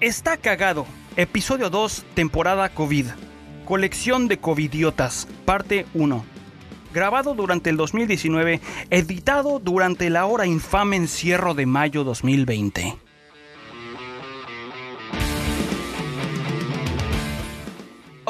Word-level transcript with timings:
Está 0.00 0.36
cagado. 0.36 0.86
Episodio 1.16 1.70
2, 1.70 2.04
temporada 2.14 2.68
COVID. 2.68 3.06
Colección 3.64 4.28
de 4.28 4.38
Covidiotas, 4.38 5.26
parte 5.44 5.86
1. 5.92 6.24
Grabado 6.94 7.34
durante 7.34 7.68
el 7.70 7.76
2019, 7.76 8.60
editado 8.90 9.58
durante 9.58 10.08
la 10.08 10.24
hora 10.26 10.46
infame 10.46 10.94
encierro 10.94 11.54
de 11.54 11.66
mayo 11.66 12.04
2020. 12.04 13.07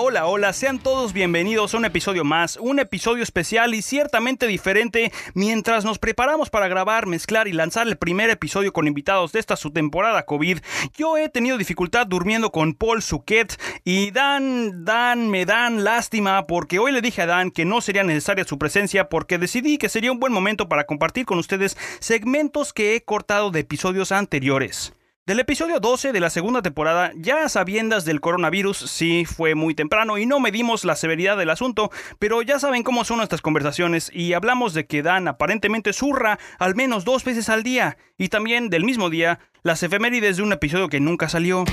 Hola, 0.09 0.25
hola, 0.25 0.55
sean 0.55 0.79
todos 0.79 1.13
bienvenidos 1.13 1.75
a 1.75 1.77
un 1.77 1.85
episodio 1.85 2.25
más, 2.25 2.57
un 2.57 2.79
episodio 2.79 3.23
especial 3.23 3.75
y 3.75 3.83
ciertamente 3.83 4.47
diferente 4.47 5.13
mientras 5.35 5.85
nos 5.85 5.99
preparamos 5.99 6.49
para 6.49 6.67
grabar, 6.67 7.05
mezclar 7.05 7.47
y 7.47 7.53
lanzar 7.53 7.87
el 7.87 7.99
primer 7.99 8.31
episodio 8.31 8.73
con 8.73 8.89
invitados 8.89 9.33
de 9.33 9.41
esta 9.41 9.55
su 9.57 9.71
temporada 9.71 10.25
COVID. 10.25 10.61
Yo 10.97 11.19
he 11.19 11.29
tenido 11.29 11.59
dificultad 11.59 12.07
durmiendo 12.07 12.51
con 12.51 12.73
Paul 12.73 13.03
Suquet 13.03 13.61
y 13.85 14.11
Dan, 14.11 14.87
Dan, 14.87 15.29
me 15.29 15.45
dan 15.45 15.85
lástima 15.85 16.47
porque 16.47 16.79
hoy 16.79 16.91
le 16.91 17.03
dije 17.03 17.21
a 17.21 17.27
Dan 17.27 17.51
que 17.51 17.67
no 17.67 17.83
sería 17.83 18.03
necesaria 18.03 18.45
su 18.45 18.57
presencia 18.57 19.11
porque 19.11 19.37
decidí 19.37 19.77
que 19.77 19.91
sería 19.91 20.11
un 20.11 20.21
buen 20.21 20.33
momento 20.33 20.71
para 20.71 20.85
compartir 20.85 21.27
con 21.27 21.39
ustedes 21.39 21.77
segmentos 22.01 22.73
que 22.73 22.97
he 22.97 23.03
cortado 23.03 23.51
de 23.51 23.61
episodios 23.61 24.11
anteriores. 24.11 24.95
Del 25.29 25.41
episodio 25.41 25.79
12 25.79 26.13
de 26.13 26.21
la 26.21 26.31
segunda 26.31 26.63
temporada, 26.63 27.13
ya 27.15 27.45
a 27.45 27.51
sabiendas 27.51 28.07
del 28.07 28.19
coronavirus, 28.23 28.79
sí 28.79 29.27
fue 29.27 29.55
muy 29.55 29.75
temprano 29.75 30.17
y 30.17 30.25
no 30.25 30.41
medimos 30.41 30.87
la 30.87 30.97
severidad 30.97 31.37
del 31.37 31.51
asunto, 31.51 31.91
pero 32.19 32.41
ya 32.41 32.59
saben 32.59 32.83
cómo 32.83 33.05
son 33.05 33.19
nuestras 33.19 33.43
conversaciones 33.43 34.11
y 34.15 34.33
hablamos 34.33 34.73
de 34.73 34.87
que 34.87 35.03
Dan 35.03 35.29
aparentemente 35.29 35.93
zurra 35.93 36.39
al 36.59 36.77
menos 36.77 37.05
dos 37.05 37.25
veces 37.25 37.51
al 37.51 37.63
día 37.63 37.99
y 38.17 38.29
también 38.29 38.71
del 38.71 38.87
mismo 38.87 39.11
día 39.11 39.39
las 39.63 39.83
efemérides 39.83 40.39
de 40.39 40.45
un 40.45 40.53
episodio 40.55 40.89
que 40.89 40.99
nunca 40.99 41.29
salió. 41.29 41.67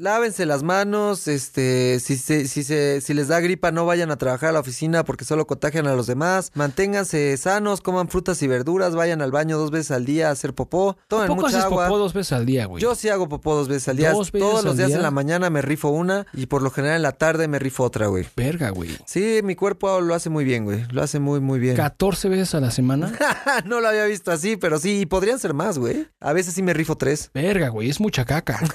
Lávense 0.00 0.46
las 0.46 0.62
manos, 0.62 1.28
este, 1.28 2.00
si, 2.00 2.16
se, 2.16 2.48
si, 2.48 2.64
se, 2.64 3.02
si 3.02 3.12
les 3.12 3.28
da 3.28 3.38
gripa 3.40 3.70
no 3.70 3.84
vayan 3.84 4.10
a 4.10 4.16
trabajar 4.16 4.48
a 4.48 4.52
la 4.52 4.60
oficina 4.60 5.04
porque 5.04 5.26
solo 5.26 5.46
contagian 5.46 5.86
a 5.86 5.94
los 5.94 6.06
demás, 6.06 6.52
manténganse 6.54 7.36
sanos, 7.36 7.82
coman 7.82 8.08
frutas 8.08 8.42
y 8.42 8.46
verduras, 8.48 8.94
vayan 8.94 9.20
al 9.20 9.30
baño 9.30 9.58
dos 9.58 9.70
veces 9.70 9.90
al 9.90 10.06
día 10.06 10.28
a 10.28 10.30
hacer 10.32 10.54
popó, 10.54 10.96
tomen 11.06 11.28
¿Poco 11.28 11.42
mucha 11.42 11.58
haces 11.58 11.64
agua. 11.66 11.86
popó 11.86 11.98
dos 11.98 12.14
veces 12.14 12.32
al 12.32 12.46
día, 12.46 12.64
güey? 12.64 12.82
Yo 12.82 12.94
sí 12.94 13.10
hago 13.10 13.28
popó 13.28 13.54
dos 13.54 13.68
veces 13.68 13.88
al 13.88 13.98
día. 13.98 14.12
¿Dos 14.12 14.32
veces 14.32 14.48
Todos 14.48 14.64
los 14.64 14.76
días 14.78 14.88
día? 14.88 14.96
en 14.96 15.02
la 15.02 15.10
mañana 15.10 15.50
me 15.50 15.60
rifo 15.60 15.90
una 15.90 16.26
y 16.32 16.46
por 16.46 16.62
lo 16.62 16.70
general 16.70 16.96
en 16.96 17.02
la 17.02 17.12
tarde 17.12 17.46
me 17.46 17.58
rifo 17.58 17.84
otra, 17.84 18.06
güey. 18.06 18.26
Verga, 18.34 18.70
güey. 18.70 18.96
Sí, 19.04 19.40
mi 19.44 19.54
cuerpo 19.54 20.00
lo 20.00 20.14
hace 20.14 20.30
muy 20.30 20.44
bien, 20.44 20.64
güey. 20.64 20.86
Lo 20.92 21.02
hace 21.02 21.20
muy, 21.20 21.40
muy 21.40 21.58
bien. 21.58 21.76
14 21.76 22.30
veces 22.30 22.54
a 22.54 22.60
la 22.60 22.70
semana. 22.70 23.12
no 23.66 23.80
lo 23.80 23.88
había 23.88 24.06
visto 24.06 24.32
así, 24.32 24.56
pero 24.56 24.78
sí, 24.78 25.00
y 25.00 25.06
podrían 25.06 25.38
ser 25.38 25.52
más, 25.52 25.78
güey. 25.78 26.08
A 26.20 26.32
veces 26.32 26.54
sí 26.54 26.62
me 26.62 26.72
rifo 26.72 26.96
tres. 26.96 27.30
Verga, 27.34 27.68
güey. 27.68 27.90
Es 27.90 28.00
mucha 28.00 28.24
caca. 28.24 28.60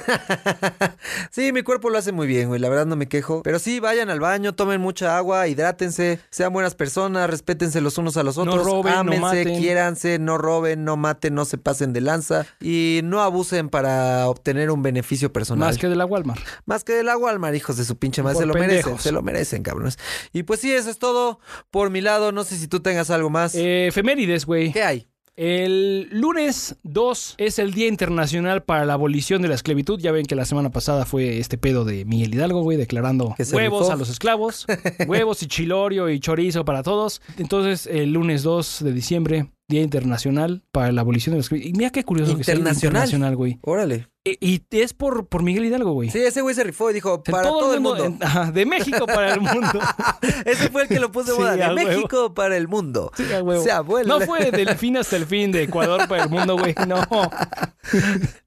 sí, 1.32 1.52
mi 1.52 1.64
cuerpo 1.64 1.90
lo 1.90 1.98
hace 1.98 2.12
muy 2.12 2.28
bien, 2.28 2.48
güey. 2.48 2.60
La 2.60 2.70
verdad 2.70 2.86
no 2.86 2.96
me 2.96 3.08
quejo. 3.08 3.42
Pero 3.44 3.60
sí, 3.60 3.80
vayan 3.80 4.10
al 4.10 4.20
baño, 4.20 4.54
tomen 4.56 4.82
mucha 4.82 5.18
agua, 5.18 5.48
hidrátense, 5.48 6.20
sean 6.30 6.54
buenas 6.54 6.76
personas, 6.76 7.30
respétense 7.30 7.82
los 7.82 7.98
unos 7.98 8.18
a 8.18 8.24
los 8.24 8.38
No 8.38 8.44
otros, 8.44 8.66
roben, 8.66 8.94
no 8.94 9.00
ámense, 9.00 9.22
maten. 9.22 9.60
quiéranse, 9.60 10.20
no 10.20 10.38
roben, 10.38 10.84
no 10.84 10.98
maten, 10.98 11.36
no 11.36 11.46
se 11.46 11.58
pasen 11.58 11.94
de 11.94 12.02
lanza 12.02 12.46
y 12.60 13.02
no 13.04 13.22
abusen 13.22 13.70
para 13.70 14.28
obtener 14.28 14.72
un 14.72 14.82
beneficio 14.82 15.32
personal. 15.32 15.70
Más 15.70 15.78
que 15.78 15.88
de 15.88 15.96
la 15.96 16.06
Walmart. 16.06 16.42
Más 16.66 16.84
que 16.84 16.94
del 16.94 17.10
agua 17.10 17.32
al 17.32 17.40
mar, 17.40 17.56
hijos 17.56 17.78
de 17.78 17.86
su 17.86 17.98
pinche 17.98 18.22
madre. 18.24 18.36
Por 18.36 18.44
Se 18.44 18.48
lo 18.48 18.54
merecen, 18.54 19.00
se 19.00 19.12
lo 19.12 19.22
merecen, 19.22 19.64
cabrones. 19.64 19.98
Y 20.34 20.44
pues 20.44 20.60
sí, 20.60 20.74
eso 20.74 20.90
es 20.90 21.00
todo 21.00 21.40
por 21.72 21.90
mi 21.90 22.02
lado. 22.02 22.32
No 22.32 22.44
sé 22.44 22.58
si 22.58 22.68
tú 22.68 22.80
tengas 22.82 23.10
algo 23.10 23.30
más. 23.30 23.56
Eh, 23.56 23.88
efemérides, 23.88 24.46
güey. 24.46 24.72
¿Qué 24.72 24.84
hay? 24.84 25.08
El 25.38 26.08
lunes 26.12 26.78
2 26.84 27.36
es 27.38 27.60
el 27.60 27.74
Día 27.74 27.88
Internacional 27.88 28.64
para 28.64 28.86
la 28.86 28.94
Abolición 28.94 29.42
de 29.42 29.50
la 29.50 29.56
Esclavitud. 29.56 30.00
Ya 30.00 30.14
ven 30.14 30.26
que 30.26 30.36
la 30.36 30.46
semana 30.46 30.70
pasada 30.70 31.06
fue 31.06 31.40
este 31.40 31.58
pedo 31.58 31.84
de 31.84 32.06
Miguel 32.06 32.34
Hidalgo, 32.34 32.62
güey, 32.62 32.78
declarando 32.78 33.36
huevos 33.52 33.82
rifó. 33.82 33.92
a 33.92 33.98
los 33.98 34.10
esclavos. 34.10 34.66
huevos 35.08 35.44
y 35.44 35.48
chilorio 35.48 36.10
y 36.10 36.22
chorizo 36.22 36.64
para 36.64 36.84
todos. 36.84 37.22
Entonces, 37.38 37.86
el 37.86 38.14
lunes 38.14 38.44
2 38.44 38.84
de 38.86 38.94
diciembre, 38.94 39.52
Día 39.68 39.82
Internacional 39.82 40.64
para 40.72 40.94
la 40.94 41.02
Abolición 41.02 41.34
de 41.34 41.40
la 41.40 41.42
Esclavitud. 41.42 41.70
Y 41.70 41.74
mira 41.74 41.90
qué 41.90 42.06
curioso 42.06 42.38
que 42.38 42.46
sea 42.46 42.56
internacional, 42.56 43.36
güey. 43.36 43.60
Órale. 43.62 44.08
E- 44.26 44.38
Y 44.42 44.64
es 44.72 44.94
por, 44.94 45.28
por 45.28 45.44
Miguel 45.44 45.66
Hidalgo, 45.66 45.94
güey. 45.94 46.10
Sí, 46.10 46.20
ese 46.20 46.42
güey 46.42 46.56
se 46.56 46.64
rifó 46.64 46.90
y 46.90 46.96
dijo, 46.96 47.22
para 47.24 47.44
todo, 47.44 47.74
el 47.76 47.80
mundo. 47.80 48.18
ajá, 48.22 48.52
de 48.52 48.66
México 48.66 49.06
para 49.06 49.34
el 49.36 49.40
mundo. 49.42 49.80
Ese 50.46 50.70
fue 50.70 50.82
el 50.84 50.88
que 50.88 51.00
lo 51.00 51.12
puso 51.12 51.32
de 51.32 51.36
Sí, 51.36 51.40
moda. 51.42 51.52
De 51.56 51.62
huevo. 51.76 51.76
México 51.76 52.34
para 52.34 52.58
el 52.58 52.68
mundo. 52.68 53.12
Sí, 53.16 53.32
a 53.32 53.44
huevo. 53.44 53.62
O 53.62 53.64
sea, 53.64 53.82
vuelve. 53.82 54.10
No 54.10 54.20
fue 54.22 54.50
del 54.52 54.76
fin 54.78 54.98
hasta 54.98 55.16
el 55.16 55.26
fin 55.28 55.52
de 55.52 55.64
Ecuador 55.64 56.08
para 56.08 56.24
el 56.24 56.30
mundo, 56.30 56.58
güey. 56.58 56.74
No. 56.88 57.02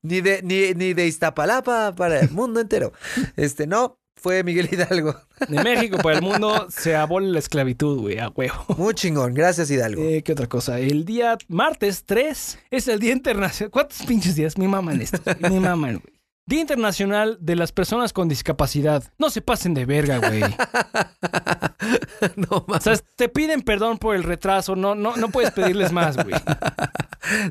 Ni 0.03 0.21
de, 0.21 0.43
ni, 0.43 0.75
ni 0.75 0.95
de 0.95 1.07
Iztapalapa 1.07 1.95
para 1.95 2.21
el 2.21 2.31
mundo 2.31 2.61
entero. 2.61 2.93
Este, 3.37 3.67
no, 3.67 3.99
fue 4.21 4.43
Miguel 4.45 4.69
Hidalgo. 4.71 5.17
De 5.49 5.63
México 5.63 5.99
para 5.99 6.17
el 6.19 6.23
mundo 6.23 6.67
se 6.71 6.97
abole 6.97 7.29
la 7.29 7.39
esclavitud, 7.39 8.01
güey, 8.01 8.19
a 8.19 8.29
huevo. 8.29 8.65
Muy 8.77 8.95
chingón. 8.95 9.35
Gracias, 9.35 9.71
Hidalgo. 9.71 10.03
Eh, 10.03 10.23
¿Qué 10.23 10.33
otra 10.33 10.47
cosa? 10.47 10.79
El 10.79 11.05
día 11.05 11.39
martes 11.49 12.05
3 12.05 12.59
es 12.71 12.89
el 12.89 12.99
Día 13.01 13.13
Internacional. 13.13 13.71
¿Cuántos 13.71 14.03
pinches 14.07 14.35
días? 14.37 14.59
Me 14.59 14.69
maman 14.69 15.01
estos. 15.01 15.21
Me 15.41 15.61
maman, 15.61 16.01
güey. 16.05 16.18
Día 16.49 16.61
Internacional 16.63 17.37
de 17.41 17.57
las 17.57 17.73
Personas 17.73 18.15
con 18.15 18.27
Discapacidad. 18.29 19.05
No 19.19 19.29
se 19.29 19.43
pasen 19.43 19.75
de 19.75 19.85
verga, 19.85 20.17
güey. 20.19 20.41
no 22.37 22.47
O 22.57 22.65
mames. 22.67 22.83
sea, 22.85 22.97
te 23.17 23.29
piden 23.29 23.61
perdón 23.63 23.99
por 23.99 24.17
el 24.17 24.23
retraso. 24.23 24.75
No, 24.75 24.95
no, 24.95 25.17
no 25.17 25.29
puedes 25.29 25.51
pedirles 25.53 25.93
más, 25.93 26.17
güey. 26.17 26.35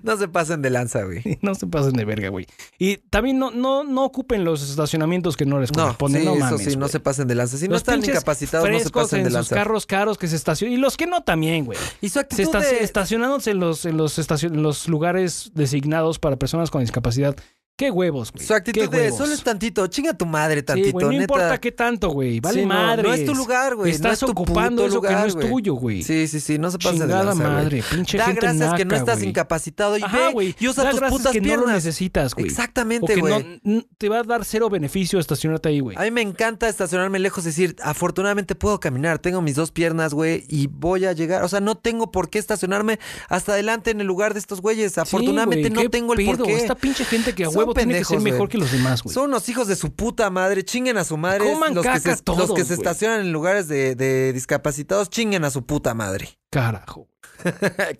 No 0.02 0.18
se 0.18 0.28
pasen 0.28 0.64
de 0.64 0.72
lanza, 0.72 1.04
güey. 1.04 1.22
No 1.44 1.54
se 1.54 1.68
pasen 1.68 1.94
de 1.94 2.04
verga, 2.06 2.30
güey. 2.30 2.48
Y 2.80 2.98
también 2.98 3.38
no, 3.38 3.52
no, 3.52 3.84
no 3.84 4.06
ocupen 4.06 4.44
los 4.44 4.68
estacionamientos 4.68 5.38
que 5.38 5.46
no 5.46 5.60
les 5.60 5.72
No, 5.72 5.84
corresponden. 5.84 6.22
sí, 6.24 6.28
no 6.28 6.48
eso 6.48 6.58
sí, 6.58 6.76
no 6.78 6.88
se 6.88 7.00
pasen 7.00 7.28
de 7.28 7.36
lanza. 7.36 7.58
Si 7.58 7.68
no 7.68 7.74
Los 7.74 7.82
están 7.82 7.96
pinches 7.96 8.16
incapacitados, 8.16 8.68
no 8.68 8.80
se 8.80 8.90
pasen 8.90 9.20
en 9.20 9.26
de 9.26 9.30
lanza. 9.32 9.54
carros 9.56 9.86
caros 9.86 10.18
que 10.18 10.28
se 10.28 10.36
estacionan. 10.36 10.74
Y 10.74 10.78
los 10.78 10.98
que 10.98 11.06
no 11.06 11.22
también, 11.22 11.66
güey. 11.66 11.78
Y 12.02 12.08
su 12.10 12.14
Se 12.14 12.20
actitud 12.22 12.44
esta- 12.46 12.60
de... 12.62 12.84
estacionándose 12.84 13.52
en 13.52 13.60
los, 13.60 13.86
en 13.86 13.98
los 13.98 14.18
estacion- 14.18 14.56
en 14.56 14.64
los 14.64 14.88
lugares 14.88 15.52
designados 15.54 16.18
para 16.18 16.38
personas 16.38 16.72
con 16.72 16.82
discapacidad. 16.82 17.36
Qué 17.78 17.92
huevos, 17.92 18.32
güey. 18.32 18.44
Su 18.44 18.56
actitud 18.56 18.82
Qué 18.82 18.88
de 18.88 18.98
huevos. 19.04 19.18
solo 19.20 19.34
es 19.34 19.44
tantito, 19.44 19.86
chinga 19.86 20.12
tu 20.16 20.26
madre 20.26 20.62
Sí, 20.62 20.66
tantito, 20.66 20.92
güey, 20.94 21.06
no 21.06 21.12
neta. 21.12 21.24
importa 21.26 21.58
qué 21.60 21.72
tanto, 21.72 22.10
güey. 22.10 22.40
Vale 22.40 22.62
Sí, 22.62 22.66
no, 22.66 22.74
madre. 22.74 23.04
no 23.04 23.14
es 23.14 23.24
tu 23.24 23.36
lugar, 23.36 23.76
güey, 23.76 23.92
no 23.92 23.96
Estás 23.96 24.14
es 24.14 24.20
tu 24.22 24.32
ocupando 24.32 24.84
eso 24.88 25.00
que 25.00 25.08
no 25.10 25.14
lugar, 25.14 25.28
es 25.28 25.36
güey. 25.36 25.48
tuyo, 25.52 25.74
güey. 25.76 26.02
Sí, 26.02 26.28
sí, 26.28 26.40
sí, 26.40 26.58
no 26.58 26.72
se 26.72 26.80
de 26.80 26.84
Chingada 26.84 27.24
lanza, 27.26 27.44
güey. 27.44 27.54
madre, 27.56 27.84
pinche 27.88 28.18
Da 28.18 28.26
gente 28.26 28.42
gracias 28.42 28.74
que 28.74 28.84
no 28.86 28.90
naca, 28.90 28.98
estás 29.00 29.18
güey. 29.20 29.30
incapacitado 29.30 29.96
y 29.96 30.02
Ajá, 30.02 30.18
ve 30.18 30.34
güey. 30.34 30.56
y 30.60 30.68
usa 30.68 30.86
Da 30.86 30.90
tus 30.90 31.02
putas 31.02 31.32
que 31.32 31.40
piernas. 31.40 31.66
no 31.66 31.68
lo 31.68 31.76
necesitas, 31.76 32.34
güey. 32.34 32.46
O 32.46 32.50
Exactamente, 32.50 33.14
que 33.14 33.22
no, 33.22 33.28
güey. 33.64 33.88
te 34.00 34.10
va 34.10 34.20
a 34.22 34.24
dar 34.24 34.44
cero 34.44 34.72
beneficio 34.72 35.20
estacionarte 35.20 35.70
ahí, 35.70 35.80
güey. 35.80 35.96
A 35.98 36.02
mí 36.02 36.10
me 36.10 36.22
encanta 36.24 36.68
estacionarme 36.70 37.20
lejos, 37.20 37.46
es 37.46 37.56
decir, 37.56 37.76
afortunadamente 37.84 38.56
puedo 38.56 38.80
caminar, 38.80 39.20
tengo 39.20 39.44
mis 39.44 39.54
dos 39.56 39.70
piernas, 39.72 40.16
güey, 40.16 40.46
y 40.50 40.66
voy 40.66 41.06
a 41.06 41.14
llegar, 41.14 41.44
o 41.44 41.48
sea, 41.48 41.60
no 41.60 41.76
tengo 41.76 42.12
por 42.12 42.32
qué 42.32 42.40
estacionarme 42.40 42.98
hasta 43.30 43.52
adelante 43.54 43.92
en 43.92 44.02
el 44.02 44.08
lugar 44.08 44.34
de 44.34 44.40
estos 44.40 44.62
güeyes, 44.62 44.94
Sí, 44.94 45.00
afortunadamente 45.00 45.70
no 45.70 45.88
tengo 45.92 46.16
el 46.16 46.26
por 46.26 46.44
qué. 46.44 46.56
Esta 46.56 46.74
pinche 46.74 47.06
gente 47.06 47.36
que 47.36 47.44
a 47.46 47.67
Tiene 47.74 48.00
que 48.00 48.06
ser 48.06 48.20
mejor 48.20 48.50
que 48.50 48.58
los 48.58 48.72
demás, 48.72 49.04
güey. 49.04 49.14
Son 49.14 49.26
unos 49.26 49.48
hijos 49.50 49.68
de 49.68 49.76
su 49.76 49.94
puta 49.94 50.30
madre, 50.30 50.64
chinguen 50.64 50.98
a 50.98 51.04
su 51.04 51.18
madre. 51.18 51.52
Coman 51.52 51.74
los, 51.74 51.84
que 51.84 51.92
caca 51.92 52.16
se, 52.16 52.24
todos, 52.24 52.50
los 52.50 52.54
que 52.54 52.66
se 52.66 52.74
estacionan 52.74 53.22
en 53.22 53.32
lugares 53.32 53.68
de, 53.68 53.96
de 53.96 54.34
discapacitados, 54.34 55.10
chinguen 55.10 55.44
a 55.46 55.52
su 55.52 55.66
puta 55.66 55.94
madre. 55.94 56.38
Carajo. 56.52 57.08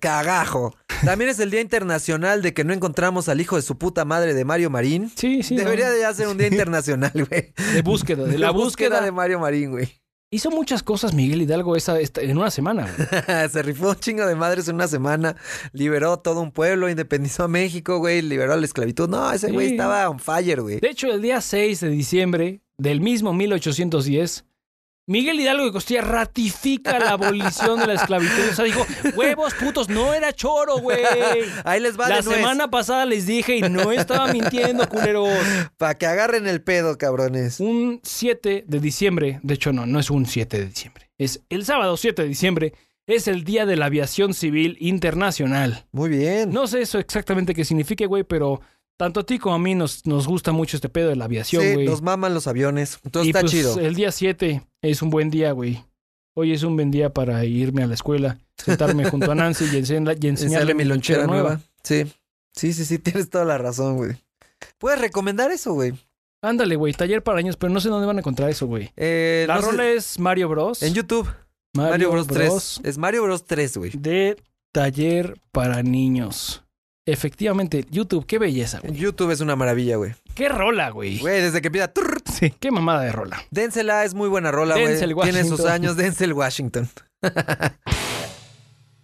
Cagajo. 0.00 0.74
También 1.04 1.30
es 1.30 1.38
el 1.38 1.50
Día 1.50 1.60
Internacional 1.60 2.42
de 2.42 2.54
que 2.54 2.64
no 2.64 2.72
encontramos 2.72 3.28
al 3.28 3.40
hijo 3.40 3.56
de 3.56 3.62
su 3.62 3.78
puta 3.78 4.04
madre 4.04 4.34
de 4.34 4.44
Mario 4.44 4.70
Marín. 4.70 5.12
Sí, 5.14 5.42
sí. 5.42 5.56
Debería 5.56 5.86
no. 5.86 5.92
de 5.92 6.00
ya 6.00 6.14
ser 6.14 6.28
un 6.28 6.38
día 6.38 6.48
internacional, 6.48 7.12
güey. 7.14 7.52
De 7.72 7.82
búsqueda, 7.82 8.24
de 8.24 8.38
la 8.38 8.50
búsqueda. 8.50 9.00
de 9.00 9.12
Mario 9.12 9.38
Marín, 9.38 9.70
güey. 9.70 10.00
Hizo 10.30 10.50
muchas 10.50 10.82
cosas 10.82 11.14
Miguel 11.14 11.40
Hidalgo 11.40 11.74
esa, 11.74 11.98
esta- 11.98 12.20
en 12.20 12.36
una 12.36 12.50
semana, 12.50 12.86
güey. 12.94 13.48
Se 13.48 13.62
rifó 13.62 13.88
un 13.90 13.96
chingo 13.96 14.26
de 14.26 14.34
madres 14.34 14.68
en 14.68 14.74
una 14.74 14.86
semana. 14.86 15.36
Liberó 15.72 16.18
todo 16.18 16.42
un 16.42 16.52
pueblo, 16.52 16.90
independizó 16.90 17.44
a 17.44 17.48
México, 17.48 17.98
güey. 17.98 18.20
Liberó 18.20 18.54
la 18.54 18.66
esclavitud. 18.66 19.08
No, 19.08 19.32
ese 19.32 19.50
güey 19.50 19.70
estaba 19.70 20.06
on 20.10 20.18
fire, 20.18 20.60
güey. 20.60 20.80
De 20.80 20.90
hecho, 20.90 21.06
el 21.10 21.22
día 21.22 21.40
6 21.40 21.80
de 21.80 21.88
diciembre 21.88 22.60
del 22.76 23.00
mismo 23.00 23.32
1810, 23.32 24.44
Miguel 25.08 25.40
Hidalgo 25.40 25.64
de 25.64 25.72
Costilla 25.72 26.02
ratifica 26.02 26.98
la 26.98 27.12
abolición 27.12 27.80
de 27.80 27.86
la 27.86 27.94
esclavitud. 27.94 28.50
O 28.52 28.54
sea, 28.54 28.64
dijo, 28.66 28.86
huevos 29.16 29.54
putos, 29.54 29.88
no 29.88 30.12
era 30.12 30.32
choro, 30.34 30.78
güey. 30.78 31.00
Ahí 31.64 31.80
les 31.80 31.98
va 31.98 32.08
La 32.08 32.16
de 32.18 32.22
nuez. 32.24 32.36
semana 32.36 32.70
pasada 32.70 33.06
les 33.06 33.26
dije 33.26 33.56
y 33.56 33.62
no 33.62 33.90
estaba 33.90 34.30
mintiendo, 34.32 34.86
culeros. 34.88 35.30
Para 35.78 35.96
que 35.96 36.06
agarren 36.06 36.46
el 36.46 36.62
pedo, 36.62 36.98
cabrones. 36.98 37.58
Un 37.58 38.00
7 38.02 38.64
de 38.66 38.80
diciembre, 38.80 39.40
de 39.42 39.54
hecho 39.54 39.72
no, 39.72 39.86
no 39.86 39.98
es 39.98 40.10
un 40.10 40.26
7 40.26 40.58
de 40.58 40.66
diciembre, 40.66 41.10
es 41.16 41.40
el 41.48 41.64
sábado 41.64 41.96
7 41.96 42.20
de 42.22 42.28
diciembre, 42.28 42.74
es 43.06 43.26
el 43.28 43.44
Día 43.44 43.64
de 43.64 43.76
la 43.76 43.86
Aviación 43.86 44.34
Civil 44.34 44.76
Internacional. 44.78 45.86
Muy 45.90 46.10
bien. 46.10 46.50
No 46.52 46.66
sé 46.66 46.82
eso 46.82 46.98
exactamente 46.98 47.54
qué 47.54 47.64
signifique, 47.64 48.04
güey, 48.04 48.24
pero 48.24 48.60
tanto 48.98 49.20
a 49.20 49.24
ti 49.24 49.38
como 49.38 49.54
a 49.54 49.58
mí 49.58 49.74
nos, 49.74 50.04
nos 50.06 50.26
gusta 50.26 50.52
mucho 50.52 50.76
este 50.76 50.88
pedo 50.90 51.08
de 51.08 51.16
la 51.16 51.24
aviación, 51.24 51.62
sí, 51.62 51.72
güey. 51.74 51.86
nos 51.86 52.02
maman 52.02 52.34
los 52.34 52.46
aviones. 52.46 52.98
Entonces 53.04 53.26
y 53.26 53.30
está 53.30 53.40
pues 53.40 53.52
chido. 53.52 53.78
el 53.80 53.94
día 53.94 54.12
7 54.12 54.62
es 54.82 55.00
un 55.02 55.08
buen 55.08 55.30
día, 55.30 55.52
güey. 55.52 55.82
Hoy 56.34 56.52
es 56.52 56.62
un 56.62 56.76
buen 56.76 56.90
día 56.90 57.12
para 57.14 57.44
irme 57.44 57.82
a 57.82 57.86
la 57.86 57.94
escuela, 57.94 58.38
sentarme 58.56 59.04
junto 59.10 59.32
a 59.32 59.34
Nancy 59.34 59.64
y, 59.72 59.76
enseñarle, 59.78 60.18
y 60.20 60.26
enseñarle 60.28 60.58
Sale 60.66 60.74
mi 60.74 60.84
lonchera 60.84 61.26
nueva. 61.26 61.60
Sí. 61.82 62.04
Sí, 62.54 62.72
sí, 62.72 62.84
sí, 62.84 62.98
tienes 63.00 63.30
toda 63.30 63.44
la 63.44 63.56
razón, 63.56 63.96
güey. 63.96 64.16
Puedes 64.78 65.00
recomendar 65.00 65.50
eso, 65.50 65.72
güey. 65.72 65.94
Ándale, 66.42 66.76
güey, 66.76 66.92
taller 66.92 67.22
para 67.22 67.38
niños, 67.38 67.56
pero 67.56 67.72
no 67.72 67.80
sé 67.80 67.88
dónde 67.88 68.06
van 68.06 68.16
a 68.16 68.20
encontrar 68.20 68.50
eso, 68.50 68.66
güey. 68.66 68.92
Eh, 68.96 69.44
La 69.48 69.56
no 69.56 69.62
sé- 69.62 69.70
rola 69.70 69.88
es 69.88 70.18
Mario 70.18 70.48
Bros. 70.48 70.82
En 70.82 70.94
YouTube. 70.94 71.28
Mario, 71.74 72.10
Bros 72.10 72.26
3. 72.26 72.80
Es 72.82 72.98
Mario 72.98 73.22
Bros 73.22 73.44
3, 73.44 73.76
güey. 73.76 73.90
de 73.96 74.36
taller 74.72 75.38
para 75.52 75.82
niños. 75.82 76.62
Efectivamente, 77.10 77.86
YouTube, 77.90 78.26
qué 78.26 78.38
belleza, 78.38 78.80
güey. 78.80 78.94
YouTube 78.94 79.30
es 79.30 79.40
una 79.40 79.56
maravilla, 79.56 79.96
güey. 79.96 80.14
Qué 80.34 80.50
rola, 80.50 80.90
güey. 80.90 81.18
Güey, 81.18 81.40
desde 81.40 81.62
que 81.62 81.70
turr, 81.88 82.20
Sí, 82.30 82.52
qué 82.60 82.70
mamada 82.70 83.00
de 83.02 83.12
rola. 83.12 83.42
Dénsela, 83.50 84.04
es 84.04 84.12
muy 84.12 84.28
buena 84.28 84.52
rola, 84.52 84.74
güey. 84.78 84.98
Tiene 85.22 85.44
sus 85.44 85.64
años, 85.64 85.96
Denzel 85.96 86.34
Washington. 86.34 86.86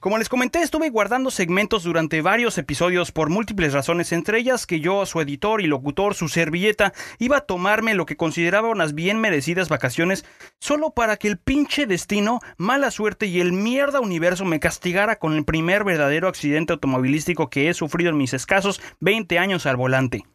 Como 0.05 0.19
les 0.19 0.29
comenté, 0.29 0.61
estuve 0.61 0.91
guardando 0.91 1.31
segmentos 1.31 1.83
durante 1.83 2.21
varios 2.21 2.59
episodios 2.59 3.11
por 3.11 3.31
múltiples 3.31 3.73
razones, 3.73 4.13
entre 4.13 4.37
ellas 4.39 4.67
que 4.67 4.79
yo, 4.79 5.07
su 5.07 5.19
editor 5.23 5.63
y 5.63 5.67
locutor, 5.67 6.15
su 6.15 6.29
servilleta, 6.29 6.93
iba 7.19 7.39
a 7.39 7.47
tomarme 7.47 7.95
lo 7.95 8.05
que 8.05 8.19
consideraba 8.19 8.69
unas 8.69 8.95
bien 8.95 9.19
merecidas 9.19 9.71
vacaciones 9.71 10.27
solo 10.61 10.91
para 10.91 11.17
que 11.17 11.29
el 11.29 11.39
pinche 11.39 11.87
destino, 11.87 12.41
mala 12.59 12.91
suerte 12.91 13.25
y 13.25 13.41
el 13.41 13.55
mierda 13.55 14.01
universo 14.01 14.45
me 14.45 14.61
castigara 14.61 15.17
con 15.17 15.33
el 15.33 15.47
primer 15.47 15.85
verdadero 15.85 16.29
accidente 16.29 16.75
automovilístico 16.75 17.49
que 17.49 17.71
he 17.71 17.73
sufrido 17.73 18.11
en 18.11 18.19
mis 18.19 18.35
escasos 18.35 18.83
20 19.01 19.39
años 19.39 19.65
al 19.65 19.79
volante. 19.79 20.27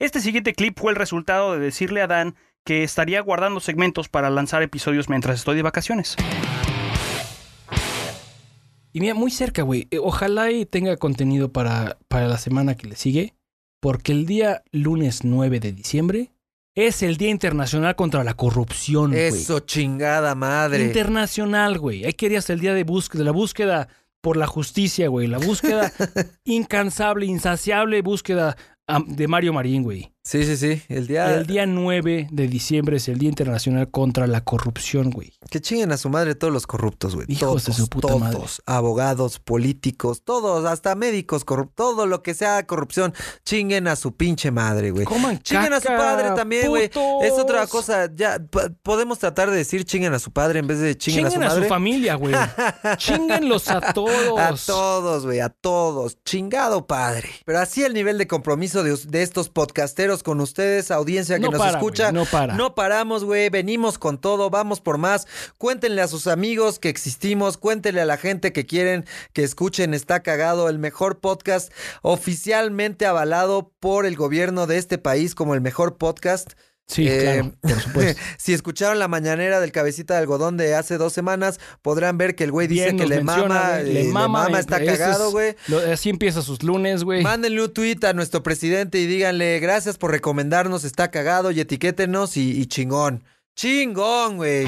Este 0.00 0.20
siguiente 0.20 0.52
clip 0.52 0.76
fue 0.76 0.90
el 0.90 0.96
resultado 0.96 1.52
de 1.52 1.60
decirle 1.60 2.02
a 2.02 2.08
Dan 2.08 2.34
que 2.64 2.82
estaría 2.82 3.20
guardando 3.20 3.60
segmentos 3.60 4.08
para 4.08 4.30
lanzar 4.30 4.64
episodios 4.64 5.08
mientras 5.08 5.38
estoy 5.38 5.54
de 5.54 5.62
vacaciones. 5.62 6.16
Y 8.92 9.00
mira, 9.00 9.14
muy 9.14 9.30
cerca, 9.30 9.62
güey. 9.62 9.88
Eh, 9.90 9.98
Ojalá 9.98 10.50
y 10.50 10.66
tenga 10.66 10.96
contenido 10.96 11.52
para, 11.52 11.98
para 12.08 12.28
la 12.28 12.38
semana 12.38 12.76
que 12.76 12.88
le 12.88 12.96
sigue. 12.96 13.34
Porque 13.80 14.12
el 14.12 14.26
día 14.26 14.62
lunes 14.70 15.24
9 15.24 15.58
de 15.58 15.72
diciembre 15.72 16.30
es 16.74 17.02
el 17.02 17.16
Día 17.16 17.30
Internacional 17.30 17.96
contra 17.96 18.24
la 18.24 18.34
Corrupción, 18.34 19.10
güey. 19.10 19.24
Eso, 19.24 19.60
chingada 19.60 20.34
madre. 20.34 20.84
Internacional, 20.84 21.78
güey. 21.78 22.04
Hay 22.04 22.12
que 22.12 22.26
ir 22.26 22.36
hasta 22.36 22.52
el 22.52 22.60
día 22.60 22.74
de, 22.74 22.84
búsqueda, 22.84 23.18
de 23.18 23.24
la 23.24 23.32
búsqueda 23.32 23.88
por 24.22 24.36
la 24.36 24.46
justicia, 24.46 25.08
güey. 25.08 25.26
La 25.26 25.38
búsqueda 25.38 25.92
incansable, 26.44 27.26
insaciable 27.26 28.02
búsqueda 28.02 28.56
de 29.00 29.28
Mario 29.28 29.52
Marín, 29.52 29.82
güey. 29.82 30.12
Sí, 30.24 30.44
sí, 30.44 30.56
sí. 30.56 30.80
El 30.88 31.08
día... 31.08 31.34
El 31.34 31.46
día 31.46 31.66
9 31.66 32.28
de 32.30 32.46
diciembre 32.46 32.98
es 32.98 33.08
el 33.08 33.18
Día 33.18 33.28
Internacional 33.28 33.90
contra 33.90 34.28
la 34.28 34.42
Corrupción, 34.42 35.10
güey. 35.10 35.32
Que 35.50 35.60
chinguen 35.60 35.90
a 35.90 35.96
su 35.96 36.08
madre 36.10 36.36
todos 36.36 36.52
los 36.52 36.68
corruptos, 36.68 37.16
güey. 37.16 37.26
Hijos 37.28 37.40
Todos, 37.40 37.64
de 37.66 37.72
su 37.72 37.88
puta 37.88 38.06
todos. 38.08 38.20
madre. 38.20 38.38
Abogados, 38.66 39.40
políticos, 39.40 40.22
todos, 40.24 40.64
hasta 40.64 40.94
médicos 40.94 41.44
corruptos. 41.44 41.74
Todo 41.74 42.06
lo 42.06 42.22
que 42.22 42.34
sea 42.34 42.64
corrupción, 42.68 43.12
chinguen 43.44 43.88
a 43.88 43.96
su 43.96 44.14
pinche 44.14 44.52
madre, 44.52 44.92
güey. 44.92 45.06
Coman 45.06 45.40
Chinguen 45.42 45.72
a 45.72 45.80
su 45.80 45.88
padre 45.88 46.30
también, 46.36 46.68
güey. 46.68 46.84
Es 47.22 47.32
otra 47.32 47.66
cosa. 47.66 48.08
Ya, 48.14 48.38
podemos 48.84 49.18
tratar 49.18 49.50
de 49.50 49.56
decir 49.56 49.84
chinguen 49.84 50.14
a 50.14 50.20
su 50.20 50.30
padre 50.30 50.60
en 50.60 50.68
vez 50.68 50.78
de 50.78 50.96
chinguen, 50.96 51.24
Chinguen 51.30 51.42
a 51.42 51.46
a 51.46 51.50
su 51.50 51.54
su 51.56 51.60
madre. 51.62 51.68
familia, 51.68 52.14
güey. 52.14 52.34
Chinguenlos 52.96 53.68
a 53.68 53.80
todos. 53.92 54.38
A 54.38 54.54
todos, 54.66 55.24
güey, 55.26 55.40
a 55.40 55.48
todos. 55.48 56.16
Chingado 56.24 56.86
padre. 56.86 57.28
Pero 57.44 57.58
así 57.58 57.82
el 57.82 57.92
nivel 57.94 58.18
de 58.18 58.28
compromiso 58.28 58.81
de, 58.82 59.22
estos 59.22 59.48
podcasteros 59.48 60.22
con 60.22 60.40
ustedes, 60.40 60.90
audiencia 60.90 61.36
que 61.36 61.42
No 61.42 61.50
nos 61.50 61.60
para, 61.60 61.78
escucha. 61.78 62.12
no 62.12 62.24
para. 62.24 62.54
No 62.54 62.74
paramos, 62.74 63.24
güey. 63.24 63.48
Venimos 63.50 63.98
con 63.98 64.18
todo, 64.18 64.50
vamos 64.50 64.80
por 64.80 64.98
más. 64.98 65.26
Cuéntenle 65.58 66.02
a 66.02 66.08
sus 66.08 66.26
amigos 66.26 66.78
que 66.78 66.88
existimos. 66.88 67.56
Cuéntenle 67.56 68.00
a 68.00 68.06
la 68.06 68.16
gente 68.16 68.52
que 68.52 68.66
quieren 68.66 69.04
que 69.32 69.42
escuchen 69.42 69.94
Está 69.94 70.22
Cagado, 70.22 70.68
el 70.68 70.78
mejor 70.78 71.20
podcast 71.20 71.72
oficialmente 72.02 73.06
avalado 73.06 73.72
por 73.80 74.06
el 74.06 74.16
gobierno 74.16 74.66
de 74.66 74.78
este 74.78 74.98
país 74.98 75.34
como 75.34 75.54
el 75.54 75.60
mejor 75.60 75.96
podcast. 75.96 76.52
Sí, 76.92 77.08
Eh, 77.08 77.20
claro, 77.20 77.54
por 77.60 77.80
supuesto. 77.80 78.22
si 78.36 78.52
escucharon 78.52 78.98
la 78.98 79.08
mañanera 79.08 79.60
del 79.60 79.72
cabecita 79.72 80.14
de 80.14 80.20
algodón 80.20 80.56
de 80.56 80.74
hace 80.74 80.98
dos 80.98 81.12
semanas, 81.12 81.58
podrán 81.80 82.18
ver 82.18 82.34
que 82.34 82.44
el 82.44 82.52
güey 82.52 82.68
dice 82.68 82.84
Bien 82.84 82.98
que 82.98 83.06
le 83.06 83.22
menciona, 83.22 83.54
mama, 83.54 83.80
eh, 83.80 83.84
le 83.84 83.92
le 83.94 84.04
mama, 84.10 84.42
mama, 84.44 84.58
eh, 84.58 84.60
está 84.60 84.84
cagado, 84.84 85.30
güey. 85.30 85.56
Así 85.90 86.10
empieza 86.10 86.42
sus 86.42 86.62
lunes, 86.62 87.04
güey. 87.04 87.22
Mándenle 87.22 87.62
un 87.62 87.72
tweet 87.72 87.98
a 88.02 88.12
nuestro 88.12 88.42
presidente 88.42 88.98
y 88.98 89.06
díganle 89.06 89.58
gracias 89.60 89.96
por 89.96 90.10
recomendarnos, 90.10 90.84
está 90.84 91.10
cagado 91.10 91.50
y 91.50 91.60
etiquétenos 91.60 92.36
y, 92.36 92.60
y 92.60 92.66
chingón. 92.66 93.24
Chingón, 93.56 94.36
güey. 94.36 94.66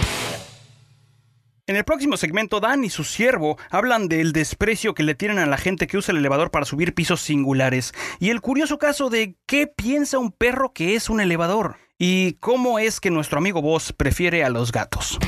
En 1.66 1.76
el 1.76 1.84
próximo 1.84 2.18
segmento, 2.18 2.60
Dan 2.60 2.84
y 2.84 2.90
su 2.90 3.04
siervo 3.04 3.56
hablan 3.70 4.08
del 4.08 4.32
desprecio 4.32 4.92
que 4.92 5.02
le 5.02 5.14
tienen 5.14 5.38
a 5.38 5.46
la 5.46 5.56
gente 5.56 5.86
que 5.86 5.96
usa 5.96 6.12
el 6.12 6.18
elevador 6.18 6.50
para 6.50 6.66
subir 6.66 6.94
pisos 6.94 7.22
singulares 7.22 7.94
y 8.20 8.28
el 8.28 8.42
curioso 8.42 8.76
caso 8.76 9.08
de 9.08 9.36
qué 9.46 9.66
piensa 9.66 10.18
un 10.18 10.30
perro 10.30 10.74
que 10.74 10.94
es 10.94 11.08
un 11.08 11.20
elevador 11.22 11.76
y 12.06 12.34
cómo 12.34 12.78
es 12.78 13.00
que 13.00 13.10
nuestro 13.10 13.38
amigo 13.38 13.62
Boss 13.62 13.90
prefiere 13.94 14.44
a 14.44 14.50
los 14.50 14.72
gatos. 14.72 15.18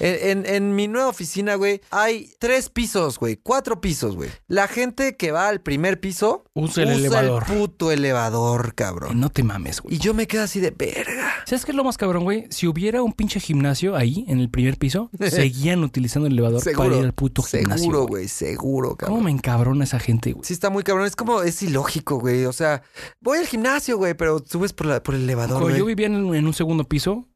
En, 0.00 0.44
en- 0.44 0.54
en 0.54 0.74
mi 0.74 0.88
nueva 0.88 1.08
oficina, 1.08 1.54
güey, 1.56 1.80
hay 1.90 2.30
tres 2.38 2.68
pisos, 2.70 3.18
güey, 3.18 3.36
cuatro 3.36 3.80
pisos, 3.80 4.16
güey. 4.16 4.30
La 4.46 4.68
gente 4.68 5.16
que 5.16 5.30
va 5.32 5.48
al 5.48 5.60
primer 5.60 6.00
piso 6.00 6.44
Usa 6.54 6.84
el 6.84 6.90
elevador. 6.90 7.44
puto 7.46 7.90
elevador, 7.90 8.74
cabrón. 8.74 9.18
No 9.20 9.30
te 9.30 9.42
mames, 9.42 9.80
güey. 9.80 9.94
Y 9.96 9.98
yo 9.98 10.14
me 10.14 10.26
quedo 10.26 10.42
así 10.44 10.60
de 10.60 10.70
verga. 10.70 11.32
¿Sabes 11.46 11.64
qué 11.64 11.72
es 11.72 11.76
lo 11.76 11.84
más 11.84 11.96
cabrón, 11.96 12.24
güey? 12.24 12.46
Si 12.50 12.66
hubiera 12.66 13.02
un 13.02 13.12
pinche 13.12 13.40
gimnasio 13.40 13.96
ahí, 13.96 14.24
en 14.28 14.40
el 14.40 14.50
primer 14.50 14.76
piso, 14.78 15.10
seguían 15.30 15.82
utilizando 15.84 16.26
el 16.26 16.32
elevador 16.34 16.62
para 16.76 16.96
ir 16.96 17.04
al 17.04 17.12
puto 17.14 17.42
gimnasio. 17.42 17.78
seguro, 17.78 18.06
güey, 18.06 18.28
seguro, 18.28 18.96
cabrón. 18.96 19.16
¿Cómo 19.18 19.24
me 19.26 19.30
encabrona 19.30 19.84
esa 19.84 19.98
gente, 19.98 20.32
güey? 20.32 20.44
Sí, 20.44 20.52
está 20.52 20.70
muy 20.70 20.82
cabrón. 20.82 21.06
Es 21.06 21.16
como, 21.16 21.42
es 21.42 21.62
ilógico, 21.62 22.18
güey. 22.18 22.44
O 22.44 22.52
sea, 22.52 22.82
voy 23.20 23.38
al 23.38 23.46
gimnasio, 23.46 23.96
güey, 23.98 24.14
pero 24.14 24.38
subes 24.46 24.72
por, 24.72 24.86
la- 24.86 25.02
por 25.02 25.14
el 25.14 25.22
elevador, 25.22 25.54
Cuando 25.60 25.68
güey. 25.68 25.78
yo 25.78 25.84
vivía 25.84 26.06
en, 26.06 26.34
en 26.34 26.46
un 26.46 26.54
segundo 26.54 26.84
piso, 26.84 27.26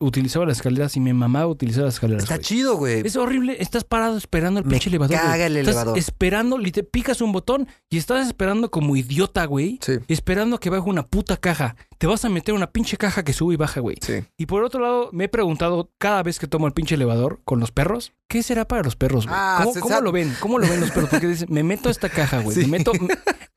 utilizaba 0.00 0.46
las 0.46 0.56
escaleras 0.56 0.96
y 0.96 1.00
me 1.00 1.12
mamaba 1.14 1.46
utilizar 1.46 1.84
las 1.84 1.94
escaleras. 1.94 2.22
Está 2.24 2.36
güey. 2.36 2.44
chido, 2.44 2.76
güey. 2.76 3.06
Es 3.06 3.16
horrible, 3.16 3.56
estás 3.60 3.84
parado 3.84 4.16
esperando 4.16 4.58
el 4.60 4.66
Me 4.66 4.72
pinche 4.72 4.88
elevador. 4.88 5.16
güey. 5.16 5.28
caga 5.30 5.46
el 5.46 5.56
Estás 5.58 5.74
elevador. 5.74 5.98
esperando, 5.98 6.60
y 6.60 6.72
te 6.72 6.82
picas 6.82 7.20
un 7.20 7.32
botón 7.32 7.68
y 7.90 7.98
estás 7.98 8.26
esperando 8.26 8.70
como 8.70 8.96
idiota, 8.96 9.44
güey. 9.44 9.78
Sí, 9.82 9.92
Esperando 10.08 10.56
a 10.56 10.60
que 10.60 10.70
baje 10.70 10.88
una 10.88 11.04
puta 11.06 11.36
caja. 11.36 11.76
Te 11.98 12.06
vas 12.06 12.24
a 12.24 12.30
meter 12.30 12.54
una 12.54 12.70
pinche 12.72 12.96
caja 12.96 13.22
que 13.24 13.32
sube 13.34 13.54
y 13.54 13.56
baja, 13.58 13.80
güey. 13.80 13.96
sí. 14.00 14.24
Y 14.38 14.46
por 14.46 14.64
otro 14.64 14.80
lado, 14.80 15.10
me 15.12 15.24
he 15.24 15.28
preguntado 15.28 15.90
cada 15.98 16.22
vez 16.22 16.38
que 16.38 16.46
tomo 16.46 16.66
el 16.66 16.72
pinche 16.72 16.94
elevador 16.94 17.40
con 17.44 17.60
los 17.60 17.70
perros, 17.70 18.12
¿qué 18.26 18.42
será 18.42 18.66
para 18.66 18.82
los 18.82 18.96
perros, 18.96 19.26
güey? 19.26 19.36
Ah, 19.38 19.60
¿Cómo, 19.64 19.80
cómo 19.80 20.00
lo 20.00 20.12
ven? 20.12 20.34
¿Cómo 20.40 20.58
lo 20.58 20.66
ven 20.66 20.80
los 20.80 20.90
perros? 20.92 21.10
Porque 21.10 21.26
dicen, 21.26 21.48
me 21.50 21.62
meto 21.62 21.88
a 21.88 21.92
esta 21.92 22.08
caja, 22.08 22.40
güey. 22.40 22.54
Sí. 22.56 22.62
Me 22.62 22.78
meto. 22.78 22.92
me- 22.94 23.08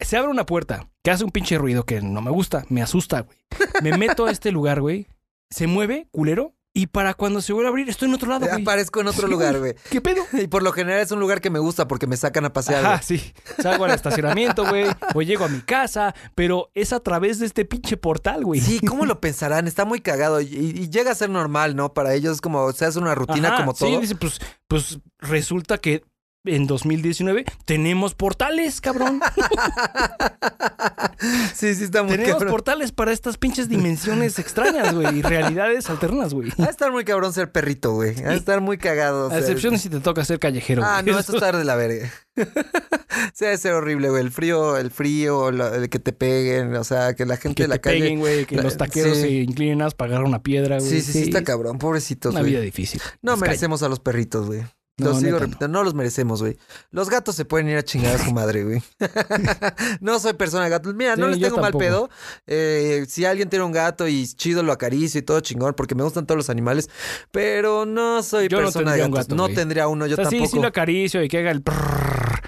se 0.02 0.18
abre 0.18 0.30
una 0.30 0.46
puerta 0.46 0.90
que 1.02 1.12
hace 1.12 1.24
un 1.24 1.32
pinche 1.32 1.58
ruido 1.58 1.86
que 1.86 2.02
no 2.02 2.22
me 2.22 2.32
gusta, 2.32 2.66
me 2.68 2.82
asusta, 2.82 3.22
güey. 3.22 3.38
Me 3.82 3.98
meto 3.98 4.26
a 4.26 4.32
este 4.32 4.52
lugar, 4.52 4.82
güey. 4.82 5.08
Se 5.54 5.68
mueve, 5.68 6.08
culero. 6.10 6.56
Y 6.76 6.88
para 6.88 7.14
cuando 7.14 7.40
se 7.40 7.54
vuelve 7.54 7.68
a 7.68 7.70
abrir, 7.70 7.88
estoy 7.88 8.10
en 8.10 8.16
otro 8.16 8.28
lado, 8.28 8.48
güey. 8.48 8.64
Aparezco 8.64 9.02
en 9.02 9.08
otro 9.08 9.28
lugar, 9.28 9.60
güey. 9.60 9.76
¿Qué 9.92 10.02
pedo? 10.02 10.26
Y 10.34 10.48
por 10.48 10.64
lo 10.64 10.72
general 10.72 11.00
es 11.02 11.12
un 11.12 11.20
lugar 11.20 11.40
que 11.42 11.52
me 11.52 11.60
gusta 11.60 11.88
porque 11.88 12.08
me 12.08 12.18
sacan 12.18 12.46
a 12.46 12.54
pasear. 12.54 12.84
Güey. 12.84 13.00
sí. 13.04 13.34
Salgo 13.62 13.86
al 13.86 13.92
estacionamiento, 13.92 14.66
güey. 14.68 14.88
O 15.14 15.22
llego 15.22 15.46
a 15.46 15.50
mi 15.50 15.62
casa, 15.62 16.16
pero 16.34 16.72
es 16.74 16.92
a 16.92 17.00
través 17.00 17.38
de 17.38 17.46
este 17.46 17.66
pinche 17.66 17.96
portal, 17.98 18.44
güey. 18.44 18.60
Sí, 18.60 18.80
¿cómo 18.80 19.06
lo 19.06 19.22
pensarán? 19.22 19.68
Está 19.68 19.86
muy 19.86 20.02
cagado 20.02 20.42
y, 20.42 20.48
y 20.48 20.90
llega 20.90 21.12
a 21.12 21.16
ser 21.16 21.30
normal, 21.30 21.76
¿no? 21.76 21.94
Para 21.94 22.16
ellos 22.16 22.34
es 22.34 22.42
como, 22.42 22.72
se 22.72 22.86
hace 22.86 22.98
una 22.98 23.14
rutina 23.14 23.50
Ajá, 23.50 23.58
como 23.58 23.76
todo. 23.76 23.90
Sí, 23.90 23.98
dice, 23.98 24.16
pues, 24.16 24.40
pues 24.68 24.98
resulta 25.20 25.78
que 25.78 26.04
en 26.46 26.68
2019 26.68 27.46
tenemos 27.66 28.16
portales, 28.16 28.82
cabrón. 28.82 29.22
sí, 31.54 31.74
sí, 31.76 31.84
está 31.86 32.04
muy 32.04 32.12
tenemos 32.14 32.34
cabrón. 32.34 32.52
portales 32.52 32.92
para 32.92 33.12
estas 33.12 33.38
pinches 33.38 33.70
dimensiones 33.70 34.40
extrañas, 34.40 34.94
güey, 34.94 35.20
y 35.20 35.22
realidades 35.22 35.90
alternas, 35.90 36.34
güey. 36.34 36.50
Va 36.60 36.66
a 36.66 36.70
estar 36.70 36.92
muy 36.92 37.06
cabrón 37.06 37.34
ser 37.34 37.52
perrito, 37.52 37.94
güey. 37.94 38.16
Va 38.22 38.32
a 38.32 38.36
estar 38.36 38.62
muy 38.62 38.78
cagado. 38.78 39.30
A 39.32 39.38
excepción 39.40 39.78
si 39.80 39.90
te 39.90 40.00
toca 40.00 40.26
ser 40.26 40.40
callejero. 40.40 40.84
Ah, 40.84 41.02
güey. 41.02 41.14
no, 41.14 41.20
eso 41.20 41.36
está 41.36 41.52
de 41.52 41.64
la 41.64 41.76
verga. 41.76 42.12
sí, 42.36 43.46
debe 43.46 43.58
ser 43.58 43.74
horrible, 43.74 44.10
güey. 44.10 44.22
El 44.22 44.32
frío, 44.32 44.78
el 44.78 44.92
frío, 44.92 45.52
lo- 45.52 45.74
el 45.74 45.90
que 45.90 46.00
te 46.00 46.14
peguen, 46.14 46.76
o 46.76 46.84
sea, 46.84 47.16
que 47.16 47.26
la 47.26 47.38
gente 47.38 47.56
que 47.56 47.64
de 47.64 47.70
la 47.70 47.76
te 47.76 47.82
calle. 47.82 48.00
peguen, 48.02 48.20
güey, 48.20 48.46
que 48.46 48.56
la- 48.58 48.64
los 48.64 48.78
taqueros 48.78 49.16
sí. 49.18 49.22
se 49.22 49.30
inclinen 49.32 49.82
a 49.82 49.90
pagar 49.92 50.24
una 50.24 50.42
piedra, 50.44 50.78
güey. 50.80 50.90
Sí, 50.90 51.02
sí, 51.02 51.12
sí, 51.14 51.22
está 51.24 51.44
cabrón. 51.44 51.78
Pobrecitos, 51.78 52.32
Una 52.34 52.42
güey. 52.42 52.52
vida 52.54 52.62
difícil. 52.62 53.02
No 53.22 53.38
merecemos 53.38 53.84
a 53.84 53.90
los 53.90 54.00
perritos, 54.00 54.48
güey. 54.48 54.64
No, 54.98 55.10
Lo 55.10 55.20
sigo 55.20 55.32
no. 55.32 55.40
repitiendo, 55.40 55.68
no. 55.80 55.84
los 55.84 55.96
merecemos, 55.96 56.42
güey. 56.42 56.56
Los 56.92 57.10
gatos 57.10 57.36
se 57.36 57.46
pueden 57.46 57.68
ir 57.68 57.78
a 57.78 57.84
chingar 57.84 58.16
a 58.16 58.24
su 58.24 58.32
madre, 58.32 58.64
güey. 58.64 58.84
no 60.02 60.20
soy 60.20 60.34
persona 60.34 60.66
de 60.66 60.70
gatos. 60.70 60.94
Mira, 60.94 61.16
no 61.16 61.28
les 61.28 61.40
tengo 61.40 61.56
mal 61.56 61.72
tampoco. 61.72 61.80
pedo. 61.80 62.10
Eh, 62.46 63.06
si 63.10 63.26
alguien 63.26 63.50
tiene 63.50 63.66
un 63.66 63.72
gato 63.72 64.08
y 64.08 64.28
chido 64.28 64.62
lo 64.62 64.72
acaricio 64.72 65.20
y 65.20 65.24
todo 65.24 65.40
chingón, 65.40 65.74
porque 65.74 65.96
me 65.96 66.04
gustan 66.04 66.28
todos 66.28 66.38
los 66.38 66.50
animales, 66.52 66.90
pero 67.32 67.86
no 67.88 68.22
soy 68.22 68.48
Yo 68.50 68.58
no 68.60 68.66
persona 68.66 68.92
de 68.92 68.98
tendría 69.00 69.06
un 69.08 69.12
gatos. 69.14 69.28
gato, 69.30 69.36
no 69.36 69.50
tendría 69.50 69.88
uno, 69.88 70.06
yo 70.06 70.14
O 70.14 70.18
sea, 70.18 70.26
sí, 70.26 70.38
tampoco. 70.38 70.56
sí 70.58 70.62
lo 70.62 70.68
acaricio 70.68 71.24
y 71.24 71.28
que 71.28 71.40
haga 71.40 71.50
el 71.52 71.64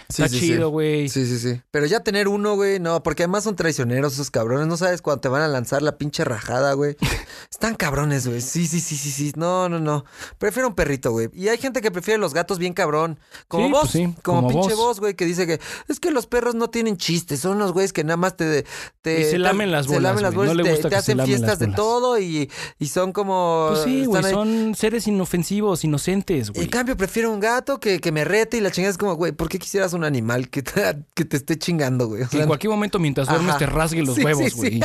Sí, 0.10 0.22
Está 0.24 0.38
sí, 0.38 0.40
chido, 0.40 0.70
güey. 0.70 1.10
Sí, 1.10 1.26
sí, 1.26 1.40
sí. 1.40 1.62
Pero 1.72 1.88
ya 1.88 2.02
tener 2.02 2.28
uno, 2.28 2.56
güey, 2.56 2.80
no, 2.80 3.02
porque 3.02 3.24
además 3.24 3.44
son 3.44 3.56
traicioneros 3.56 4.14
esos 4.14 4.30
cabrones. 4.30 4.68
No 4.68 4.78
sabes 4.78 5.02
cuándo 5.02 5.22
te 5.22 5.30
van 5.30 5.42
a 5.42 5.48
lanzar 5.48 5.82
la 5.82 5.98
pinche 5.98 6.24
rajada, 6.24 6.74
güey. 6.74 6.96
Están 7.52 7.74
cabrones, 7.76 8.28
güey. 8.28 8.40
Sí, 8.42 8.68
sí, 8.68 8.82
sí, 8.82 8.98
sí, 8.98 9.10
sí. 9.10 9.32
No, 9.36 9.68
no, 9.68 9.80
no. 9.80 10.06
Prefiero 10.38 10.68
un 10.68 10.76
perrito, 10.76 11.12
güey. 11.12 11.30
Y 11.34 11.48
hay 11.48 11.58
gente 11.58 11.82
que 11.82 11.90
prefiere 11.90 12.20
los 12.20 12.35
gatos 12.36 12.60
bien 12.60 12.74
cabrón. 12.74 13.18
Como 13.48 13.66
Sí, 13.66 13.72
vos. 13.72 13.82
pues 13.82 13.92
sí, 13.94 14.16
como, 14.22 14.42
como 14.44 14.50
pinche 14.50 14.76
vos. 14.76 14.86
vos, 14.86 15.00
güey, 15.00 15.16
que 15.16 15.26
dice 15.26 15.48
que 15.48 15.60
es 15.88 16.00
que 16.00 16.12
los 16.12 16.28
perros 16.28 16.54
no 16.54 16.70
tienen 16.70 16.98
chistes. 16.98 17.40
Son 17.40 17.58
los 17.58 17.72
güeyes 17.74 17.92
que 17.94 18.04
nada 18.04 18.18
más 18.18 18.38
te. 18.38 18.66
te 19.02 19.22
Y 19.22 19.24
se 19.26 19.40
lamen 19.40 19.72
las 19.72 19.88
Se 19.88 19.94
bolas, 19.94 20.04
lamen 20.04 20.24
las 20.24 20.36
bolas. 20.36 20.56
No 20.56 20.62
le 20.62 20.64
te, 20.64 20.72
gusta 20.72 20.90
te 20.90 20.96
se 20.96 21.00
hacen 21.00 21.26
fiestas 21.26 21.58
de 21.58 21.68
todo 21.68 22.20
y, 22.20 22.52
y 22.78 22.88
son 22.88 23.12
como. 23.12 23.70
Pues 23.72 23.84
sí, 23.84 24.06
güey, 24.06 24.24
ahí. 24.24 24.32
son 24.32 24.76
seres 24.76 25.08
inofensivos, 25.08 25.84
inocentes, 25.84 26.52
güey. 26.52 26.66
En 26.66 26.70
cambio, 26.70 26.96
prefiero 26.96 27.32
un 27.32 27.40
gato 27.40 27.80
que, 27.80 28.00
que 28.00 28.12
me 28.12 28.24
rete 28.26 28.58
y 28.58 28.62
la 28.62 28.70
chingada 28.72 28.92
es 28.92 28.98
como, 28.98 29.16
güey, 29.16 29.32
¿por 29.32 29.50
qué 29.50 29.58
quisieras 29.58 29.94
un 29.94 30.04
animal 30.04 30.50
que 30.50 30.62
te, 30.62 30.98
que 31.14 31.26
te 31.26 31.38
esté 31.38 31.58
chingando, 31.58 32.08
güey? 32.08 32.24
O 32.24 32.28
sea, 32.28 32.42
en 32.42 32.48
cualquier 32.48 32.72
momento 32.72 33.00
mientras 33.00 33.28
duermes 33.28 33.50
Ajá. 33.52 33.58
te 33.60 33.66
rasgue 33.66 34.04
los 34.04 34.16
Sí, 34.16 34.24
huevos, 34.24 34.54
güey. 34.56 34.82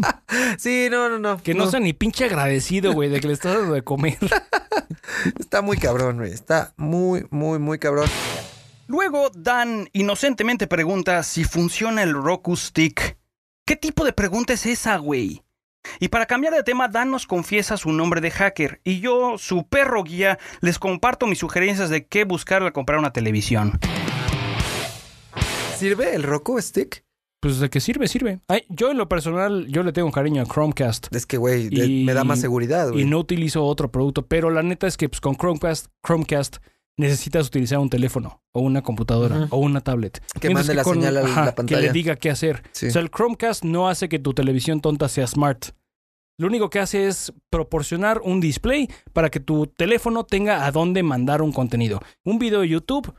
sí, 0.58 0.88
no, 0.90 1.08
no, 1.08 1.18
no. 1.18 1.42
Que 1.42 1.54
no, 1.54 1.70
sea 1.70 1.80
ni 1.80 1.92
pinche 1.92 2.24
agradecido, 2.24 2.92
güey, 2.92 3.08
de 3.10 3.20
que 3.20 3.26
le 3.28 3.34
estás 3.34 3.54
dando 3.56 3.74
de 3.74 3.82
comer. 3.82 4.16
Está 5.38 5.62
muy 5.62 5.76
cabrón, 5.78 6.18
güey. 6.18 6.32
Está 6.32 6.72
muy, 6.76 6.85
muy, 6.86 7.58
muy 7.58 7.78
cabrón. 7.78 8.08
Luego, 8.88 9.30
Dan 9.34 9.88
inocentemente 9.92 10.66
pregunta 10.66 11.22
si 11.22 11.44
funciona 11.44 12.02
el 12.02 12.12
Roku 12.14 12.56
Stick. 12.56 13.16
¿Qué 13.66 13.74
tipo 13.76 14.04
de 14.04 14.12
pregunta 14.12 14.52
es 14.52 14.64
esa, 14.66 14.96
güey? 14.98 15.42
Y 16.00 16.08
para 16.08 16.26
cambiar 16.26 16.54
de 16.54 16.62
tema, 16.62 16.88
Dan 16.88 17.10
nos 17.10 17.26
confiesa 17.26 17.76
su 17.76 17.92
nombre 17.92 18.20
de 18.20 18.30
hacker 18.30 18.80
y 18.84 19.00
yo, 19.00 19.38
su 19.38 19.66
perro 19.68 20.02
guía, 20.04 20.38
les 20.60 20.78
comparto 20.78 21.26
mis 21.26 21.38
sugerencias 21.38 21.90
de 21.90 22.06
qué 22.06 22.24
buscar 22.24 22.62
al 22.62 22.72
comprar 22.72 22.98
una 22.98 23.12
televisión. 23.12 23.78
¿Sirve 25.76 26.14
el 26.14 26.22
Roku 26.22 26.60
Stick? 26.60 27.04
Pues 27.40 27.60
de 27.60 27.68
qué 27.70 27.80
sirve, 27.80 28.08
sirve. 28.08 28.40
Ay, 28.48 28.62
yo 28.68 28.90
en 28.90 28.96
lo 28.98 29.08
personal, 29.08 29.66
yo 29.68 29.82
le 29.82 29.92
tengo 29.92 30.10
cariño 30.10 30.42
a 30.42 30.46
Chromecast. 30.46 31.14
Es 31.14 31.26
que, 31.26 31.36
güey, 31.36 31.68
Y- 31.70 32.04
me 32.04 32.14
da 32.14 32.24
más 32.24 32.40
seguridad, 32.40 32.88
Y 32.88 32.92
güey. 32.92 33.04
no 33.04 33.18
utilizo 33.18 33.62
otro 33.64 33.90
producto, 33.92 34.26
pero 34.26 34.50
la 34.50 34.62
neta 34.62 34.86
es 34.86 34.96
que 34.96 35.08
pues, 35.08 35.20
con 35.20 35.36
Chromecast, 35.36 35.88
Chromecast 36.04 36.56
necesitas 36.96 37.46
utilizar 37.46 37.78
un 37.78 37.90
teléfono 37.90 38.42
o 38.52 38.60
una 38.60 38.82
computadora 38.82 39.48
o 39.50 39.58
una 39.58 39.80
tablet. 39.80 40.22
Que 40.40 40.48
Mientras 40.48 40.66
mande 40.66 40.74
la 40.74 40.84
señal 40.84 41.16
a 41.16 41.22
la 41.22 41.28
ajá, 41.28 41.54
pantalla. 41.54 41.80
Que 41.80 41.86
le 41.86 41.92
diga 41.92 42.16
qué 42.16 42.30
hacer. 42.30 42.62
Sí. 42.72 42.86
O 42.86 42.90
sea, 42.90 43.02
el 43.02 43.10
Chromecast 43.10 43.64
no 43.64 43.88
hace 43.88 44.08
que 44.08 44.18
tu 44.18 44.32
televisión 44.32 44.80
tonta 44.80 45.08
sea 45.08 45.26
smart. 45.26 45.66
Lo 46.38 46.48
único 46.48 46.68
que 46.68 46.80
hace 46.80 47.06
es 47.06 47.32
proporcionar 47.50 48.20
un 48.22 48.40
display 48.40 48.88
para 49.12 49.30
que 49.30 49.40
tu 49.40 49.66
teléfono 49.66 50.24
tenga 50.24 50.66
a 50.66 50.72
dónde 50.72 51.02
mandar 51.02 51.40
un 51.40 51.52
contenido. 51.52 52.00
Un 52.24 52.38
video 52.38 52.60
de 52.60 52.68
YouTube, 52.68 53.14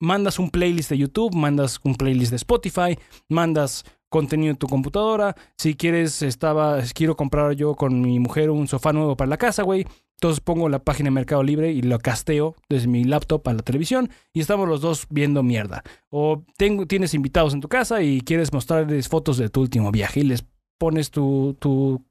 mandas 0.00 0.38
un 0.38 0.50
playlist 0.50 0.90
de 0.90 0.98
YouTube, 0.98 1.34
mandas 1.34 1.80
un 1.84 1.96
playlist 1.96 2.30
de 2.30 2.36
Spotify, 2.36 2.98
mandas 3.28 3.84
contenido 4.08 4.50
en 4.50 4.56
tu 4.56 4.68
computadora. 4.68 5.34
Si 5.58 5.74
quieres, 5.74 6.22
estaba, 6.22 6.80
quiero 6.94 7.14
comprar 7.14 7.52
yo 7.52 7.74
con 7.74 8.00
mi 8.00 8.18
mujer 8.18 8.50
un 8.50 8.66
sofá 8.68 8.92
nuevo 8.92 9.16
para 9.16 9.28
la 9.28 9.36
casa, 9.36 9.62
güey. 9.62 9.86
Entonces 10.22 10.38
pongo 10.38 10.68
la 10.68 10.78
página 10.78 11.08
de 11.08 11.10
Mercado 11.10 11.42
Libre 11.42 11.72
y 11.72 11.82
lo 11.82 11.98
casteo 11.98 12.54
desde 12.68 12.86
mi 12.86 13.02
laptop 13.02 13.48
a 13.48 13.54
la 13.54 13.62
televisión 13.62 14.08
y 14.32 14.38
estamos 14.38 14.68
los 14.68 14.80
dos 14.80 15.06
viendo 15.10 15.42
mierda. 15.42 15.82
O 16.10 16.44
tengo, 16.56 16.86
tienes 16.86 17.12
invitados 17.14 17.54
en 17.54 17.60
tu 17.60 17.66
casa 17.68 18.02
y 18.04 18.20
quieres 18.20 18.52
mostrarles 18.52 19.08
fotos 19.08 19.36
de 19.36 19.48
tu 19.48 19.62
último 19.62 19.90
viaje 19.90 20.20
y 20.20 20.22
les 20.22 20.44
pones 20.78 21.10
tu, 21.10 21.56
tu- 21.58 22.04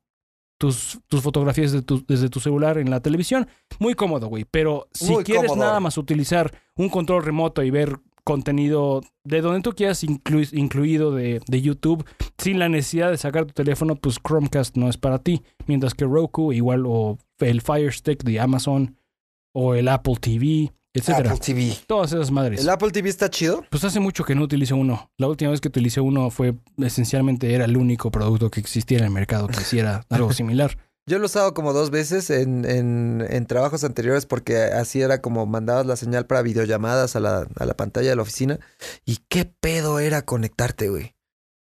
tus, 0.60 1.00
tus 1.08 1.22
fotografías 1.22 1.72
de 1.72 1.84
tu- 1.84 2.04
desde 2.06 2.28
tu 2.28 2.42
celular 2.42 2.78
en 2.80 2.90
la 2.90 3.00
televisión. 3.00 3.48
Muy 3.80 3.94
cómodo, 3.94 4.28
güey. 4.28 4.44
Pero 4.44 4.90
si 4.92 5.10
Muy 5.14 5.24
quieres 5.24 5.48
cómodo. 5.50 5.66
nada 5.68 5.80
más 5.80 5.98
utilizar 5.98 6.54
un 6.76 6.90
control 6.90 7.24
remoto 7.24 7.64
y 7.64 7.70
ver 7.72 7.98
contenido 8.26 9.02
de 9.24 9.40
donde 9.42 9.62
tú 9.62 9.72
quieras, 9.74 10.04
inclu- 10.04 10.50
incluido 10.52 11.16
de, 11.16 11.42
de 11.48 11.62
YouTube, 11.62 12.06
sin 12.38 12.60
la 12.60 12.68
necesidad 12.68 13.10
de 13.10 13.18
sacar 13.18 13.46
tu 13.46 13.54
teléfono, 13.54 13.96
pues 13.96 14.18
Chromecast 14.20 14.76
no 14.76 14.90
es 14.90 14.98
para 14.98 15.18
ti. 15.20 15.42
Mientras 15.66 15.94
que 15.96 16.04
Roku, 16.06 16.52
igual, 16.54 16.84
o 16.86 17.18
el 17.42 17.62
Fire 17.62 17.94
Stick 17.94 18.24
de 18.24 18.40
Amazon, 18.40 18.98
o 19.54 19.76
el 19.76 19.88
Apple 19.88 20.16
TV, 20.20 20.72
etcétera. 20.94 21.32
Apple 21.32 21.46
TV. 21.46 21.78
Todas 21.88 22.14
esas 22.14 22.32
madres. 22.32 22.62
¿El 22.62 22.70
Apple 22.70 22.92
TV 22.92 23.10
está 23.10 23.30
chido? 23.30 23.64
Pues 23.70 23.84
hace 23.84 24.00
mucho 24.00 24.24
que 24.24 24.36
no 24.36 24.44
utilizo 24.44 24.76
uno. 24.76 25.12
La 25.18 25.28
última 25.28 25.52
vez 25.52 25.62
que 25.62 25.68
utilicé 25.68 26.02
uno 26.02 26.30
fue 26.30 26.56
esencialmente 26.78 27.54
era 27.54 27.66
el 27.66 27.78
único 27.78 28.12
producto 28.12 28.50
que 28.50 28.60
existía 28.60 29.00
en 29.00 29.06
el 29.06 29.12
mercado 29.12 29.48
que 29.48 29.62
hiciera 29.62 30.06
algo 30.10 30.34
similar. 30.34 30.78
Yo 31.08 31.18
lo 31.18 31.24
he 31.24 31.26
usado 31.26 31.54
como 31.54 31.74
dos 31.74 31.90
veces 31.90 32.30
en, 32.30 32.64
en, 32.64 33.26
en 33.28 33.46
trabajos 33.48 33.84
anteriores 33.84 34.28
porque 34.28 34.58
así 34.58 35.02
era 35.02 35.20
como 35.20 35.46
mandabas 35.48 35.86
la 35.86 35.96
señal 35.96 36.28
para 36.28 36.44
videollamadas 36.44 37.16
a 37.16 37.20
la, 37.20 37.48
a 37.56 37.66
la 37.66 37.74
pantalla 37.74 38.12
de 38.12 38.16
la 38.16 38.22
oficina. 38.22 38.60
Y 39.04 39.18
qué 39.28 39.46
pedo 39.46 40.00
era 40.00 40.22
conectarte, 40.24 40.90
güey. 40.90 41.16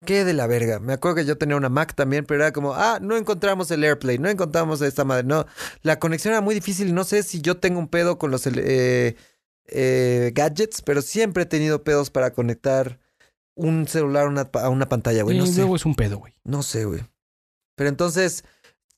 Qué 0.04 0.24
de 0.24 0.32
la 0.32 0.46
verga. 0.46 0.80
Me 0.80 0.94
acuerdo 0.94 1.16
que 1.16 1.26
yo 1.26 1.36
tenía 1.36 1.56
una 1.56 1.68
Mac 1.68 1.94
también, 1.94 2.24
pero 2.24 2.42
era 2.42 2.52
como, 2.52 2.74
ah, 2.74 2.98
no 3.02 3.16
encontramos 3.16 3.70
el 3.70 3.84
AirPlay, 3.84 4.18
no 4.18 4.28
encontramos 4.28 4.80
esta 4.80 5.04
madre. 5.04 5.24
No, 5.24 5.46
la 5.82 5.98
conexión 5.98 6.32
era 6.32 6.40
muy 6.40 6.54
difícil 6.54 6.88
y 6.88 6.92
no 6.92 7.04
sé 7.04 7.22
si 7.22 7.42
yo 7.42 7.58
tengo 7.58 7.78
un 7.78 7.88
pedo 7.88 8.18
con 8.18 8.30
los 8.30 8.46
eh, 8.46 9.16
eh, 9.66 10.32
gadgets, 10.34 10.80
pero 10.82 11.02
siempre 11.02 11.42
he 11.42 11.46
tenido 11.46 11.84
pedos 11.84 12.10
para 12.10 12.32
conectar 12.32 12.98
un 13.54 13.86
celular 13.86 14.24
a 14.24 14.28
una, 14.28 14.50
a 14.54 14.68
una 14.70 14.88
pantalla, 14.88 15.22
güey. 15.22 15.36
No 15.36 15.46
sé. 15.46 15.58
luego 15.58 15.76
es 15.76 15.84
un 15.84 15.94
pedo, 15.94 16.18
güey. 16.18 16.34
No 16.44 16.62
sé, 16.62 16.86
güey. 16.86 17.02
Pero 17.76 17.90
entonces, 17.90 18.44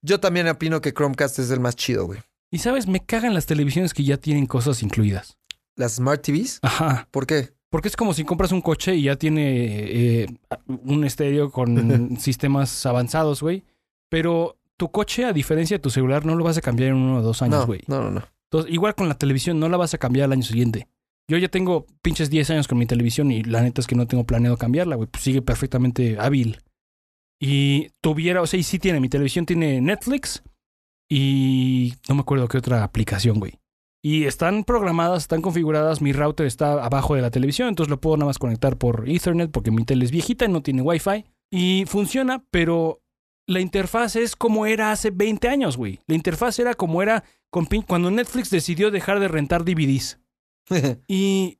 yo 0.02 0.21
también 0.21 0.47
opino 0.49 0.80
que 0.80 0.92
Chromecast 0.92 1.40
es 1.40 1.50
el 1.50 1.59
más 1.59 1.75
chido, 1.75 2.06
güey. 2.06 2.21
Y 2.50 2.59
sabes, 2.59 2.87
me 2.87 3.04
cagan 3.04 3.35
las 3.35 3.47
televisiones 3.47 3.92
que 3.92 4.04
ya 4.04 4.18
tienen 4.18 4.47
cosas 4.47 4.82
incluidas. 4.82 5.38
Las 5.75 5.94
Smart 5.94 6.23
TVs, 6.23 6.59
Ajá. 6.62 7.09
¿por 7.11 7.26
qué? 7.26 7.54
Porque 7.73 7.88
es 7.88 7.97
como 7.97 8.12
si 8.12 8.23
compras 8.23 8.52
un 8.52 8.61
coche 8.61 8.95
y 8.95 9.05
ya 9.05 9.17
tiene 9.17 9.55
eh, 9.57 10.26
un 10.67 11.05
estéreo 11.05 11.50
con 11.50 12.17
sistemas 12.21 12.85
avanzados, 12.85 13.41
güey. 13.41 13.64
Pero 14.11 14.59
tu 14.76 14.91
coche, 14.91 15.25
a 15.25 15.33
diferencia 15.33 15.79
de 15.79 15.83
tu 15.83 15.88
celular, 15.88 16.26
no 16.26 16.35
lo 16.35 16.45
vas 16.45 16.59
a 16.59 16.61
cambiar 16.61 16.91
en 16.91 16.97
uno 16.97 17.21
o 17.21 17.23
dos 17.23 17.41
años, 17.41 17.61
no, 17.61 17.67
güey. 17.67 17.81
no, 17.87 18.02
no, 18.02 18.11
no. 18.11 18.23
Entonces, 18.50 18.71
igual 18.71 18.95
con 18.95 19.09
la 19.09 19.14
televisión, 19.17 19.59
no 19.59 19.71
la 19.71 19.79
vas 19.79 19.95
a 19.95 19.99
cambiar 19.99 20.26
al 20.26 20.33
año 20.33 20.43
siguiente. 20.43 20.87
Yo 21.31 21.38
ya 21.38 21.49
tengo 21.49 21.87
pinches 22.02 22.29
10 22.29 22.50
años 22.50 22.69
con 22.69 22.76
mi 22.76 22.85
televisión 22.85 23.33
y 23.33 23.43
la 23.43 23.62
neta 23.62 23.81
es 23.81 23.87
que 23.87 23.95
no 23.95 24.07
tengo 24.07 24.25
planeado 24.25 24.59
cambiarla, 24.59 24.97
güey. 24.97 25.09
Pues 25.09 25.23
sigue 25.23 25.41
perfectamente 25.41 26.19
hábil. 26.21 26.61
Y 27.41 27.88
tuviera, 28.02 28.43
o 28.43 28.47
sea, 28.47 28.61
y 28.61 28.64
sí 28.64 28.79
tiene, 28.81 29.00
mi 29.00 29.09
televisión 29.09 29.47
tiene 29.47 29.81
Netflix 29.81 30.43
y 31.09 31.95
no 32.07 32.17
me 32.17 32.21
acuerdo 32.21 32.49
qué 32.49 32.59
otra 32.59 32.85
aplicación, 32.85 33.41
güey. 33.41 33.62
Y 34.04 34.25
están 34.25 34.64
programadas, 34.64 35.23
están 35.23 35.42
configuradas, 35.42 36.00
mi 36.00 36.12
router 36.12 36.47
está 36.47 36.85
abajo 36.85 37.14
de 37.14 37.23
la 37.23 37.30
televisión, 37.30 37.68
entonces 37.68 37.88
lo 37.90 38.00
puedo 38.00 38.16
nada 38.16 38.26
más 38.26 38.38
conectar 38.38 38.76
por 38.76 39.09
Ethernet 39.09 39.50
porque 39.52 39.71
mi 39.71 39.85
tele 39.85 40.04
es 40.04 40.11
viejita 40.11 40.44
y 40.44 40.49
no 40.49 40.62
tiene 40.62 40.82
Wi-Fi. 40.82 41.25
Y 41.52 41.85
funciona, 41.87 42.44
pero 42.50 43.00
la 43.47 43.61
interfaz 43.61 44.16
es 44.16 44.35
como 44.35 44.66
era 44.66 44.90
hace 44.90 45.11
20 45.11 45.49
años, 45.49 45.76
güey. 45.76 46.00
La 46.06 46.14
interfaz 46.16 46.59
era 46.59 46.75
como 46.75 47.00
era 47.02 47.23
con 47.50 47.66
pin- 47.66 47.85
cuando 47.87 48.11
Netflix 48.11 48.50
decidió 48.50 48.90
dejar 48.90 49.21
de 49.21 49.28
rentar 49.28 49.64
DVDs. 49.64 50.18
Y 51.06 51.59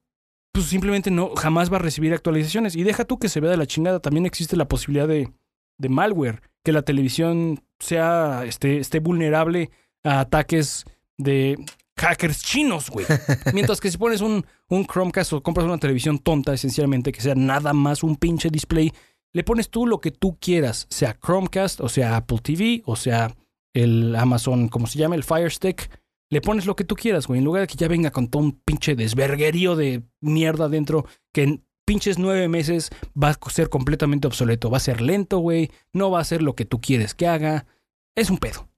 pues 0.52 0.66
simplemente 0.66 1.11
no, 1.11 1.34
jamás 1.37 1.72
va 1.72 1.76
a 1.76 1.80
recibir 1.80 2.12
actualizaciones. 2.12 2.75
Y 2.76 2.82
deja 2.82 3.04
tú 3.04 3.18
que 3.18 3.28
se 3.28 3.40
vea 3.40 3.50
de 3.50 3.56
la 3.56 3.66
chingada. 3.66 4.00
También 4.00 4.26
existe 4.26 4.56
la 4.56 4.68
posibilidad 4.68 5.08
de, 5.08 5.30
de 5.78 5.88
malware, 5.88 6.42
que 6.64 6.72
la 6.72 6.82
televisión 6.82 7.62
sea, 7.78 8.44
esté, 8.46 8.78
esté 8.78 9.00
vulnerable 9.00 9.70
a 10.04 10.20
ataques 10.20 10.84
de 11.18 11.56
hackers 11.96 12.42
chinos, 12.42 12.90
güey. 12.90 13.06
Mientras 13.52 13.80
que 13.80 13.90
si 13.90 13.99
pones 13.99 14.20
un, 14.20 14.44
un 14.68 14.87
Chromecast 14.87 15.32
o 15.32 15.42
compras 15.42 15.66
una 15.66 15.78
televisión 15.78 16.18
tonta, 16.18 16.54
esencialmente, 16.54 17.12
que 17.12 17.20
sea 17.20 17.34
nada 17.34 17.72
más 17.72 18.02
un 18.02 18.16
pinche 18.16 18.50
display, 18.50 18.92
le 19.32 19.44
pones 19.44 19.70
tú 19.70 19.87
lo 19.87 20.00
que 20.00 20.11
tú 20.11 20.37
quieras, 20.40 20.87
sea 20.90 21.18
Chromecast, 21.18 21.80
o 21.80 21.88
sea 21.88 22.16
Apple 22.16 22.38
TV, 22.42 22.82
o 22.84 22.96
sea 22.96 23.34
el 23.75 24.14
Amazon, 24.16 24.68
¿cómo 24.68 24.87
se 24.87 24.99
llama? 24.99 25.14
El 25.14 25.25
Fire 25.25 25.50
Stick. 25.50 25.90
Le 26.30 26.40
pones 26.40 26.66
lo 26.66 26.76
que 26.76 26.84
tú 26.84 26.94
quieras, 26.94 27.26
güey. 27.26 27.38
En 27.38 27.44
lugar 27.44 27.62
de 27.62 27.66
que 27.66 27.76
ya 27.76 27.88
venga 27.88 28.11
con 28.11 28.28
todo 28.28 28.42
un 28.42 28.52
pinche 28.52 28.94
desverguerío 28.94 29.76
de 29.76 30.02
mierda 30.20 30.68
dentro, 30.68 31.06
que 31.32 31.42
en 31.42 31.64
pinches 31.84 32.18
nueve 32.18 32.49
meses 32.49 32.90
va 33.20 33.30
a 33.30 33.50
ser 33.50 33.68
completamente 33.68 34.26
obsoleto. 34.26 34.70
Va 34.70 34.78
a 34.78 34.80
ser 34.80 35.00
lento, 35.00 35.38
güey. 35.38 35.70
No 35.92 36.11
va 36.11 36.20
a 36.20 36.25
ser 36.25 36.42
lo 36.42 36.54
que 36.54 36.64
tú 36.64 36.80
quieres 36.80 37.14
que 37.14 37.26
haga. 37.26 37.66
Es 38.14 38.30
un 38.30 38.38
pedo. 38.38 38.68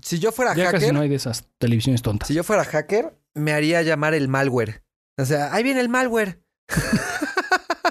Si 0.00 0.18
yo 0.18 0.32
fuera 0.32 0.54
Ya 0.54 0.66
hacker, 0.66 0.80
casi 0.80 0.92
no 0.92 1.00
hay 1.00 1.08
de 1.08 1.16
esas 1.16 1.44
televisiones 1.58 2.02
tontas. 2.02 2.28
si 2.28 2.34
yo 2.34 2.44
fuera 2.44 2.64
hacker, 2.64 3.16
me 3.34 3.52
haría 3.52 3.82
llamar 3.82 4.14
el 4.14 4.28
malware. 4.28 4.82
O 5.18 5.24
sea, 5.24 5.52
ahí 5.52 5.62
viene 5.62 5.80
el 5.80 5.88
malware. 5.88 6.42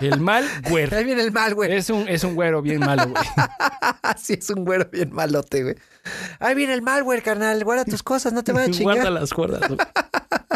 El 0.02 0.20
mal, 0.20 0.48
güero. 0.68 0.98
Ahí 0.98 1.04
viene 1.04 1.22
el 1.22 1.32
malware. 1.32 1.72
Es 1.72 1.92
un, 1.92 2.08
es 2.08 2.24
un 2.24 2.34
güero 2.34 2.64
bien 2.64 2.80
malo, 2.80 3.10
güey. 3.10 3.24
sí, 4.18 4.34
es 4.34 4.50
un 4.50 4.66
güero 4.66 4.90
bien 4.92 5.14
malote, 5.14 5.62
güey. 5.62 5.76
Ahí 6.40 6.56
viene 6.56 6.74
el 6.74 6.82
malware, 6.82 7.22
carnal. 7.22 7.64
Guarda 7.64 7.86
tus 7.86 8.02
cosas, 8.02 8.34
no 8.34 8.44
te 8.44 8.52
vayas 8.52 8.70
a 8.70 8.72
chingar. 8.74 8.96
Guárdalas, 8.96 9.32
guárdalas. 9.32 9.72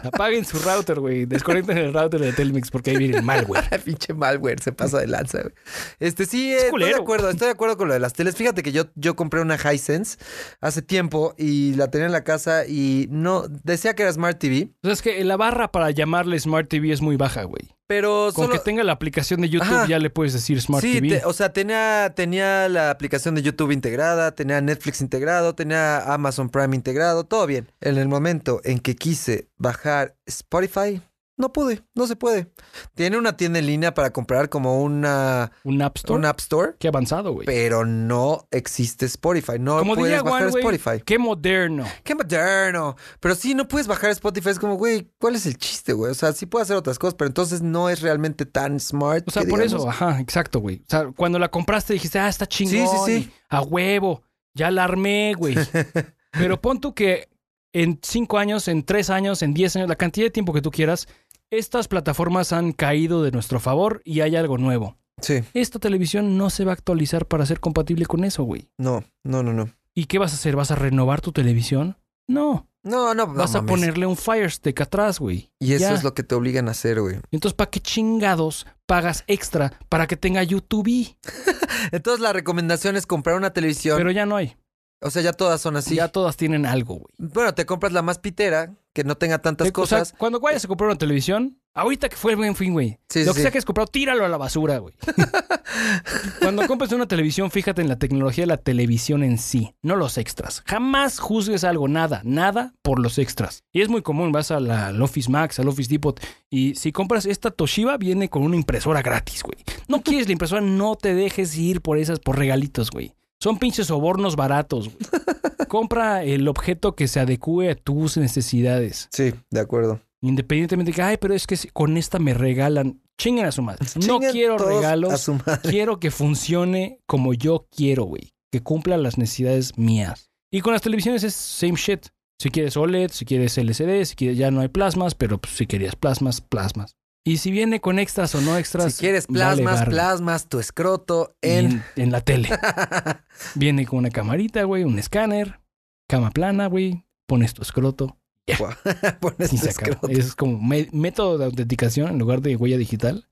Apaguen 0.06 0.46
su 0.46 0.60
router, 0.60 1.00
güey. 1.00 1.26
Desconecten 1.26 1.78
el 1.78 1.94
router 1.94 2.22
de 2.22 2.34
Telmex 2.34 2.72
porque 2.72 2.92
ahí 2.92 2.98
viene 2.98 3.18
el 3.18 3.24
malware. 3.24 3.82
Pinche 3.84 4.14
malware, 4.14 4.62
se 4.62 4.72
pasa 4.72 5.00
de 5.00 5.08
lanza, 5.08 5.42
güey. 5.42 5.54
Este 6.00 6.26
sí, 6.26 6.54
eh, 6.54 6.68
estoy 6.68 6.84
de 6.84 6.96
acuerdo, 6.96 7.30
estoy 7.30 7.48
de 7.48 7.54
acuerdo 7.54 7.78
con 7.78 7.88
lo 7.88 7.94
de 7.94 8.00
las 8.00 8.14
teles. 8.14 8.36
Fíjate 8.36 8.64
que 8.64 8.72
yo, 8.72 8.86
yo 8.96 9.16
compré 9.16 9.42
una 9.42 9.56
Hisense 9.56 10.18
hace 10.62 10.82
tiempo 10.82 11.34
y 11.38 11.74
la 11.74 11.90
tenía 11.90 12.08
en 12.08 12.14
la 12.14 12.24
casa 12.24 12.66
y 12.68 13.08
no, 13.10 13.48
decía 13.48 13.96
que 13.96 14.04
era 14.04 14.14
Smart 14.14 14.38
TV. 14.38 14.70
O 14.84 14.88
sea, 14.88 14.94
es 14.94 15.02
que 15.02 15.24
la 15.24 15.38
barra 15.38 15.72
para 15.72 15.92
llamarle 15.92 16.40
Smart 16.40 16.68
TV 16.70 16.92
es 16.92 17.02
muy 17.02 17.18
baja, 17.18 17.44
güey. 17.44 17.75
Pero 17.88 18.32
Con 18.34 18.46
solo... 18.46 18.54
que 18.54 18.60
tenga 18.60 18.84
la 18.84 18.94
aplicación 18.94 19.42
de 19.42 19.50
YouTube 19.50 19.68
Ajá. 19.74 19.88
ya 19.88 20.00
le 20.00 20.10
puedes 20.10 20.34
decir 20.34 20.60
Smart 20.60 20.84
sí, 20.84 20.94
TV. 21.02 21.20
te- 21.20 21.26
o 21.26 21.34
sea, 21.34 21.54
tenía, 21.54 22.12
tenía 22.16 22.68
la 22.68 22.90
aplicación 22.90 23.36
de 23.36 23.44
YouTube 23.44 23.72
integrada, 23.72 24.34
tenía 24.34 24.60
Netflix 24.62 25.02
integrado, 25.02 25.54
tenía 25.54 26.00
Amazon 26.14 26.50
Prime 26.50 26.76
integrado, 26.76 27.26
todo 27.26 27.46
bien. 27.46 27.72
En 27.82 27.98
el 27.98 28.08
momento 28.08 28.60
en 28.64 28.80
que 28.80 28.96
quise 28.96 29.50
bajar 29.58 30.16
Spotify, 30.26 31.02
no 31.38 31.52
pude, 31.52 31.84
no 31.94 32.08
se 32.08 32.16
puede. 32.16 32.50
Tiene 32.94 33.18
una 33.18 33.36
tienda 33.36 33.60
en 33.60 33.66
línea 33.68 33.94
para 33.94 34.12
comprar 34.12 34.48
como 34.50 34.82
una, 34.82 35.52
Un 35.64 35.82
App 35.82 35.98
Store. 35.98 36.18
un 36.18 36.26
App 36.26 36.40
Store, 36.40 36.76
Qué 36.80 36.88
avanzado, 36.88 37.34
güey. 37.34 37.46
pero 37.46 37.86
no 37.86 38.48
existe 38.52 39.06
Spotify. 39.06 39.60
No 39.60 39.80
Como 39.80 39.96
puedes 39.96 40.24
bajar 40.24 40.50
Juan, 40.50 40.58
Spotify. 40.58 41.02
Qué 41.06 41.20
moderno. 41.20 41.86
Qué 42.04 42.16
moderno. 42.16 42.96
Pero 43.20 43.36
sí, 43.36 43.54
no 43.54 43.68
puedes 43.68 43.88
bajar 43.88 44.12
Spotify. 44.12 44.50
Es 44.50 44.60
como, 44.60 44.76
güey, 44.76 45.12
¿cuál 45.20 45.36
es 45.36 45.46
el 45.46 45.58
chiste, 45.58 45.94
güey? 45.94 46.12
O 46.12 46.16
sea, 46.16 46.32
sí 46.32 46.46
puedo 46.46 46.64
hacer 46.64 46.78
otras 46.78 46.98
cosas, 46.98 47.16
pero 47.16 47.28
entonces 47.28 47.62
no 47.62 47.90
es 47.90 48.02
realmente 48.02 48.46
tan 48.46 48.80
smart. 48.80 49.28
O 49.28 49.32
sea, 49.32 49.44
que 49.44 49.50
por 49.50 49.60
digamos. 49.62 49.82
eso, 49.82 49.90
ajá, 49.90 50.20
exacto, 50.22 50.60
güey. 50.60 50.78
O 50.78 50.90
sea, 50.90 51.12
cuando 51.16 51.38
la 51.40 51.50
compraste 51.50 51.94
dijiste, 51.94 52.18
ah, 52.20 52.30
está 52.30 52.46
chingón. 52.48 52.88
Sí, 52.88 52.98
sí, 53.06 53.24
sí. 53.24 53.32
A 53.50 53.62
huevo. 53.62 54.24
Ya 54.54 54.72
la 54.72 54.86
armé, 54.86 55.34
güey. 55.38 55.56
Pero 56.32 56.62
pon 56.62 56.80
tú 56.80 56.94
que 56.94 57.28
en 57.74 58.00
cinco 58.02 58.38
años, 58.38 58.70
en 58.70 58.84
tres 58.84 59.10
años, 59.10 59.42
en 59.42 59.54
diez 59.54 59.76
años, 59.76 59.90
la 59.90 59.98
cantidad 59.98 60.26
de 60.28 60.32
tiempo 60.32 60.54
que 60.54 60.62
tú 60.62 60.72
quieras, 60.72 61.08
estas 61.52 61.88
plataformas 61.88 62.54
han 62.54 62.72
caído 62.74 63.24
de 63.24 63.32
nuestro 63.32 63.60
favor 63.60 64.02
y 64.06 64.22
hay 64.22 64.36
algo 64.36 64.58
nuevo. 64.58 64.98
Sí, 65.22 65.44
Esta 65.54 65.80
televisión 65.80 66.38
no 66.38 66.50
se 66.50 66.66
va 66.66 66.72
a 66.72 66.76
actualizar 66.76 67.26
para 67.26 67.46
ser 67.46 67.60
compatible 67.62 68.06
con 68.06 68.24
eso, 68.26 68.44
güey. 68.44 68.70
no, 68.78 69.04
no, 69.24 69.44
no, 69.44 69.54
no. 69.54 69.70
¿Y 69.94 70.06
qué 70.06 70.20
vas 70.20 70.34
a 70.34 70.36
hacer? 70.36 70.58
¿Vas 70.58 70.72
a 70.72 70.76
renovar 70.76 71.22
tu 71.22 71.32
televisión? 71.32 71.98
No. 72.28 72.68
No, 72.84 73.14
no, 73.16 73.26
no 73.26 73.34
Vas 73.34 73.56
a 73.56 73.62
mames. 73.62 73.72
ponerle 73.72 74.06
un 74.06 74.18
Fire 74.18 74.52
Stick 74.52 74.82
atrás, 74.82 75.20
güey. 75.20 75.52
Y 75.58 75.74
eso 75.74 75.86
Ya. 75.90 75.94
es 75.96 76.04
lo 76.04 76.14
que 76.14 76.22
te 76.22 76.36
obligan 76.36 76.68
a 76.68 76.72
hacer, 76.72 77.00
güey. 77.02 77.16
Entonces, 77.32 77.56
¿para 77.56 77.72
qué 77.72 77.80
chingados 77.80 78.68
pagas 78.86 79.24
extra 79.28 79.80
para 79.90 80.06
que 80.06 80.18
tenga 80.18 80.44
YouTube? 80.44 81.16
Entonces 81.92 82.20
la 82.22 82.34
recomendación 82.34 82.96
es 82.96 83.08
comprar 83.08 83.38
una 83.38 83.54
televisión. 83.54 83.98
Pero 83.98 84.12
ya 84.12 84.26
no 84.26 84.36
hay. 84.36 84.56
O 85.02 85.10
sea, 85.12 85.22
ya 85.22 85.34
todas 85.34 85.62
son 85.62 85.76
así. 85.78 85.96
Ya 85.96 86.08
todas 86.08 86.38
tienen 86.38 86.66
algo, 86.66 86.96
güey. 86.96 87.14
Bueno, 87.18 87.54
te 87.54 87.66
compras 87.66 87.94
la 87.94 88.02
más 88.02 88.20
pitera, 88.20 88.74
que 88.94 89.04
no 89.04 89.16
tenga 89.18 89.40
tantas 89.40 89.66
O 89.66 89.68
sea, 89.68 89.74
cosas. 89.74 90.14
cuando 90.18 90.40
vayas 90.40 90.64
a 90.66 90.68
comprar 90.68 90.90
una 90.90 90.98
televisión, 90.98 91.60
ahorita 91.74 92.08
que 92.10 92.16
fue 92.16 92.32
el 92.32 92.38
buen 92.38 92.56
fin, 92.56 92.72
güey. 92.74 92.98
Sí, 93.10 93.26
lo 93.26 93.32
sí, 93.34 93.38
que 93.38 93.42
sea 93.42 93.52
que 93.52 93.58
has 93.58 93.66
comprado, 93.66 93.88
tíralo 93.88 94.24
a 94.26 94.30
la 94.30 94.38
basura, 94.38 94.78
güey. 94.78 94.96
cuando 96.40 96.66
compres 96.68 96.92
una 96.92 97.08
televisión, 97.08 97.52
fíjate 97.52 97.82
en 97.82 97.90
la 97.90 97.98
tecnología 97.98 98.44
de 98.44 98.48
la 98.48 98.58
televisión 98.58 99.24
en 99.24 99.38
sí, 99.38 99.76
no 99.82 99.96
los 99.96 100.18
extras. 100.18 100.64
Jamás 100.66 101.20
juzgues 101.20 101.64
algo, 101.64 101.88
nada, 101.88 102.22
nada 102.24 102.74
por 102.82 103.00
los 103.00 103.18
extras. 103.18 103.64
Y 103.72 103.82
es 103.82 103.90
muy 103.90 104.02
común, 104.02 104.32
vas 104.32 104.52
a 104.52 104.60
la- 104.60 104.88
al 104.88 105.02
Office 105.02 105.30
Max, 105.30 105.60
al 105.60 105.68
Office 105.68 105.90
Depot, 105.90 106.20
y 106.50 106.76
si 106.76 106.92
compras 106.92 107.26
esta 107.26 107.52
Toshiba, 107.52 107.98
viene 107.98 108.30
con 108.30 108.44
una 108.44 108.56
impresora 108.56 109.02
gratis, 109.02 109.44
güey. 109.44 109.58
No 109.88 110.02
quieres 110.02 110.28
la 110.28 110.34
impresora, 110.34 110.62
no 110.62 110.96
te 110.96 111.14
dejes 111.14 111.58
ir 111.58 111.82
por 111.82 111.98
esas, 111.98 112.20
por 112.20 112.38
regalitos, 112.38 112.92
güey. 112.92 113.14
Son 113.46 113.60
pinches 113.60 113.86
sobornos 113.86 114.36
baratos. 114.36 114.90
Compra 115.68 116.24
el 116.24 116.48
objeto 116.48 116.96
que 116.96 117.08
se 117.08 117.20
adecue 117.20 117.70
a 117.70 117.76
tus 117.76 118.18
necesidades. 118.18 119.08
Sí, 119.12 119.36
de 119.52 119.60
acuerdo. 119.60 120.02
Independientemente 120.22 120.92
de 120.92 120.96
que, 120.96 121.04
ay, 121.04 121.18
pero 121.22 121.36
es 121.36 121.46
que 121.46 121.56
con 121.72 121.96
esta 121.96 122.18
me 122.18 122.34
regalan. 122.34 123.04
Chinguen 123.20 123.46
a 123.46 123.52
su 123.52 123.62
madre. 123.62 123.86
No 124.08 124.18
quiero 124.18 124.58
regalos. 124.58 125.14
A 125.14 125.18
su 125.20 125.36
madre. 125.36 125.70
Quiero 125.70 126.00
que 126.00 126.10
funcione 126.10 127.02
como 127.06 127.36
yo 127.36 127.68
quiero, 127.70 128.06
güey. 128.06 128.34
Que 128.52 128.64
cumpla 128.64 128.98
las 128.98 129.20
necesidades 129.20 129.78
mías. 129.78 130.32
Y 130.52 130.62
con 130.62 130.74
las 130.74 130.82
televisiones 130.82 131.24
es 131.24 131.36
same 131.36 131.76
shit. 131.76 132.08
Si 132.42 132.50
quieres 132.50 132.76
OLED, 132.76 133.12
si 133.12 133.26
quieres 133.26 133.56
LCD, 133.60 134.06
si 134.06 134.16
quieres 134.16 134.40
ya 134.40 134.50
no 134.50 134.62
hay 134.62 134.70
plasmas, 134.70 135.14
pero 135.14 135.38
pues, 135.38 135.54
si 135.54 135.68
querías 135.68 135.96
plasmas, 135.96 136.42
plasmas. 136.42 136.96
Y 137.28 137.38
si 137.38 137.50
viene 137.50 137.82
con 137.82 137.98
extras 137.98 138.36
o 138.36 138.42
no 138.42 138.56
extras. 138.56 138.94
Si 138.94 139.00
quieres 139.00 139.26
plasmas, 139.26 139.86
plasmas 139.86 140.48
tu 140.48 140.60
escroto 140.60 141.36
en... 141.42 141.66
en, 141.66 141.84
en 141.96 142.12
la 142.12 142.22
tele. 142.22 142.50
Viene 143.56 143.86
con 143.88 143.98
una 144.00 144.12
camarita, 144.12 144.64
güey, 144.64 144.84
un 144.84 145.00
escáner, 145.00 145.60
cama 146.08 146.30
plana, 146.30 146.68
güey. 146.68 147.04
Pones 147.26 147.56
tu 147.56 147.64
escroto. 147.64 148.18
Pones 149.20 149.52
Y 149.52 149.58
tu 149.60 149.68
escroto. 149.68 150.08
Es 150.08 150.36
como 150.36 150.60
método 150.62 151.40
de 151.40 151.46
autenticación 151.46 152.12
en 152.12 152.20
lugar 152.20 152.42
de 152.42 152.56
huella 152.56 152.78
digital. 152.78 153.28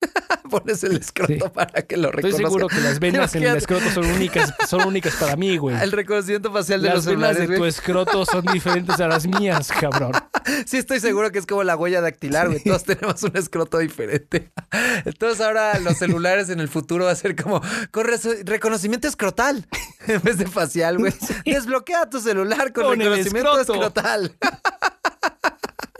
Pones 0.50 0.82
el 0.84 0.96
escroto 0.96 1.34
Sí. 1.34 1.50
para 1.52 1.82
que 1.82 1.98
lo 1.98 2.08
Estoy 2.08 2.22
reconozcan. 2.30 2.46
seguro 2.50 2.68
que 2.68 2.80
las 2.80 2.98
venas 2.98 3.34
en 3.34 3.42
el 3.42 3.56
escroto 3.56 3.90
son 3.90 4.06
únicas, 4.06 4.54
son 4.66 4.86
únicas 4.86 5.14
para 5.16 5.36
mí, 5.36 5.58
güey. 5.58 5.76
El 5.78 5.92
reconocimiento 5.92 6.50
facial 6.50 6.80
de 6.80 6.88
Las 6.88 7.04
los 7.04 7.06
venas 7.06 7.36
de 7.36 7.46
tu 7.58 7.66
escroto 7.66 8.24
son 8.24 8.46
diferentes 8.46 8.98
a 9.00 9.06
las 9.08 9.26
mías, 9.26 9.68
cabrón. 9.78 10.12
Sí, 10.66 10.78
estoy 10.78 11.00
seguro 11.00 11.30
que 11.30 11.38
es 11.38 11.46
como 11.46 11.64
la 11.64 11.76
huella 11.76 12.00
dactilar, 12.00 12.48
güey. 12.48 12.62
Todos 12.62 12.84
tenemos 12.84 13.22
un 13.22 13.36
escroto 13.36 13.78
diferente. 13.78 14.50
Entonces 15.04 15.40
ahora 15.40 15.78
los 15.78 15.96
celulares 15.98 16.50
en 16.50 16.60
el 16.60 16.68
futuro 16.68 17.06
va 17.06 17.12
a 17.12 17.16
ser 17.16 17.36
como 17.36 17.60
con 17.90 18.06
reconocimiento 18.44 19.08
escrotal 19.08 19.66
en 20.06 20.22
vez 20.22 20.38
de 20.38 20.46
facial, 20.46 20.98
güey. 20.98 21.12
Desbloquea 21.44 22.08
tu 22.08 22.20
celular 22.20 22.72
con, 22.72 22.98
reconocimiento 22.98 23.60
escrotal. 23.60 24.36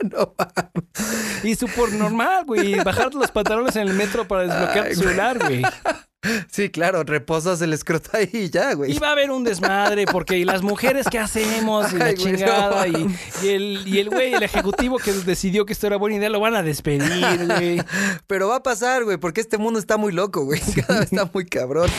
no 0.03 0.35
mames. 0.37 1.43
Y 1.43 1.55
súper 1.55 1.93
normal, 1.93 2.45
güey. 2.45 2.75
Bajarte 2.83 3.17
los 3.17 3.31
pantalones 3.31 3.75
en 3.75 3.87
el 3.87 3.93
metro 3.93 4.27
para 4.27 4.43
desbloquear 4.43 4.85
Ay, 4.85 4.93
tu 4.93 4.99
celular, 5.01 5.39
güey. 5.39 5.63
Sí, 6.51 6.69
claro, 6.69 7.03
reposas 7.03 7.61
el 7.61 7.71
escroto 7.71 8.09
ahí 8.13 8.29
y 8.33 8.49
ya, 8.49 8.73
güey. 8.73 8.91
Y 8.91 8.99
va 8.99 9.09
a 9.09 9.11
haber 9.13 9.31
un 9.31 9.43
desmadre, 9.45 10.05
porque 10.05 10.37
¿y 10.37 10.43
las 10.43 10.61
mujeres 10.61 11.05
qué 11.09 11.17
hacemos? 11.17 11.93
Y 11.93 11.97
la 11.97 12.05
Ay, 12.05 12.15
güey, 12.15 12.35
chingada. 12.35 12.85
no. 12.87 12.99
y, 12.99 13.15
y 13.43 13.47
el, 13.49 13.83
y 13.87 13.99
el 13.99 14.09
güey, 14.09 14.33
el 14.33 14.43
ejecutivo 14.43 14.97
que 14.97 15.13
decidió 15.13 15.65
que 15.65 15.71
esto 15.73 15.87
era 15.87 15.95
buena 15.95 16.17
idea, 16.17 16.29
lo 16.29 16.39
van 16.41 16.55
a 16.55 16.63
despedir, 16.63 17.45
güey. 17.45 17.81
Pero 18.27 18.49
va 18.49 18.57
a 18.57 18.63
pasar, 18.63 19.05
güey, 19.05 19.17
porque 19.17 19.39
este 19.39 19.57
mundo 19.57 19.79
está 19.79 19.95
muy 19.95 20.11
loco, 20.11 20.43
güey. 20.43 20.59
Cada 20.87 20.99
vez 20.99 21.11
está 21.13 21.29
muy 21.33 21.45
cabrón. 21.45 21.89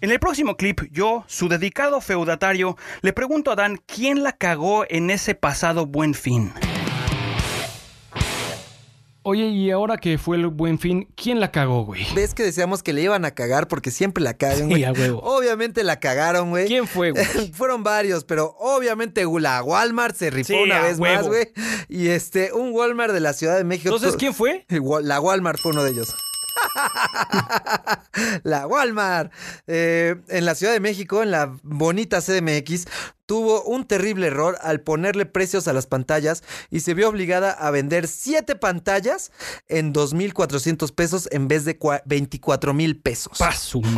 En 0.00 0.10
el 0.10 0.18
próximo 0.18 0.56
clip, 0.56 0.80
yo, 0.90 1.24
su 1.28 1.48
dedicado 1.48 2.00
feudatario, 2.00 2.76
le 3.02 3.12
pregunto 3.12 3.52
a 3.52 3.56
Dan 3.56 3.80
quién 3.86 4.22
la 4.22 4.32
cagó 4.32 4.84
en 4.88 5.10
ese 5.10 5.34
pasado 5.34 5.86
buen 5.86 6.14
fin. 6.14 6.52
Oye, 9.24 9.46
y 9.48 9.70
ahora 9.70 9.98
que 9.98 10.18
fue 10.18 10.36
el 10.36 10.48
buen 10.48 10.80
fin, 10.80 11.08
¿quién 11.14 11.38
la 11.38 11.52
cagó, 11.52 11.84
güey? 11.84 12.04
¿Ves 12.14 12.34
que 12.34 12.42
decíamos 12.42 12.82
que 12.82 12.92
le 12.92 13.02
iban 13.02 13.24
a 13.24 13.30
cagar 13.30 13.68
porque 13.68 13.92
siempre 13.92 14.24
la 14.24 14.34
cagan, 14.34 14.68
güey? 14.68 14.82
Sí, 14.82 14.84
a 14.84 14.92
huevo. 14.92 15.20
Obviamente 15.22 15.84
la 15.84 16.00
cagaron, 16.00 16.50
güey. 16.50 16.66
¿Quién 16.66 16.88
fue, 16.88 17.12
güey? 17.12 17.24
Fueron 17.52 17.84
varios, 17.84 18.24
pero 18.24 18.56
obviamente 18.58 19.24
la 19.38 19.62
Walmart 19.62 20.16
se 20.16 20.30
rifó 20.30 20.54
Sí, 20.54 20.58
una 20.64 20.80
vez 20.80 20.98
huevo. 20.98 21.14
más, 21.16 21.26
güey. 21.28 21.52
Y 21.88 22.08
este, 22.08 22.52
un 22.52 22.72
Walmart 22.72 23.12
de 23.12 23.20
la 23.20 23.32
Ciudad 23.32 23.56
de 23.56 23.62
México. 23.64 23.94
Entonces, 23.94 24.16
¿quién 24.18 24.34
fue? 24.34 24.66
La 25.02 25.20
Walmart 25.20 25.60
fue 25.60 25.70
uno 25.70 25.84
de 25.84 25.92
ellos. 25.92 26.14
la 28.42 28.66
Walmart. 28.66 29.32
Eh, 29.66 30.16
en 30.28 30.44
la 30.44 30.54
Ciudad 30.54 30.72
de 30.72 30.80
México, 30.80 31.22
en 31.22 31.30
la 31.30 31.56
bonita 31.62 32.20
CDMX, 32.20 32.86
tuvo 33.26 33.62
un 33.64 33.86
terrible 33.86 34.26
error 34.26 34.58
al 34.62 34.80
ponerle 34.80 35.26
precios 35.26 35.68
a 35.68 35.72
las 35.72 35.86
pantallas 35.86 36.42
y 36.70 36.80
se 36.80 36.94
vio 36.94 37.08
obligada 37.08 37.50
a 37.52 37.70
vender 37.70 38.08
siete 38.08 38.56
pantallas 38.56 39.32
en 39.68 39.92
2.400 39.94 40.94
pesos 40.94 41.28
en 41.32 41.48
vez 41.48 41.64
de 41.64 41.78
cua- 41.78 42.02
24 42.04 42.74
mil 42.74 43.00
pesos. 43.00 43.38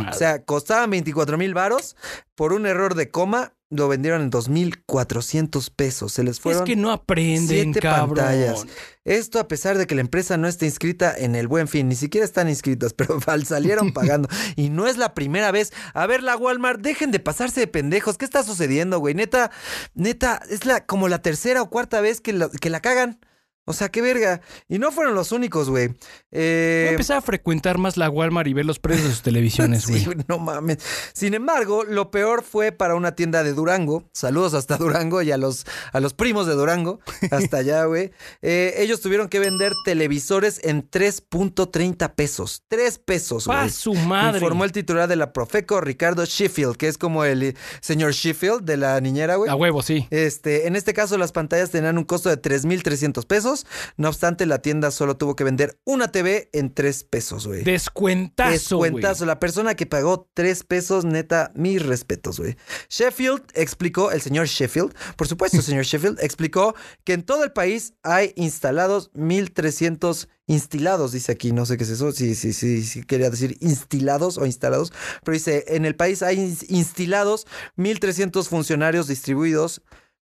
O 0.09 0.13
sea, 0.13 0.43
costaban 0.43 0.89
24 0.89 1.37
mil 1.37 1.53
varos. 1.53 1.95
Por 2.35 2.53
un 2.53 2.65
error 2.65 2.95
de 2.95 3.09
coma, 3.11 3.53
lo 3.69 3.87
vendieron 3.87 4.21
en 4.21 4.31
2.400 4.31 5.71
pesos. 5.75 6.13
Se 6.13 6.23
les 6.23 6.35
es 6.37 6.41
fueron 6.41 6.65
que 6.65 6.75
no 6.75 6.91
aprenden, 6.91 7.47
siete 7.73 7.79
cabrón. 7.79 8.15
pantallas. 8.15 8.65
Esto 9.05 9.39
a 9.39 9.47
pesar 9.47 9.77
de 9.77 9.85
que 9.85 9.93
la 9.93 10.01
empresa 10.01 10.35
no 10.35 10.47
está 10.47 10.65
inscrita 10.65 11.15
en 11.15 11.35
el 11.35 11.47
Buen 11.47 11.67
Fin, 11.67 11.87
ni 11.87 11.95
siquiera 11.95 12.25
están 12.25 12.49
inscritas, 12.49 12.93
pero 12.97 13.19
al- 13.27 13.45
salieron 13.45 13.93
pagando. 13.93 14.27
y 14.55 14.69
no 14.69 14.87
es 14.87 14.97
la 14.97 15.13
primera 15.13 15.51
vez. 15.51 15.71
A 15.93 16.07
ver, 16.07 16.23
la 16.23 16.35
Walmart, 16.35 16.81
dejen 16.81 17.11
de 17.11 17.19
pasarse 17.19 17.59
de 17.61 17.67
pendejos. 17.67 18.17
¿Qué 18.17 18.25
está 18.25 18.43
sucediendo, 18.43 18.99
güey? 18.99 19.13
Neta, 19.13 19.51
neta, 19.93 20.41
es 20.49 20.65
la 20.65 20.85
como 20.85 21.07
la 21.07 21.21
tercera 21.21 21.61
o 21.61 21.69
cuarta 21.69 22.01
vez 22.01 22.19
que 22.19 22.33
la, 22.33 22.49
que 22.49 22.69
la 22.71 22.79
cagan. 22.81 23.19
O 23.65 23.73
sea, 23.73 23.89
qué 23.89 24.01
verga. 24.01 24.41
Y 24.69 24.77
no 24.79 24.91
fueron 24.91 25.15
los 25.15 25.31
únicos, 25.31 25.69
güey. 25.69 25.87
Voy 25.87 25.97
Eh, 26.31 26.85
a 26.89 26.91
empezar 26.91 27.17
a 27.17 27.21
frecuentar 27.21 27.77
más 27.77 27.97
la 27.97 28.09
Walmart 28.09 28.47
y 28.47 28.53
ver 28.53 28.65
los 28.65 28.77
precios 28.79 29.07
de 29.07 29.13
sus 29.13 29.21
televisiones, 29.23 29.87
güey. 29.87 30.01
Sí, 30.03 30.09
no 30.27 30.37
mames. 30.39 30.77
Sin 31.13 31.33
embargo, 31.33 31.83
lo 31.83 32.11
peor 32.11 32.43
fue 32.43 32.71
para 32.71 32.95
una 32.95 33.15
tienda 33.15 33.43
de 33.43 33.53
Durango. 33.53 34.09
Saludos 34.13 34.53
hasta 34.53 34.77
Durango 34.85 35.21
y 35.21 35.31
a 35.31 35.37
los, 35.37 35.65
a 35.91 35.99
los 35.99 36.13
primos 36.13 36.45
de 36.47 36.53
Durango. 36.53 36.99
Hasta 37.31 37.57
allá, 37.57 37.85
güey. 37.85 38.11
Eh, 38.41 38.75
ellos 38.77 39.01
tuvieron 39.01 39.29
que 39.29 39.39
vender 39.39 39.73
televisores 39.83 40.59
en 40.63 40.89
3.30 40.89 42.13
pesos. 42.13 42.63
3 42.67 42.99
pesos, 42.99 43.45
Pa' 43.45 43.61
güey. 43.61 43.69
su 43.71 43.93
madre. 43.93 44.37
Informó 44.39 44.63
el 44.65 44.71
titular 44.71 45.07
de 45.07 45.15
la 45.15 45.33
Profeco, 45.33 45.81
Ricardo 45.81 46.23
Sheffield, 46.25 46.75
que 46.77 46.87
es 46.87 46.97
como 46.97 47.23
el 47.25 47.55
señor 47.81 48.11
Sheffield 48.13 48.61
de 48.63 48.77
la 48.77 48.99
niñera, 49.01 49.35
güey. 49.35 49.49
A 49.49 49.55
huevo, 49.55 49.81
sí. 49.81 50.07
Este, 50.11 50.67
en 50.67 50.75
este 50.75 50.93
caso, 50.93 51.17
las 51.17 51.31
pantallas 51.31 51.71
tenían 51.71 51.97
un 51.97 52.03
costo 52.03 52.29
de 52.29 52.41
3.300 52.41 53.25
pesos 53.25 53.54
pesos. 53.63 53.93
No 53.97 54.09
obstante, 54.09 54.45
la 54.45 54.59
tienda 54.61 54.91
solo 54.91 55.17
tuvo 55.17 55.35
que 55.35 55.43
vender 55.43 55.79
una 55.85 56.11
TV 56.11 56.49
en 56.53 56.73
3 56.73 57.03
pesos, 57.05 57.47
güey. 57.47 57.63
Descuentazo. 57.63 58.51
Descuentazo. 58.51 59.25
La 59.25 59.39
persona 59.39 59.75
que 59.75 59.85
pagó 59.85 60.29
3 60.33 60.63
pesos, 60.63 61.05
neta, 61.05 61.51
mis 61.55 61.81
respetos, 61.85 62.39
güey. 62.39 62.57
Sheffield 62.89 63.43
explicó, 63.53 64.11
el 64.11 64.21
señor 64.21 64.47
Sheffield, 64.47 64.93
por 65.15 65.27
supuesto, 65.27 65.61
señor 65.61 65.85
Sheffield, 65.85 66.19
explicó 66.21 66.75
que 67.03 67.13
en 67.13 67.23
todo 67.23 67.43
el 67.43 67.51
país 67.51 67.93
hay 68.03 68.33
instalados 68.35 69.09
1300 69.13 70.27
instilados, 70.47 71.11
dice 71.11 71.31
aquí, 71.31 71.51
no 71.51 71.65
sé 71.65 71.75
qué 71.77 71.83
es 71.85 71.89
eso, 71.89 72.11
si 72.11 72.35
sí, 72.35 72.53
sí, 72.53 72.83
sí, 72.83 73.03
quería 73.03 73.31
decir 73.31 73.57
instilados 73.61 74.37
o 74.37 74.45
instalados, 74.45 74.93
pero 75.23 75.33
dice, 75.33 75.63
en 75.69 75.85
el 75.85 75.95
país 75.95 76.21
hay 76.21 76.37
ins- 76.37 76.65
instilados 76.69 77.47
1300 77.77 78.47
funcionarios 78.47 79.07
distribuidos 79.07 79.81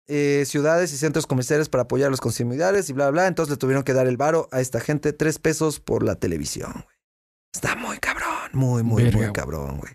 eh, 0.08 0.44
ciudades 0.46 0.92
y 0.92 0.96
centros 0.96 1.26
comerciales 1.26 1.68
para 1.68 1.82
apoyar 1.84 2.08
a 2.08 2.10
los 2.10 2.20
consumidores 2.20 2.88
y 2.90 2.92
bla, 2.92 3.10
bla. 3.10 3.26
Entonces 3.26 3.50
le 3.50 3.56
tuvieron 3.56 3.82
que 3.84 3.92
dar 3.92 4.06
el 4.06 4.16
varo 4.16 4.48
a 4.52 4.60
esta 4.60 4.80
gente, 4.80 5.12
tres 5.12 5.38
pesos 5.38 5.80
por 5.80 6.02
la 6.02 6.14
televisión, 6.16 6.72
güey. 6.72 6.96
Está 7.54 7.74
muy 7.76 7.98
cabrón, 7.98 8.50
muy, 8.52 8.82
muy, 8.82 9.02
Verga, 9.04 9.18
muy 9.18 9.32
cabrón, 9.32 9.78
güey. 9.78 9.92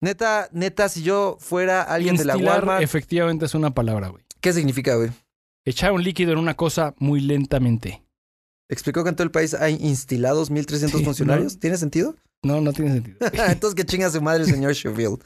Neta, 0.00 0.48
neta, 0.52 0.88
si 0.88 1.02
yo 1.02 1.36
fuera 1.40 1.82
alguien 1.82 2.16
de 2.16 2.24
la 2.24 2.36
Walmart, 2.36 2.82
efectivamente 2.82 3.46
es 3.46 3.54
una 3.54 3.72
palabra, 3.72 4.08
güey. 4.08 4.22
¿qué 4.40 4.52
significa, 4.52 4.96
güey? 4.96 5.10
Echar 5.64 5.92
un 5.92 6.02
líquido 6.02 6.32
en 6.32 6.38
una 6.38 6.54
cosa 6.54 6.94
muy 6.98 7.20
lentamente. 7.20 8.04
¿Explicó 8.68 9.02
que 9.02 9.10
en 9.10 9.16
todo 9.16 9.24
el 9.24 9.30
país 9.30 9.54
hay 9.54 9.76
instilados 9.80 10.50
1300 10.50 10.98
Sí, 10.98 11.04
funcionarios? 11.04 11.54
no. 11.54 11.60
¿Tiene 11.60 11.76
sentido? 11.78 12.16
No, 12.44 12.60
no 12.60 12.72
tiene 12.72 12.92
sentido. 12.92 13.16
Entonces 13.48 13.74
que 13.74 13.84
chinga 13.84 14.10
su 14.10 14.20
madre, 14.20 14.44
señor 14.44 14.72
Sheffield. 14.72 15.22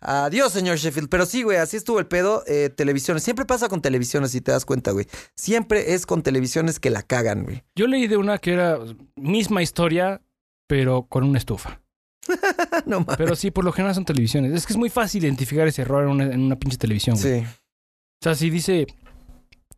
Adiós, 0.00 0.52
señor 0.52 0.78
Sheffield. 0.78 1.08
Pero 1.08 1.26
sí, 1.26 1.42
güey, 1.42 1.58
así 1.58 1.76
estuvo 1.76 1.98
el 1.98 2.06
pedo. 2.06 2.44
Eh, 2.46 2.70
televisiones. 2.70 3.22
Siempre 3.22 3.44
pasa 3.44 3.68
con 3.68 3.82
televisiones, 3.82 4.30
si 4.30 4.40
te 4.40 4.52
das 4.52 4.64
cuenta, 4.64 4.92
güey. 4.92 5.06
Siempre 5.34 5.94
es 5.94 6.06
con 6.06 6.22
televisiones 6.22 6.80
que 6.80 6.90
la 6.90 7.02
cagan, 7.02 7.44
güey. 7.44 7.64
Yo 7.74 7.86
leí 7.86 8.06
de 8.06 8.16
una 8.16 8.38
que 8.38 8.52
era 8.52 8.78
misma 9.16 9.62
historia, 9.62 10.22
pero 10.66 11.02
con 11.02 11.24
una 11.24 11.38
estufa. 11.38 11.80
no 12.86 13.00
mames. 13.00 13.16
Pero 13.16 13.36
sí, 13.36 13.50
por 13.50 13.64
lo 13.64 13.72
general 13.72 13.94
son 13.94 14.04
televisiones. 14.04 14.52
Es 14.52 14.66
que 14.66 14.72
es 14.72 14.78
muy 14.78 14.90
fácil 14.90 15.24
identificar 15.24 15.66
ese 15.66 15.82
error 15.82 16.04
en 16.04 16.10
una, 16.10 16.24
en 16.24 16.40
una 16.40 16.56
pinche 16.56 16.78
televisión, 16.78 17.16
güey. 17.20 17.40
Sí. 17.40 17.46
O 17.46 18.22
sea, 18.22 18.34
si 18.34 18.50
dice 18.50 18.86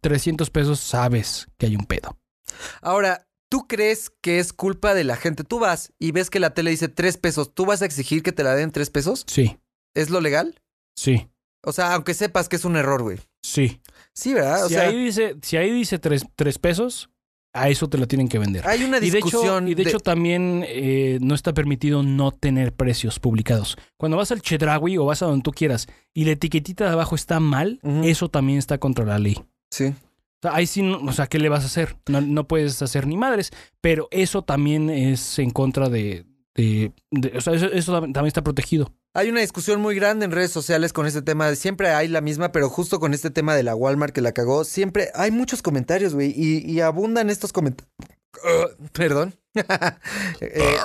300 0.00 0.50
pesos, 0.50 0.80
sabes 0.80 1.46
que 1.56 1.66
hay 1.66 1.76
un 1.76 1.86
pedo. 1.86 2.18
Ahora, 2.80 3.26
¿tú 3.52 3.68
crees 3.68 4.08
que 4.22 4.38
es 4.38 4.54
culpa 4.54 4.94
de 4.94 5.04
la 5.04 5.14
gente? 5.14 5.44
Tú 5.44 5.58
vas 5.58 5.92
y 5.98 6.10
ves 6.12 6.30
que 6.30 6.40
la 6.40 6.54
tele 6.54 6.70
dice 6.70 6.88
tres 6.88 7.18
pesos. 7.18 7.52
¿Tú 7.54 7.66
vas 7.66 7.82
a 7.82 7.84
exigir 7.84 8.22
que 8.22 8.32
te 8.32 8.42
la 8.44 8.54
den 8.54 8.70
tres 8.70 8.88
pesos? 8.88 9.24
Sí, 9.26 9.58
¿Es 9.94 10.08
lo 10.08 10.22
legal? 10.22 10.58
sí, 10.96 11.28
O 11.62 11.70
sea, 11.72 11.92
aunque 11.92 12.14
sepas 12.14 12.48
que 12.48 12.56
es 12.56 12.64
un 12.64 12.76
error, 12.76 13.02
güey. 13.02 13.18
sí. 13.44 13.78
Sí, 14.14 14.32
¿verdad? 14.32 14.64
O 14.64 14.68
si, 14.68 14.74
sea, 14.74 14.84
ahí 14.88 15.04
dice, 15.04 15.36
si 15.42 15.58
ahí 15.58 15.70
dice 15.70 15.98
3, 15.98 16.24
pesos, 16.58 17.10
a 17.54 17.68
eso 17.68 17.88
te 17.90 17.98
lo 17.98 18.08
tienen 18.08 18.28
que 18.28 18.38
vender. 18.38 18.66
hay 18.66 18.84
una 18.84 18.96
Y 18.96 19.10
de, 19.10 19.10
discusión. 19.20 19.64
hecho, 19.68 19.72
y 19.72 19.74
de 19.74 19.82
hecho 19.82 20.00
también 20.00 20.64
eh, 20.66 21.18
no 21.20 21.34
está 21.34 21.52
permitido 21.52 22.02
no 22.02 22.30
tener 22.32 22.72
precios 22.72 23.18
publicados. 23.18 23.76
Cuando 23.98 24.16
vas 24.16 24.32
al 24.32 24.40
Chedraui 24.40 24.96
o 24.96 25.04
vas 25.04 25.20
a 25.22 25.26
donde 25.26 25.42
tú 25.42 25.50
quieras 25.50 25.88
y 26.14 26.24
la 26.24 26.30
etiquetita 26.32 26.84
de 26.86 26.90
abajo 26.92 27.14
está 27.16 27.38
mal, 27.38 27.80
eso 28.02 28.30
también 28.30 28.58
está 28.58 28.78
contra 28.78 29.04
la 29.04 29.18
ley. 29.18 29.38
Sí. 29.70 29.94
Ahí 30.42 30.66
sí, 30.66 30.82
o 30.82 31.12
sea, 31.12 31.26
¿qué 31.26 31.38
le 31.38 31.48
vas 31.48 31.62
a 31.62 31.66
hacer? 31.66 31.96
No, 32.08 32.48
puedes 32.48 32.80
hacer 32.82 33.06
ni 33.06 33.16
madres, 33.16 33.50
pero 33.80 34.08
eso 34.10 34.42
también 34.42 34.90
es 34.90 35.38
en 35.38 35.50
contra 35.50 35.88
de... 35.88 36.26
o 37.36 37.40
sea, 37.40 37.54
eso, 37.54 37.66
eso 37.66 37.92
tam- 37.92 38.12
también 38.12 38.26
está 38.26 38.42
protegido. 38.42 38.92
Hay 39.14 39.28
una 39.28 39.40
discusión 39.40 39.80
muy 39.80 39.94
grande 39.94 40.24
en 40.24 40.30
redes 40.32 40.50
sociales 40.50 40.92
con 40.94 41.06
este 41.06 41.20
tema. 41.22 41.54
Siempre 41.54 41.90
hay 41.90 42.08
la 42.08 42.22
misma, 42.22 42.50
pero 42.50 42.70
justo 42.70 42.98
con 42.98 43.12
este 43.12 43.30
tema 43.30 43.54
de 43.54 43.62
la 43.62 43.74
Walmart 43.76 44.14
que 44.14 44.22
la 44.22 44.32
cagó, 44.32 44.64
siempre 44.64 45.10
hay 45.14 45.30
muchos 45.30 45.60
comentarios, 45.60 46.14
güey. 46.14 46.32
Y, 46.34 46.58
y 46.70 46.80
abundan 46.80 47.28
estos 47.28 47.52
comentarios. 47.52 47.92
perdón. 48.92 49.34
Eh, 50.40 50.76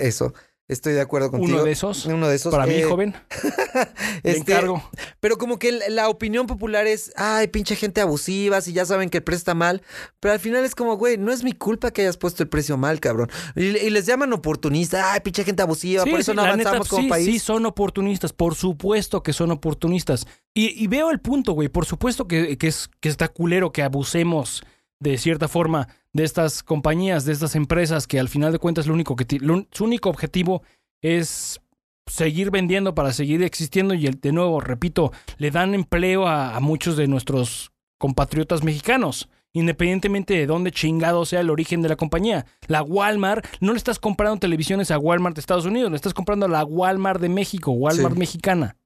eso. 0.00 0.34
Estoy 0.68 0.94
de 0.94 1.00
acuerdo 1.00 1.30
contigo. 1.30 1.54
Uno 1.54 1.64
de 1.64 1.70
esos, 1.70 2.06
Uno 2.06 2.28
de 2.28 2.34
esos. 2.34 2.52
para 2.52 2.66
mí, 2.66 2.74
eh, 2.74 2.82
joven, 2.82 3.14
este, 4.24 4.38
encargo. 4.38 4.82
Pero 5.20 5.38
como 5.38 5.60
que 5.60 5.70
la 5.70 6.08
opinión 6.08 6.48
popular 6.48 6.88
es, 6.88 7.12
ay, 7.16 7.46
pinche 7.46 7.76
gente 7.76 8.00
abusiva, 8.00 8.60
si 8.60 8.72
ya 8.72 8.84
saben 8.84 9.08
que 9.08 9.18
el 9.18 9.22
precio 9.22 9.38
está 9.38 9.54
mal. 9.54 9.82
Pero 10.18 10.32
al 10.32 10.40
final 10.40 10.64
es 10.64 10.74
como, 10.74 10.96
güey, 10.96 11.18
no 11.18 11.30
es 11.30 11.44
mi 11.44 11.52
culpa 11.52 11.92
que 11.92 12.02
hayas 12.02 12.16
puesto 12.16 12.42
el 12.42 12.48
precio 12.48 12.76
mal, 12.76 12.98
cabrón. 12.98 13.30
Y, 13.54 13.76
y 13.76 13.90
les 13.90 14.06
llaman 14.06 14.32
oportunistas, 14.32 15.04
ay, 15.04 15.20
pinche 15.20 15.44
gente 15.44 15.62
abusiva, 15.62 16.02
Sí, 16.02 16.10
por 16.10 16.18
eso 16.18 16.32
sí, 16.32 16.36
no 16.36 16.42
neta, 16.42 16.70
avanzamos 16.70 16.88
como 16.88 17.02
sí, 17.02 17.08
país. 17.08 17.26
Sí, 17.26 17.38
son 17.38 17.64
oportunistas, 17.64 18.32
por 18.32 18.56
supuesto 18.56 19.22
que 19.22 19.32
son 19.32 19.52
oportunistas. 19.52 20.26
Y, 20.52 20.82
y 20.82 20.88
veo 20.88 21.12
el 21.12 21.20
punto, 21.20 21.52
güey, 21.52 21.68
por 21.68 21.86
supuesto 21.86 22.26
que, 22.26 22.58
que 22.58 22.66
es, 22.66 22.90
que 22.98 23.08
está 23.08 23.28
culero 23.28 23.70
que 23.70 23.84
abusemos 23.84 24.64
de 24.98 25.18
cierta 25.18 25.46
forma 25.46 25.88
de 26.16 26.24
estas 26.24 26.62
compañías, 26.62 27.24
de 27.24 27.32
estas 27.32 27.54
empresas 27.54 28.06
que 28.06 28.18
al 28.18 28.28
final 28.28 28.52
de 28.52 28.58
cuentas 28.58 28.86
lo 28.86 28.94
único 28.94 29.14
que 29.16 29.38
lo- 29.40 29.66
su 29.70 29.84
único 29.84 30.08
objetivo 30.10 30.62
es 31.02 31.60
seguir 32.06 32.50
vendiendo 32.50 32.94
para 32.94 33.12
seguir 33.12 33.42
existiendo 33.42 33.94
y 33.94 34.06
el- 34.06 34.20
de 34.20 34.32
nuevo, 34.32 34.60
repito, 34.60 35.12
le 35.38 35.50
dan 35.50 35.74
empleo 35.74 36.26
a, 36.26 36.56
a 36.56 36.60
muchos 36.60 36.96
de 36.96 37.06
nuestros 37.08 37.72
compatriotas 37.98 38.62
mexicanos. 38.64 39.28
Independientemente 39.52 40.34
de 40.34 40.46
dónde 40.46 40.70
chingado 40.70 41.24
sea 41.24 41.40
el 41.40 41.48
origen 41.48 41.80
de 41.80 41.88
la 41.88 41.96
compañía. 41.96 42.44
La 42.66 42.82
Walmart, 42.82 43.46
no 43.60 43.72
le 43.72 43.78
estás 43.78 43.98
comprando 43.98 44.38
televisiones 44.38 44.90
a 44.90 44.98
Walmart 44.98 45.34
de 45.34 45.40
Estados 45.40 45.64
Unidos, 45.64 45.90
le 45.90 45.96
estás 45.96 46.12
comprando 46.12 46.44
a 46.44 46.48
la 46.50 46.62
Walmart 46.64 47.20
de 47.22 47.30
México, 47.30 47.70
Walmart 47.72 48.14
Sí. 48.14 48.18
mexicana. 48.18 48.76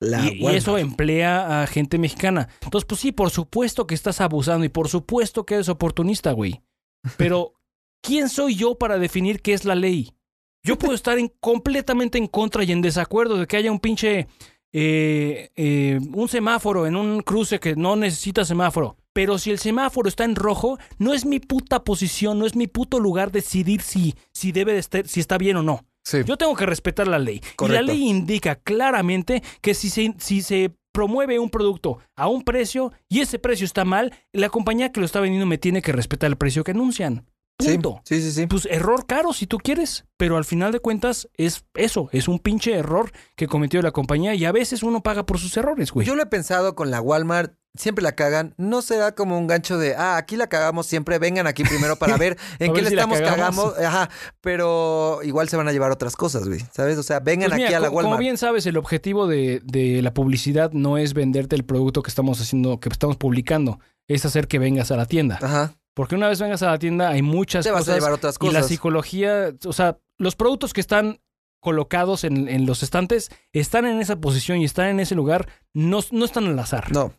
La 0.00 0.30
Y, 0.30 0.46
eso 0.46 0.78
emplea 0.78 1.62
a 1.62 1.66
gente 1.66 1.98
mexicana. 1.98 2.48
Entonces, 2.62 2.86
pues 2.86 3.00
sí, 3.00 3.12
por 3.12 3.30
supuesto 3.30 3.86
que 3.86 3.94
estás 3.94 4.20
abusando 4.20 4.64
y 4.64 4.68
por 4.68 4.88
supuesto 4.88 5.44
que 5.44 5.54
eres 5.54 5.68
oportunista, 5.68 6.32
güey. 6.32 6.62
Pero, 7.16 7.54
¿quién 8.02 8.28
soy 8.28 8.54
yo 8.54 8.76
para 8.76 8.98
definir 8.98 9.42
qué 9.42 9.54
es 9.54 9.64
la 9.64 9.74
ley? 9.74 10.14
Yo 10.62 10.76
puedo 10.78 10.94
estar 10.94 11.18
en, 11.18 11.32
completamente 11.40 12.18
en 12.18 12.26
contra 12.26 12.64
y 12.64 12.72
en 12.72 12.82
desacuerdo 12.82 13.36
de 13.38 13.46
que 13.46 13.56
haya 13.56 13.72
un 13.72 13.80
pinche. 13.80 14.28
eh, 14.70 15.50
eh, 15.56 15.98
un 16.12 16.28
semáforo 16.28 16.86
en 16.86 16.94
un 16.94 17.22
cruce 17.22 17.58
que 17.58 17.74
no 17.74 17.96
necesita 17.96 18.44
semáforo. 18.44 18.96
Pero 19.18 19.38
si 19.38 19.50
el 19.50 19.58
semáforo 19.58 20.08
está 20.08 20.24
en 20.24 20.36
rojo, 20.36 20.78
no 20.98 21.12
es 21.12 21.24
mi 21.24 21.40
puta 21.40 21.82
posición, 21.82 22.38
no 22.38 22.46
es 22.46 22.54
mi 22.54 22.68
puto 22.68 23.00
lugar 23.00 23.32
decidir 23.32 23.80
si, 23.80 24.14
si 24.32 24.52
debe 24.52 24.74
de 24.74 24.78
estar, 24.78 25.08
si 25.08 25.18
está 25.18 25.38
bien 25.38 25.56
o 25.56 25.62
no. 25.62 25.87
Sí. 26.08 26.24
Yo 26.24 26.38
tengo 26.38 26.56
que 26.56 26.64
respetar 26.64 27.06
la 27.06 27.18
ley. 27.18 27.42
Y 27.60 27.68
la 27.68 27.82
ley 27.82 28.08
indica 28.08 28.54
claramente 28.54 29.42
que 29.60 29.74
si 29.74 29.90
se, 29.90 30.14
si 30.16 30.40
se 30.40 30.72
promueve 30.90 31.38
un 31.38 31.50
producto 31.50 31.98
a 32.16 32.28
un 32.28 32.44
precio 32.44 32.94
y 33.10 33.20
ese 33.20 33.38
precio 33.38 33.66
está 33.66 33.84
mal, 33.84 34.14
la 34.32 34.48
compañía 34.48 34.90
que 34.90 35.00
lo 35.00 35.06
está 35.06 35.20
vendiendo 35.20 35.44
me 35.44 35.58
tiene 35.58 35.82
que 35.82 35.92
respetar 35.92 36.30
el 36.30 36.38
precio 36.38 36.64
que 36.64 36.70
anuncian. 36.70 37.26
Punto. 37.58 38.00
sí, 38.04 38.22
sí, 38.22 38.30
sí. 38.32 38.46
Pues 38.46 38.66
error 38.70 39.04
caro 39.06 39.32
si 39.32 39.46
tú 39.46 39.58
quieres, 39.58 40.04
pero 40.16 40.36
al 40.36 40.44
final 40.44 40.70
de 40.72 40.80
cuentas 40.80 41.28
es 41.34 41.64
eso, 41.74 42.08
es 42.12 42.28
un 42.28 42.38
pinche 42.38 42.72
error 42.74 43.10
que 43.36 43.48
cometió 43.48 43.82
la 43.82 43.90
compañía 43.90 44.34
y 44.34 44.44
a 44.44 44.52
veces 44.52 44.82
uno 44.82 45.02
paga 45.02 45.26
por 45.26 45.38
sus 45.38 45.56
errores, 45.56 45.90
güey. 45.90 46.06
Yo 46.06 46.14
lo 46.14 46.22
he 46.22 46.26
pensado 46.26 46.74
con 46.76 46.90
la 46.92 47.00
Walmart, 47.00 47.54
siempre 47.74 48.02
la 48.02 48.12
cagan. 48.12 48.54
No 48.58 48.80
será 48.82 49.12
como 49.16 49.36
un 49.38 49.46
gancho 49.48 49.76
de, 49.76 49.96
ah, 49.96 50.16
aquí 50.16 50.36
la 50.36 50.48
cagamos 50.48 50.86
siempre, 50.86 51.18
vengan 51.18 51.46
aquí 51.48 51.64
primero 51.64 51.96
para 51.96 52.16
ver 52.16 52.36
en 52.60 52.68
qué 52.68 52.80
ver 52.80 52.82
le 52.84 52.88
si 52.90 52.94
estamos 52.94 53.20
cagamos. 53.20 53.72
cagando. 53.74 53.88
Ajá, 53.88 54.10
pero 54.40 55.20
igual 55.22 55.48
se 55.48 55.56
van 55.56 55.68
a 55.68 55.72
llevar 55.72 55.90
otras 55.90 56.16
cosas, 56.16 56.46
güey, 56.46 56.60
¿sabes? 56.72 56.96
O 56.98 57.02
sea, 57.02 57.20
vengan 57.20 57.50
Pues 57.50 57.56
mira, 57.56 57.68
aquí 57.68 57.74
a 57.74 57.80
la 57.80 57.88
Walmart. 57.90 58.04
Como 58.06 58.18
bien 58.18 58.38
sabes, 58.38 58.66
el 58.66 58.76
objetivo 58.76 59.26
de, 59.26 59.60
de 59.64 60.00
la 60.02 60.14
publicidad 60.14 60.72
no 60.72 60.96
es 60.98 61.12
venderte 61.14 61.56
el 61.56 61.64
producto 61.64 62.02
que 62.02 62.08
estamos 62.10 62.40
haciendo, 62.40 62.80
que 62.80 62.88
estamos 62.88 63.16
publicando, 63.16 63.80
es 64.06 64.24
hacer 64.24 64.48
que 64.48 64.58
vengas 64.58 64.90
a 64.90 64.96
la 64.96 65.06
tienda. 65.06 65.38
Ajá, 65.42 65.74
Porque 65.98 66.14
una 66.14 66.28
vez 66.28 66.40
vengas 66.40 66.62
a 66.62 66.66
la 66.66 66.78
tienda 66.78 67.08
hay 67.08 67.22
muchas 67.22 67.64
te 67.64 67.72
vas 67.72 67.80
a 67.80 67.84
cosas 67.86 67.96
llevar 67.96 68.12
otras 68.12 68.36
y 68.40 68.46
la 68.46 68.52
cosas. 68.52 68.68
psicología, 68.68 69.52
o 69.66 69.72
sea, 69.72 69.98
los 70.16 70.36
productos 70.36 70.72
que 70.72 70.80
están 70.80 71.18
colocados 71.58 72.22
en, 72.22 72.48
en 72.48 72.66
los 72.66 72.84
estantes 72.84 73.32
están 73.52 73.84
en 73.84 74.00
esa 74.00 74.14
posición 74.20 74.58
y 74.60 74.64
están 74.64 74.86
en 74.86 75.00
ese 75.00 75.16
lugar, 75.16 75.48
no, 75.74 75.98
no 76.12 76.24
están 76.24 76.46
al 76.46 76.56
azar. 76.60 76.92
No, 76.92 77.14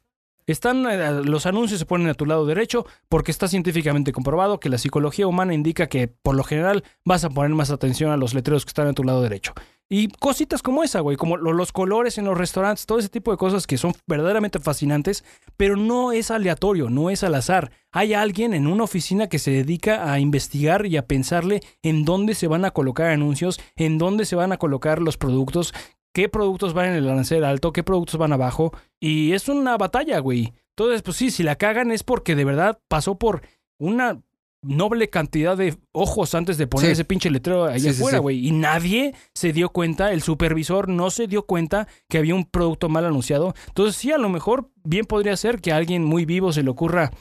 Están, 0.52 0.86
eh, 0.90 1.22
los 1.24 1.46
anuncios 1.46 1.80
se 1.80 1.86
ponen 1.86 2.08
a 2.10 2.14
tu 2.16 2.26
lado 2.26 2.46
derecho 2.46 2.86
porque 3.08 3.32
está 3.32 3.48
científicamente 3.48 4.12
comprobado 4.12 4.60
que 4.60 4.70
la 4.70 4.78
psicología 4.78 5.28
humana 5.28 5.54
indica 5.54 5.88
que 5.88 6.08
por 6.08 6.36
lo 6.36 6.44
general 6.44 6.84
vas 7.06 7.24
a 7.24 7.30
poner 7.30 7.52
más 7.52 7.70
atención 7.72 8.12
a 8.12 8.18
los 8.18 8.34
letreros 8.34 8.66
que 8.66 8.70
están 8.70 8.88
a 8.88 8.94
tu 8.94 9.04
lado 9.04 9.22
derecho. 9.22 9.54
Y 9.92 10.08
cositas 10.08 10.62
como 10.62 10.84
esa, 10.84 11.00
güey, 11.00 11.18
como 11.18 11.36
lo- 11.38 11.52
los 11.52 11.72
colores 11.72 12.20
en 12.20 12.26
los 12.26 12.38
restaurantes, 12.38 12.86
todo 12.86 13.00
ese 13.00 13.10
tipo 13.10 13.32
de 13.32 13.38
cosas 13.38 13.66
que 13.66 13.78
son 13.78 13.94
verdaderamente 14.06 14.60
fascinantes, 14.60 15.24
pero 15.58 15.76
no 15.78 16.12
es 16.12 16.30
aleatorio, 16.30 16.90
no 16.92 17.10
es 17.10 17.24
al 17.24 17.34
azar. 17.34 17.72
Hay 17.92 18.14
alguien 18.14 18.54
en 18.54 18.68
una 18.68 18.84
oficina 18.84 19.28
que 19.30 19.40
se 19.40 19.50
dedica 19.50 20.12
a 20.12 20.20
investigar 20.20 20.86
y 20.86 20.98
a 20.98 21.08
pensarle 21.08 21.62
en 21.82 22.06
dónde 22.06 22.36
se 22.36 22.48
van 22.48 22.66
a 22.66 22.72
colocar 22.72 23.08
anuncios, 23.08 23.60
en 23.76 23.98
dónde 23.98 24.26
se 24.26 24.36
van 24.36 24.52
a 24.52 24.58
colocar 24.58 25.02
los 25.02 25.18
productos, 25.18 25.74
qué 26.20 26.30
productos 26.30 26.74
van 26.74 26.88
en 26.90 26.96
el 26.96 27.08
arancel 27.10 27.44
alto, 27.46 27.72
qué 27.72 27.84
productos 27.84 28.18
van 28.18 28.34
abajo. 28.34 28.74
Y 29.00 29.32
es 29.32 29.48
una 29.48 29.78
batalla, 29.78 30.20
güey. 30.20 30.54
Entonces, 30.76 31.02
pues 31.02 31.16
sí, 31.18 31.32
si 31.32 31.44
la 31.44 31.56
cagan 31.56 31.92
es 31.92 32.04
porque 32.04 32.36
de 32.36 32.44
verdad 32.46 32.80
pasó 32.90 33.16
por 33.18 33.42
una 33.78 34.22
noble 34.62 35.10
cantidad 35.10 35.56
de 35.56 35.78
ojos 35.94 36.36
antes 36.36 36.58
de 36.58 36.68
poner 36.68 36.88
Sí. 36.88 36.92
ese 36.92 37.06
pinche 37.06 37.30
letrero 37.30 37.64
ahí 37.66 37.80
Sí, 37.80 37.90
afuera, 37.90 38.18
sí. 38.18 38.22
güey. 38.22 38.46
Y 38.46 38.52
nadie 38.52 39.16
se 39.34 39.54
dio 39.54 39.70
cuenta, 39.70 40.12
el 40.12 40.22
supervisor 40.22 40.90
no 40.90 41.10
se 41.12 41.28
dio 41.28 41.44
cuenta 41.44 41.88
que 42.10 42.18
había 42.18 42.36
un 42.36 42.44
producto 42.44 42.90
mal 42.90 43.06
anunciado. 43.06 43.54
Entonces, 43.68 43.96
sí, 43.96 44.12
a 44.12 44.18
lo 44.18 44.28
mejor 44.28 44.70
bien 44.84 45.06
podría 45.06 45.38
ser 45.38 45.62
que 45.62 45.72
a 45.72 45.78
alguien 45.78 46.04
muy 46.04 46.26
vivo 46.26 46.52
se 46.52 46.64
le 46.64 46.70
ocurra, 46.70 47.12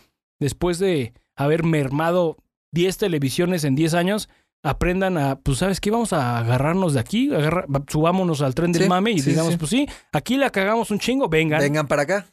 después 0.41 0.81
de 0.81 1.13
haber 1.37 1.63
mermado 1.63 2.37
10 2.73 2.97
televisiones 2.99 3.63
en 3.63 3.77
10 3.77 3.95
años, 3.95 4.29
aprendan 4.63 5.17
a, 5.19 5.37
pues, 5.39 5.59
¿sabes 5.59 5.81
qué? 5.81 5.91
Vamos 5.91 6.13
a 6.13 6.39
agarrarnos 6.39 6.95
de 6.95 7.01
aquí, 7.01 7.33
agarra- 7.33 7.67
subámonos 7.89 8.43
al 8.43 8.55
tren 8.55 8.73
del 8.73 8.83
Sí, 8.85 8.89
mame 8.89 9.13
y 9.13 9.19
sí, 9.21 9.31
digamos, 9.31 9.53
sí. 9.53 9.59
pues 9.59 9.71
sí, 9.71 9.89
aquí 10.13 10.37
la 10.37 10.51
cagamos 10.51 10.91
un 10.91 10.99
chingo, 10.99 11.29
vengan, 11.29 11.61
vengan, 11.61 11.73
Vengan 11.73 11.87
para 11.89 12.03
acá. 12.03 12.27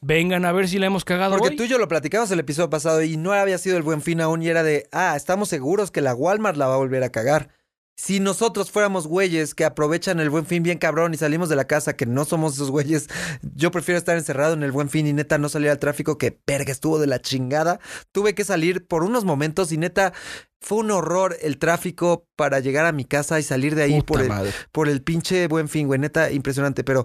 a 0.48 0.52
ver 0.52 0.68
si 0.68 0.78
la 0.78 0.86
hemos 0.86 1.04
cagado 1.04 1.36
Porque 1.36 1.50
hoy. 1.50 1.56
tú 1.56 1.62
y 1.64 1.68
yo 1.68 1.78
lo 1.78 1.88
platicamos 1.88 2.30
el 2.30 2.40
episodio 2.40 2.68
pasado 2.70 3.02
y 3.02 3.16
no 3.16 3.32
había 3.32 3.58
sido 3.58 3.76
el 3.76 3.82
buen 3.82 4.02
fin 4.02 4.20
aún 4.20 4.42
y 4.42 4.48
era 4.48 4.62
de, 4.62 4.88
ah, 4.92 5.14
estamos 5.16 5.48
seguros 5.48 5.90
que 5.90 6.00
la 6.00 6.14
Walmart 6.14 6.56
la 6.56 6.66
va 6.66 6.74
a 6.74 6.78
volver 6.78 7.02
a 7.04 7.10
cagar. 7.10 7.48
Si 7.98 8.20
nosotros 8.20 8.70
fuéramos 8.70 9.06
güeyes 9.06 9.54
que 9.54 9.64
aprovechan 9.64 10.20
el 10.20 10.28
buen 10.28 10.44
fin 10.44 10.62
bien 10.62 10.76
cabrón 10.76 11.14
y 11.14 11.16
salimos 11.16 11.48
de 11.48 11.56
la 11.56 11.66
casa, 11.66 11.96
que 11.96 12.04
no 12.04 12.26
somos 12.26 12.54
esos 12.54 12.70
güeyes, 12.70 13.08
yo 13.54 13.70
prefiero 13.70 13.96
estar 13.96 14.18
encerrado 14.18 14.52
en 14.52 14.62
el 14.62 14.70
buen 14.70 14.90
fin 14.90 15.06
y 15.06 15.14
neta 15.14 15.38
no 15.38 15.48
salir 15.48 15.70
al 15.70 15.78
tráfico 15.78 16.18
que 16.18 16.30
perga 16.30 16.72
estuvo 16.72 16.98
de 16.98 17.06
la 17.06 17.22
chingada. 17.22 17.80
Tuve 18.12 18.34
que 18.34 18.44
salir 18.44 18.86
por 18.86 19.02
unos 19.02 19.24
momentos 19.24 19.72
y 19.72 19.78
neta 19.78 20.12
fue 20.60 20.78
un 20.78 20.90
horror 20.90 21.38
el 21.40 21.56
tráfico 21.56 22.28
para 22.36 22.60
llegar 22.60 22.84
a 22.84 22.92
mi 22.92 23.06
casa 23.06 23.40
y 23.40 23.42
salir 23.42 23.74
de 23.74 23.84
ahí 23.84 24.02
por 24.02 24.20
el, 24.20 24.30
por 24.72 24.90
el 24.90 25.02
pinche 25.02 25.46
buen 25.48 25.70
fin, 25.70 25.86
güey, 25.86 25.98
neta, 25.98 26.30
impresionante, 26.30 26.84
pero... 26.84 27.04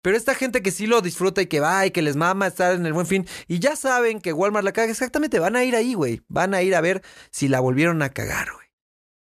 Pero 0.00 0.16
esta 0.16 0.36
gente 0.36 0.62
que 0.62 0.70
sí 0.70 0.86
lo 0.86 1.00
disfruta 1.00 1.42
y 1.42 1.46
que 1.46 1.58
va 1.58 1.84
y 1.84 1.90
que 1.90 2.02
les 2.02 2.14
mama 2.14 2.46
estar 2.46 2.72
en 2.72 2.86
el 2.86 2.92
buen 2.92 3.04
fin 3.04 3.26
y 3.48 3.58
ya 3.58 3.74
saben 3.74 4.20
que 4.20 4.32
Walmart 4.32 4.64
la 4.64 4.72
caga, 4.72 4.92
exactamente, 4.92 5.40
van 5.40 5.56
a 5.56 5.64
ir 5.64 5.74
ahí, 5.74 5.94
güey. 5.94 6.22
Van 6.28 6.54
a 6.54 6.62
ir 6.62 6.76
a 6.76 6.80
ver 6.80 7.02
si 7.32 7.48
la 7.48 7.58
volvieron 7.58 8.00
a 8.02 8.10
cagar, 8.10 8.52
güey. 8.52 8.68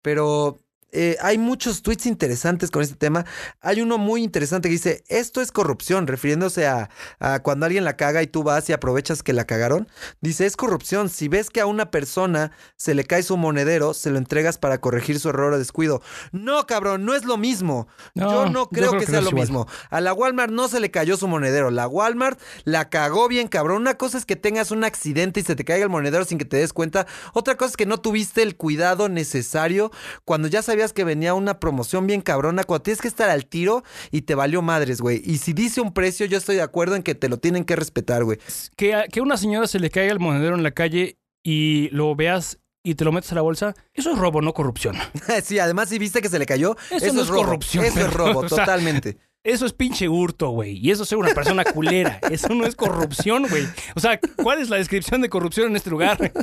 Pero 0.01 0.64
eh, 0.95 1.17
hay 1.21 1.37
muchos 1.37 1.81
tweets 1.81 2.05
interesantes 2.05 2.71
con 2.71 2.81
este 2.81 2.95
tema. 2.95 3.25
Hay 3.61 3.81
uno 3.81 3.97
muy 3.97 4.23
interesante 4.23 4.69
que 4.69 4.73
dice, 4.73 5.03
esto 5.09 5.41
es 5.41 5.51
corrupción, 5.51 6.07
refiriéndose 6.07 6.67
a, 6.67 6.89
a 7.19 7.39
cuando 7.41 7.65
alguien 7.65 7.83
la 7.83 7.97
caga 7.97 8.23
y 8.23 8.27
tú 8.27 8.43
vas 8.43 8.69
y 8.69 8.73
aprovechas 8.73 9.21
que 9.21 9.33
la 9.33 9.45
cagaron. 9.45 9.87
Dice, 10.21 10.45
es 10.45 10.55
corrupción. 10.55 11.09
Si 11.09 11.27
ves 11.27 11.49
que 11.49 11.59
a 11.61 11.65
una 11.65 11.91
persona 11.91 12.51
se 12.77 12.95
le 12.95 13.03
cae 13.03 13.23
su 13.23 13.35
monedero, 13.37 13.93
se 13.93 14.09
lo 14.09 14.17
entregas 14.17 14.57
para 14.57 14.79
corregir 14.79 15.19
su 15.19 15.29
error 15.29 15.53
o 15.53 15.57
descuido. 15.57 16.01
No, 16.31 16.65
cabrón, 16.65 17.05
no 17.05 17.13
es 17.13 17.25
lo 17.25 17.37
mismo. 17.37 17.87
No, 18.13 18.31
yo 18.31 18.45
no 18.49 18.63
yo 18.63 18.69
creo, 18.69 18.91
que 18.93 18.99
que 18.99 19.05
sea 19.07 19.15
no 19.15 19.25
lo 19.25 19.29
igual. 19.31 19.41
mismo. 19.43 19.67
A 19.89 19.99
la 20.01 20.13
Walmart 20.13 20.51
no 20.51 20.67
se 20.67 20.79
le 20.79 20.91
cayó 20.91 21.17
su 21.17 21.27
monedero. 21.27 21.71
La 21.71 21.87
Walmart 21.87 22.39
la 22.63 22.89
cagó 22.89 23.27
bien, 23.27 23.47
cabrón. 23.47 23.81
Una 23.81 23.97
cosa 23.97 24.17
es 24.17 24.25
que 24.25 24.35
tengas 24.35 24.71
un 24.71 24.83
accidente 24.83 25.41
y 25.41 25.43
se 25.43 25.55
te 25.55 25.65
caiga 25.65 25.83
el 25.83 25.89
monedero 25.89 26.23
sin 26.25 26.37
que 26.37 26.45
te 26.45 26.57
des 26.57 26.71
cuenta. 26.73 27.05
Otra 27.33 27.57
cosa 27.57 27.71
es 27.71 27.77
que 27.77 27.85
no 27.85 27.99
tuviste 27.99 28.41
el 28.41 28.55
cuidado 28.55 29.09
necesario 29.09 29.91
cuando 30.23 30.47
ya 30.47 30.61
sabías 30.85 30.93
que 30.93 31.03
venía 31.03 31.33
una 31.33 31.59
promoción 31.59 32.07
bien 32.07 32.21
cabrona, 32.21 32.63
cuando 32.63 32.83
tienes 32.83 33.01
que 33.01 33.07
estar 33.07 33.29
al 33.29 33.45
tiro 33.45 33.83
y 34.11 34.21
te 34.21 34.35
valió 34.35 34.61
madres, 34.61 35.01
güey. 35.01 35.21
Y 35.25 35.37
si 35.37 35.53
dice 35.53 35.81
un 35.81 35.93
precio, 35.93 36.25
yo 36.25 36.37
estoy 36.37 36.55
de 36.55 36.61
acuerdo 36.61 36.95
en 36.95 37.03
que 37.03 37.15
te 37.15 37.29
lo 37.29 37.37
tienen 37.37 37.65
que 37.65 37.75
respetar, 37.75 38.23
güey. 38.23 38.39
Que 38.75 38.95
a, 38.95 39.07
que 39.07 39.21
una 39.21 39.37
señora 39.37 39.67
se 39.67 39.79
le 39.79 39.89
caiga 39.89 40.11
el 40.11 40.19
monedero 40.19 40.55
en 40.55 40.63
la 40.63 40.71
calle 40.71 41.17
y 41.43 41.89
lo 41.89 42.15
veas 42.15 42.59
y 42.83 42.95
te 42.95 43.03
lo 43.03 43.11
metes 43.11 43.31
a 43.31 43.35
la 43.35 43.41
bolsa, 43.41 43.73
eso 43.93 44.11
es 44.11 44.17
robo, 44.17 44.41
no 44.41 44.53
corrupción. 44.53 44.95
sí, 45.43 45.57
además 45.57 45.89
si 45.89 45.97
viste 45.97 46.21
que 46.21 46.29
se 46.29 46.37
le 46.37 46.45
cayó, 46.45 46.75
Eso 46.91 47.05
eso, 47.05 47.13
no 47.15 47.21
es 47.21 47.27
robo. 47.27 47.43
corrupción, 47.45 47.83
Eso 47.85 47.99
es 48.01 48.13
robo, 48.13 48.39
o 48.45 48.49
sea, 48.49 48.59
totalmente. 48.59 49.17
Eso 49.45 49.67
es 49.67 49.73
pinche 49.73 50.09
hurto, 50.09 50.49
güey. 50.49 50.77
Y 50.77 50.89
eso 50.89 51.03
es 51.03 51.09
ser 51.09 51.19
una 51.19 51.33
persona 51.33 51.63
culera. 51.63 52.19
Eso 52.31 52.49
no 52.49 52.65
es 52.65 52.75
corrupción, 52.75 53.45
güey. 53.47 53.63
O 53.95 53.99
sea, 53.99 54.19
¿cuál 54.41 54.59
es 54.59 54.69
la 54.69 54.77
descripción 54.77 55.21
de 55.21 55.29
corrupción 55.29 55.69
en 55.69 55.75
este 55.75 55.91
lugar? 55.91 56.31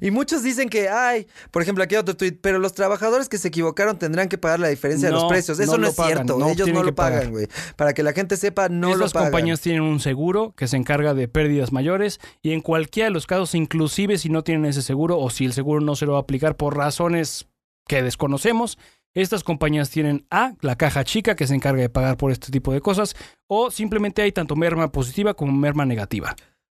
Y 0.00 0.10
muchos 0.10 0.42
dicen 0.42 0.68
que, 0.68 0.88
ay, 0.88 1.26
por 1.50 1.62
ejemplo, 1.62 1.84
aquí 1.84 1.94
hay 1.94 2.00
otro 2.00 2.16
tweet, 2.16 2.38
pero 2.40 2.58
los 2.58 2.72
trabajadores 2.74 3.28
que 3.28 3.38
se 3.38 3.48
equivocaron 3.48 3.98
tendrán 3.98 4.28
que 4.28 4.38
pagar 4.38 4.58
la 4.60 4.68
diferencia 4.68 5.08
de 5.08 5.14
los 5.14 5.24
precios. 5.24 5.58
Eso 5.60 5.72
no 5.72 5.78
no, 5.78 5.82
lo 5.84 5.88
es 5.90 5.94
pagan, 5.94 6.12
cierto, 6.18 6.38
no 6.38 6.48
ellos 6.48 6.68
no 6.68 6.82
lo 6.82 6.94
pagan, 6.94 7.30
güey. 7.30 7.46
Para 7.76 7.92
que 7.92 8.02
la 8.02 8.12
gente 8.12 8.36
sepa, 8.36 8.68
no 8.68 8.88
lo 8.88 9.04
Estas 9.04 9.12
pagan. 9.12 9.30
compañías 9.30 9.60
tienen 9.60 9.82
un 9.82 10.00
seguro 10.00 10.54
que 10.56 10.68
se 10.68 10.76
encarga 10.76 11.14
de 11.14 11.28
pérdidas 11.28 11.72
mayores 11.72 12.20
y 12.42 12.52
en 12.52 12.60
cualquiera 12.60 13.08
de 13.08 13.12
los 13.12 13.26
casos, 13.26 13.54
inclusive 13.54 14.18
si 14.18 14.28
no 14.28 14.42
tienen 14.42 14.64
ese 14.64 14.82
seguro 14.82 15.18
o 15.18 15.30
si 15.30 15.44
el 15.44 15.52
seguro 15.52 15.80
no 15.80 15.94
se 15.96 16.06
lo 16.06 16.12
va 16.12 16.18
a 16.18 16.22
aplicar 16.22 16.56
por 16.56 16.76
razones 16.76 17.46
que 17.86 18.02
desconocemos, 18.02 18.78
estas 19.14 19.44
compañías 19.44 19.90
tienen 19.90 20.26
A, 20.30 20.54
la 20.60 20.76
caja 20.76 21.04
chica 21.04 21.34
que 21.34 21.46
se 21.46 21.54
encarga 21.54 21.82
de 21.82 21.88
pagar 21.88 22.16
por 22.16 22.30
este 22.30 22.50
tipo 22.50 22.72
de 22.72 22.80
cosas 22.80 23.14
o 23.46 23.70
simplemente 23.70 24.22
hay 24.22 24.32
tanto 24.32 24.56
merma 24.56 24.92
positiva 24.92 25.34
como 25.34 25.52
merma 25.52 25.84
negativa. 25.84 26.34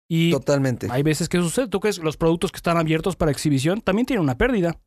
Y 0.08 0.32
Totalmente. 0.32 0.88
hay 0.90 1.04
veces 1.04 1.30
que 1.30 1.38
sucede, 1.38 1.68
tú 1.68 1.80
crees 1.80 2.00
que 2.00 2.06
los 2.06 2.18
productos 2.18 2.52
que 2.52 2.58
están 2.58 2.78
abiertos 2.78 3.16
para 3.16 3.32
exhibición 3.32 3.82
también 3.82 4.06
tienen 4.06 4.24
una 4.24 4.38
pérdida. 4.38 4.78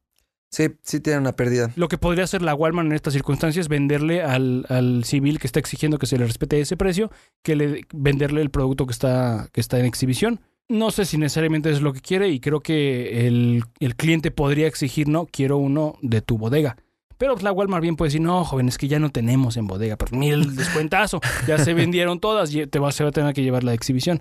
Sí, 0.50 0.68
sí 0.82 1.00
tienen 1.00 1.22
una 1.22 1.32
pérdida. 1.32 1.72
Lo 1.74 1.88
que 1.88 1.98
podría 1.98 2.24
hacer 2.24 2.42
la 2.42 2.54
Walmart 2.54 2.86
en 2.86 2.92
estas 2.92 3.14
circunstancias 3.14 3.64
es 3.64 3.68
venderle 3.68 4.22
al, 4.22 4.66
al 4.68 5.04
civil 5.04 5.40
que 5.40 5.46
está 5.46 5.58
exigiendo 5.58 5.98
que 5.98 6.06
se 6.06 6.16
le 6.16 6.26
respete 6.26 6.60
ese 6.60 6.76
precio, 6.76 7.10
que 7.42 7.56
le 7.56 7.86
venderle 7.92 8.40
el 8.40 8.50
producto 8.50 8.86
que 8.86 8.92
está, 8.92 9.48
que 9.52 9.60
está 9.60 9.80
en 9.80 9.86
exhibición. 9.86 10.40
No 10.68 10.90
sé 10.90 11.06
si 11.06 11.18
necesariamente 11.18 11.70
es 11.70 11.80
lo 11.80 11.92
que 11.92 12.00
quiere 12.00 12.28
y 12.28 12.38
creo 12.38 12.60
que 12.60 13.26
el, 13.26 13.64
el 13.80 13.96
cliente 13.96 14.30
podría 14.30 14.66
exigir, 14.66 15.08
no, 15.08 15.26
quiero 15.26 15.56
uno 15.56 15.96
de 16.02 16.22
tu 16.22 16.38
bodega. 16.38 16.76
Pero 17.18 17.36
la 17.36 17.52
Walmart 17.52 17.82
bien 17.82 17.96
puede 17.96 18.08
decir, 18.08 18.20
no, 18.20 18.44
joven, 18.44 18.68
es 18.68 18.78
que 18.78 18.88
ya 18.88 18.98
no 18.98 19.10
tenemos 19.10 19.56
en 19.56 19.66
bodega, 19.66 19.96
pero 19.96 20.16
mira 20.16 20.36
el 20.36 20.56
descuentazo, 20.56 21.20
ya 21.46 21.58
se 21.58 21.74
vendieron 21.74 22.20
todas 22.20 22.54
y 22.54 22.66
te 22.66 22.78
va, 22.78 22.92
se 22.92 23.04
va 23.04 23.10
a 23.10 23.12
tener 23.12 23.34
que 23.34 23.42
llevar 23.42 23.64
la 23.64 23.74
exhibición. 23.74 24.20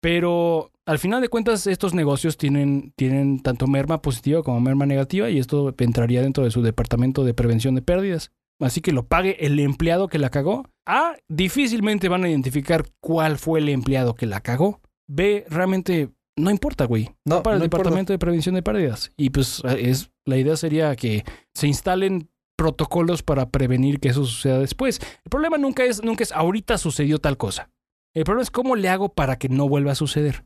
Pero 0.00 0.70
al 0.86 0.98
final 0.98 1.22
de 1.22 1.28
cuentas, 1.30 1.66
estos 1.66 1.94
negocios 1.94 2.36
tienen, 2.36 2.92
tienen 2.96 3.40
tanto 3.40 3.66
merma 3.66 4.02
positiva 4.02 4.42
como 4.42 4.60
merma 4.60 4.84
negativa 4.84 5.30
y 5.30 5.38
esto 5.38 5.74
entraría 5.78 6.20
dentro 6.20 6.44
de 6.44 6.50
su 6.50 6.60
departamento 6.60 7.24
de 7.24 7.32
prevención 7.32 7.74
de 7.74 7.82
pérdidas. 7.82 8.30
Así 8.60 8.80
que 8.80 8.92
lo 8.92 9.06
pague 9.06 9.46
el 9.46 9.58
empleado 9.60 10.08
que 10.08 10.18
la 10.18 10.30
cagó. 10.30 10.64
A, 10.86 11.16
difícilmente 11.28 12.08
van 12.08 12.24
a 12.24 12.28
identificar 12.28 12.84
cuál 13.00 13.38
fue 13.38 13.60
el 13.60 13.68
empleado 13.70 14.14
que 14.14 14.26
la 14.26 14.40
cagó. 14.40 14.80
B, 15.08 15.44
realmente 15.48 16.10
no 16.36 16.50
importa, 16.50 16.84
güey. 16.84 17.10
No, 17.24 17.42
para 17.42 17.56
el 17.56 17.60
no 17.60 17.64
importa. 17.64 17.84
departamento 17.84 18.12
de 18.12 18.18
prevención 18.18 18.54
de 18.54 18.62
pérdidas. 18.62 19.10
Y 19.16 19.30
pues 19.30 19.62
es 19.78 20.10
la 20.26 20.36
idea 20.36 20.56
sería 20.56 20.94
que 20.96 21.24
se 21.54 21.66
instalen 21.66 22.28
protocolos 22.56 23.22
para 23.22 23.50
prevenir 23.50 24.00
que 24.00 24.08
eso 24.08 24.24
suceda 24.24 24.58
después. 24.58 25.00
El 25.24 25.30
problema 25.30 25.58
nunca 25.58 25.84
es, 25.84 26.02
nunca 26.02 26.22
es 26.22 26.32
ahorita 26.32 26.78
sucedió 26.78 27.18
tal 27.18 27.36
cosa. 27.36 27.70
El 28.14 28.24
problema 28.24 28.42
es 28.42 28.50
cómo 28.50 28.76
le 28.76 28.88
hago 28.88 29.08
para 29.08 29.36
que 29.36 29.48
no 29.48 29.68
vuelva 29.68 29.92
a 29.92 29.96
suceder. 29.96 30.44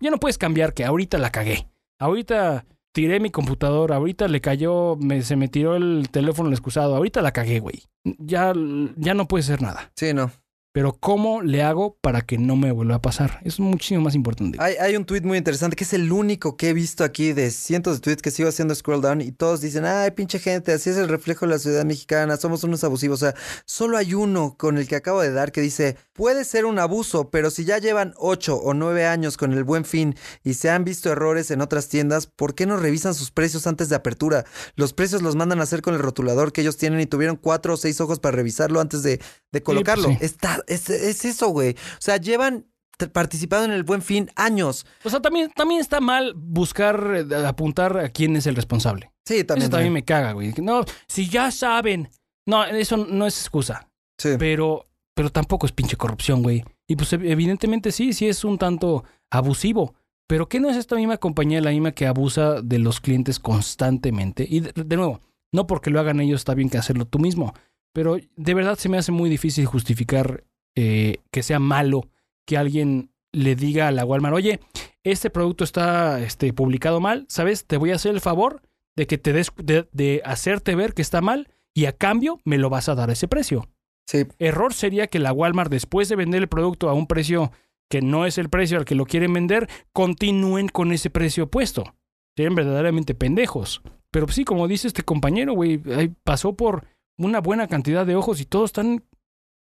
Ya 0.00 0.10
no 0.10 0.18
puedes 0.18 0.38
cambiar 0.38 0.72
que 0.72 0.84
ahorita 0.84 1.18
la 1.18 1.30
cagué. 1.30 1.68
Ahorita 1.98 2.64
tiré 2.92 3.18
mi 3.18 3.30
computadora, 3.30 3.96
ahorita 3.96 4.28
le 4.28 4.40
cayó, 4.40 4.96
me, 4.96 5.22
se 5.22 5.36
me 5.36 5.48
tiró 5.48 5.74
el 5.74 6.08
teléfono 6.10 6.48
el 6.48 6.54
excusado, 6.54 6.94
ahorita 6.94 7.22
la 7.22 7.32
cagué, 7.32 7.58
güey. 7.58 7.82
Ya, 8.04 8.52
ya 8.96 9.14
no 9.14 9.26
puede 9.26 9.42
ser 9.42 9.62
nada. 9.62 9.90
Sí, 9.96 10.14
no. 10.14 10.30
Pero 10.78 10.92
¿cómo 10.92 11.42
le 11.42 11.64
hago 11.64 11.98
para 12.00 12.20
que 12.20 12.38
no 12.38 12.54
me 12.54 12.70
vuelva 12.70 12.94
a 12.94 13.02
pasar? 13.02 13.40
Es 13.42 13.58
muchísimo 13.58 14.02
más 14.02 14.14
importante. 14.14 14.58
Hay, 14.60 14.76
hay 14.76 14.94
un 14.94 15.04
tweet 15.04 15.22
muy 15.22 15.36
interesante 15.36 15.74
que 15.74 15.82
es 15.82 15.92
el 15.92 16.12
único 16.12 16.56
que 16.56 16.68
he 16.68 16.72
visto 16.72 17.02
aquí 17.02 17.32
de 17.32 17.50
cientos 17.50 17.96
de 17.96 18.00
tweets 18.00 18.22
que 18.22 18.30
sigo 18.30 18.48
haciendo 18.48 18.76
scroll 18.76 19.00
down 19.00 19.20
y 19.20 19.32
todos 19.32 19.60
dicen, 19.60 19.84
ay, 19.84 20.12
pinche 20.12 20.38
gente, 20.38 20.70
así 20.70 20.88
es 20.90 20.96
el 20.96 21.08
reflejo 21.08 21.46
de 21.46 21.50
la 21.50 21.58
ciudad 21.58 21.84
mexicana, 21.84 22.36
somos 22.36 22.62
unos 22.62 22.84
abusivos. 22.84 23.20
O 23.20 23.26
sea, 23.26 23.34
solo 23.64 23.96
hay 23.96 24.14
uno 24.14 24.54
con 24.56 24.78
el 24.78 24.86
que 24.86 24.94
acabo 24.94 25.20
de 25.20 25.32
dar 25.32 25.50
que 25.50 25.60
dice, 25.60 25.96
puede 26.12 26.44
ser 26.44 26.64
un 26.64 26.78
abuso, 26.78 27.28
pero 27.28 27.50
si 27.50 27.64
ya 27.64 27.78
llevan 27.78 28.14
ocho 28.16 28.54
o 28.54 28.72
nueve 28.72 29.04
años 29.04 29.36
con 29.36 29.54
el 29.54 29.64
buen 29.64 29.84
fin 29.84 30.14
y 30.44 30.54
se 30.54 30.70
han 30.70 30.84
visto 30.84 31.10
errores 31.10 31.50
en 31.50 31.60
otras 31.60 31.88
tiendas, 31.88 32.28
¿por 32.28 32.54
qué 32.54 32.66
no 32.66 32.76
revisan 32.76 33.14
sus 33.14 33.32
precios 33.32 33.66
antes 33.66 33.88
de 33.88 33.96
apertura? 33.96 34.44
Los 34.76 34.92
precios 34.92 35.22
los 35.22 35.34
mandan 35.34 35.58
a 35.58 35.64
hacer 35.64 35.82
con 35.82 35.94
el 35.94 36.00
rotulador 36.00 36.52
que 36.52 36.60
ellos 36.60 36.76
tienen 36.76 37.00
y 37.00 37.06
tuvieron 37.06 37.34
cuatro 37.34 37.74
o 37.74 37.76
seis 37.76 38.00
ojos 38.00 38.20
para 38.20 38.36
revisarlo 38.36 38.80
antes 38.80 39.02
de, 39.02 39.20
de 39.50 39.62
colocarlo. 39.64 40.10
sí. 40.10 40.18
Está, 40.20 40.62
es, 40.68 40.88
es 40.90 41.24
eso, 41.24 41.48
güey. 41.48 41.72
O 41.72 42.00
sea, 42.00 42.16
llevan 42.18 42.66
participado 43.12 43.64
en 43.64 43.70
el 43.70 43.84
buen 43.84 44.02
fin 44.02 44.30
años. 44.36 44.84
O 45.04 45.10
sea, 45.10 45.20
también, 45.20 45.50
también 45.54 45.80
está 45.80 46.00
mal 46.00 46.34
buscar, 46.36 47.26
eh, 47.30 47.46
apuntar 47.46 47.96
a 47.98 48.08
quién 48.08 48.34
es 48.36 48.46
el 48.46 48.56
responsable. 48.56 49.12
Sí, 49.24 49.44
también. 49.44 49.64
Eso 49.64 49.70
también 49.70 49.92
me 49.92 50.04
caga, 50.04 50.32
güey. 50.32 50.52
No, 50.60 50.84
si 51.06 51.28
ya 51.28 51.50
saben. 51.50 52.08
No, 52.46 52.64
eso 52.64 52.96
no 52.96 53.26
es 53.26 53.38
excusa. 53.38 53.88
Sí. 54.20 54.30
Pero, 54.38 54.86
pero 55.14 55.30
tampoco 55.30 55.66
es 55.66 55.72
pinche 55.72 55.96
corrupción, 55.96 56.42
güey. 56.42 56.64
Y 56.88 56.96
pues 56.96 57.12
ev- 57.12 57.28
evidentemente 57.30 57.92
sí, 57.92 58.12
sí 58.12 58.26
es 58.26 58.42
un 58.42 58.58
tanto 58.58 59.04
abusivo. 59.30 59.94
Pero 60.26 60.48
¿qué 60.48 60.58
no 60.60 60.68
es 60.68 60.76
esta 60.76 60.96
misma 60.96 61.18
compañía 61.18 61.60
la 61.60 61.70
misma 61.70 61.92
que 61.92 62.06
abusa 62.06 62.60
de 62.62 62.78
los 62.78 63.00
clientes 63.00 63.38
constantemente? 63.38 64.46
Y 64.48 64.60
de, 64.60 64.72
de 64.74 64.96
nuevo, 64.96 65.20
no 65.52 65.66
porque 65.66 65.90
lo 65.90 66.00
hagan 66.00 66.20
ellos 66.20 66.40
está 66.40 66.54
bien 66.54 66.68
que 66.68 66.78
hacerlo 66.78 67.06
tú 67.06 67.18
mismo. 67.18 67.54
Pero 67.94 68.16
de 68.36 68.54
verdad 68.54 68.76
se 68.78 68.88
me 68.88 68.98
hace 68.98 69.12
muy 69.12 69.30
difícil 69.30 69.66
justificar 69.66 70.44
eh, 70.80 71.22
que 71.32 71.42
sea 71.42 71.58
malo 71.58 72.08
que 72.46 72.56
alguien 72.56 73.10
le 73.32 73.56
diga 73.56 73.88
a 73.88 73.90
la 73.90 74.04
Walmart, 74.04 74.36
oye, 74.36 74.60
este 75.02 75.28
producto 75.28 75.64
está 75.64 76.20
este, 76.20 76.52
publicado 76.52 77.00
mal, 77.00 77.26
¿sabes? 77.28 77.66
Te 77.66 77.78
voy 77.78 77.90
a 77.90 77.96
hacer 77.96 78.14
el 78.14 78.20
favor 78.20 78.62
de 78.94 79.08
que 79.08 79.18
te 79.18 79.32
des, 79.32 79.50
de, 79.56 79.88
de 79.90 80.22
hacerte 80.24 80.76
ver 80.76 80.94
que 80.94 81.02
está 81.02 81.20
mal 81.20 81.48
y 81.74 81.86
a 81.86 81.92
cambio 81.92 82.40
me 82.44 82.58
lo 82.58 82.70
vas 82.70 82.88
a 82.88 82.94
dar 82.94 83.10
a 83.10 83.14
ese 83.14 83.26
precio. 83.26 83.68
Sí, 84.06 84.26
Error 84.38 84.72
sería 84.72 85.08
que 85.08 85.18
la 85.18 85.32
Walmart, 85.32 85.68
después 85.68 86.08
de 86.08 86.14
vender 86.14 86.42
el 86.42 86.48
producto 86.48 86.88
a 86.88 86.94
un 86.94 87.08
precio 87.08 87.50
que 87.90 88.00
no 88.00 88.24
es 88.24 88.38
el 88.38 88.48
precio 88.48 88.78
al 88.78 88.84
que 88.84 88.94
lo 88.94 89.04
quieren 89.04 89.32
vender, 89.32 89.68
continúen 89.92 90.68
con 90.68 90.92
ese 90.92 91.10
precio 91.10 91.50
puesto. 91.50 91.96
Serían 92.36 92.54
verdaderamente 92.54 93.16
pendejos. 93.16 93.82
Pero 94.12 94.28
sí, 94.28 94.44
como 94.44 94.68
dice 94.68 94.86
este 94.86 95.02
compañero, 95.02 95.54
güey, 95.54 95.82
ahí 95.96 96.14
pasó 96.22 96.54
por 96.54 96.86
una 97.16 97.40
buena 97.40 97.66
cantidad 97.66 98.06
de 98.06 98.14
ojos 98.14 98.40
y 98.40 98.44
todos 98.44 98.66
están 98.66 99.02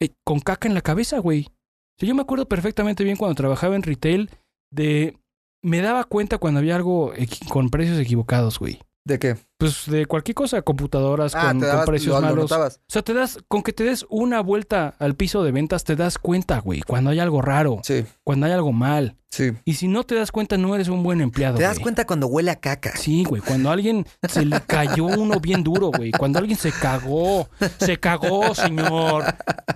eh, 0.05 0.14
con 0.25 0.40
caca 0.40 0.69
en 0.69 0.75
la 0.75 0.83
cabeza, 0.83 1.19
güey. 1.19 1.47
O 1.49 1.99
sea, 1.99 2.09
yo 2.09 2.14
me 2.14 2.23
acuerdo 2.23 2.49
perfectamente 2.49 3.05
bien 3.05 3.17
cuando 3.17 3.35
trabajaba 3.35 3.77
en 3.77 3.83
retail 3.83 4.31
de 4.73 5.17
me 5.62 5.81
daba 5.81 6.05
cuenta 6.05 6.38
cuando 6.38 6.61
había 6.61 6.77
algo 6.77 7.12
con 7.49 7.71
precios 7.71 7.99
equivocados, 7.99 8.59
güey. 8.59 8.81
¿De 9.07 9.19
qué? 9.19 9.37
Pues 9.57 9.87
de 9.88 10.07
cualquier 10.07 10.35
cosa, 10.35 10.62
computadoras 10.62 11.35
Ah, 11.35 11.43
con, 11.49 11.61
te 11.61 11.67
con 11.67 11.69
dabas, 11.69 11.87
precios 11.87 12.14
lo, 12.21 12.29
lo 12.29 12.49
malos. 12.49 12.53
O 12.53 12.81
sea, 12.88 13.03
te 13.03 13.14
das, 13.14 13.38
con 13.49 13.62
que 13.62 13.73
te 13.73 13.85
des 13.85 14.05
una 14.11 14.40
vuelta 14.40 14.95
al 14.99 15.14
piso 15.14 15.45
de 15.45 15.53
ventas, 15.53 15.85
te 15.85 15.95
das 15.97 16.19
cuenta, 16.19 16.59
güey, 16.59 16.81
cuando 16.83 17.11
hay 17.11 17.21
algo 17.21 17.40
raro, 17.40 17.79
Sí, 17.85 18.05
cuando 18.25 18.47
hay 18.47 18.53
algo 18.53 18.73
mal. 18.73 19.17
sí. 19.31 19.53
Y 19.64 19.75
si 19.75 19.87
no 19.87 20.03
te 20.05 20.17
das 20.17 20.33
cuenta, 20.33 20.57
no 20.59 20.75
eres 20.75 20.88
un 20.88 21.03
buen 21.05 21.21
empleado. 21.21 21.57
Te 21.57 21.62
das 21.62 21.75
güey. 21.77 21.85
cuenta 21.85 22.05
cuando 22.05 22.27
huele 22.27 22.51
a 22.51 22.57
caca. 22.57 22.97
Sí, 22.97 23.23
güey, 23.25 23.40
cuando 23.43 23.71
a 23.71 23.75
alguien 23.75 24.05
se 24.29 24.45
le 24.45 24.61
cayó 24.61 25.05
uno 25.07 25.38
bien 25.38 25.62
duro, 25.62 25.90
güey. 25.97 26.11
Cuando 26.11 26.40
alguien 26.40 26.59
se 26.59 26.73
cagó, 26.73 27.49
se 27.79 27.99
cagó, 27.99 28.55
señor. 28.57 29.25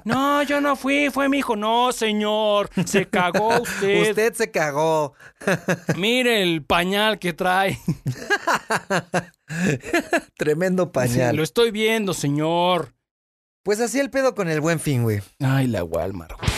No, 0.05 0.43
yo 0.43 0.61
no 0.61 0.75
fui, 0.75 1.09
fue 1.11 1.29
mi 1.29 1.39
hijo. 1.39 1.55
No, 1.55 1.93
señor, 1.93 2.69
se 2.85 3.07
cagó 3.07 3.61
usted. 3.63 4.11
Usted 4.11 4.35
se 4.35 4.51
cagó. 4.51 5.13
Mire 5.97 6.43
el 6.43 6.65
pañal 6.65 7.19
que 7.21 7.33
trae. 7.33 7.79
Tremendo 10.37 10.93
pañal. 10.93 11.37
Lo 11.37 11.43
estoy 11.43 11.71
viendo, 11.71 12.15
señor. 12.15 12.95
Pues 13.63 13.81
así 13.81 13.99
el 13.99 14.11
pedo 14.11 14.35
con 14.35 14.49
el 14.49 14.61
buen 14.61 14.81
fin, 14.81 15.03
güey. 15.03 15.21
Ay, 15.41 15.67
la 15.67 15.85
Walmart. 15.85 16.33
güey. 16.39 16.49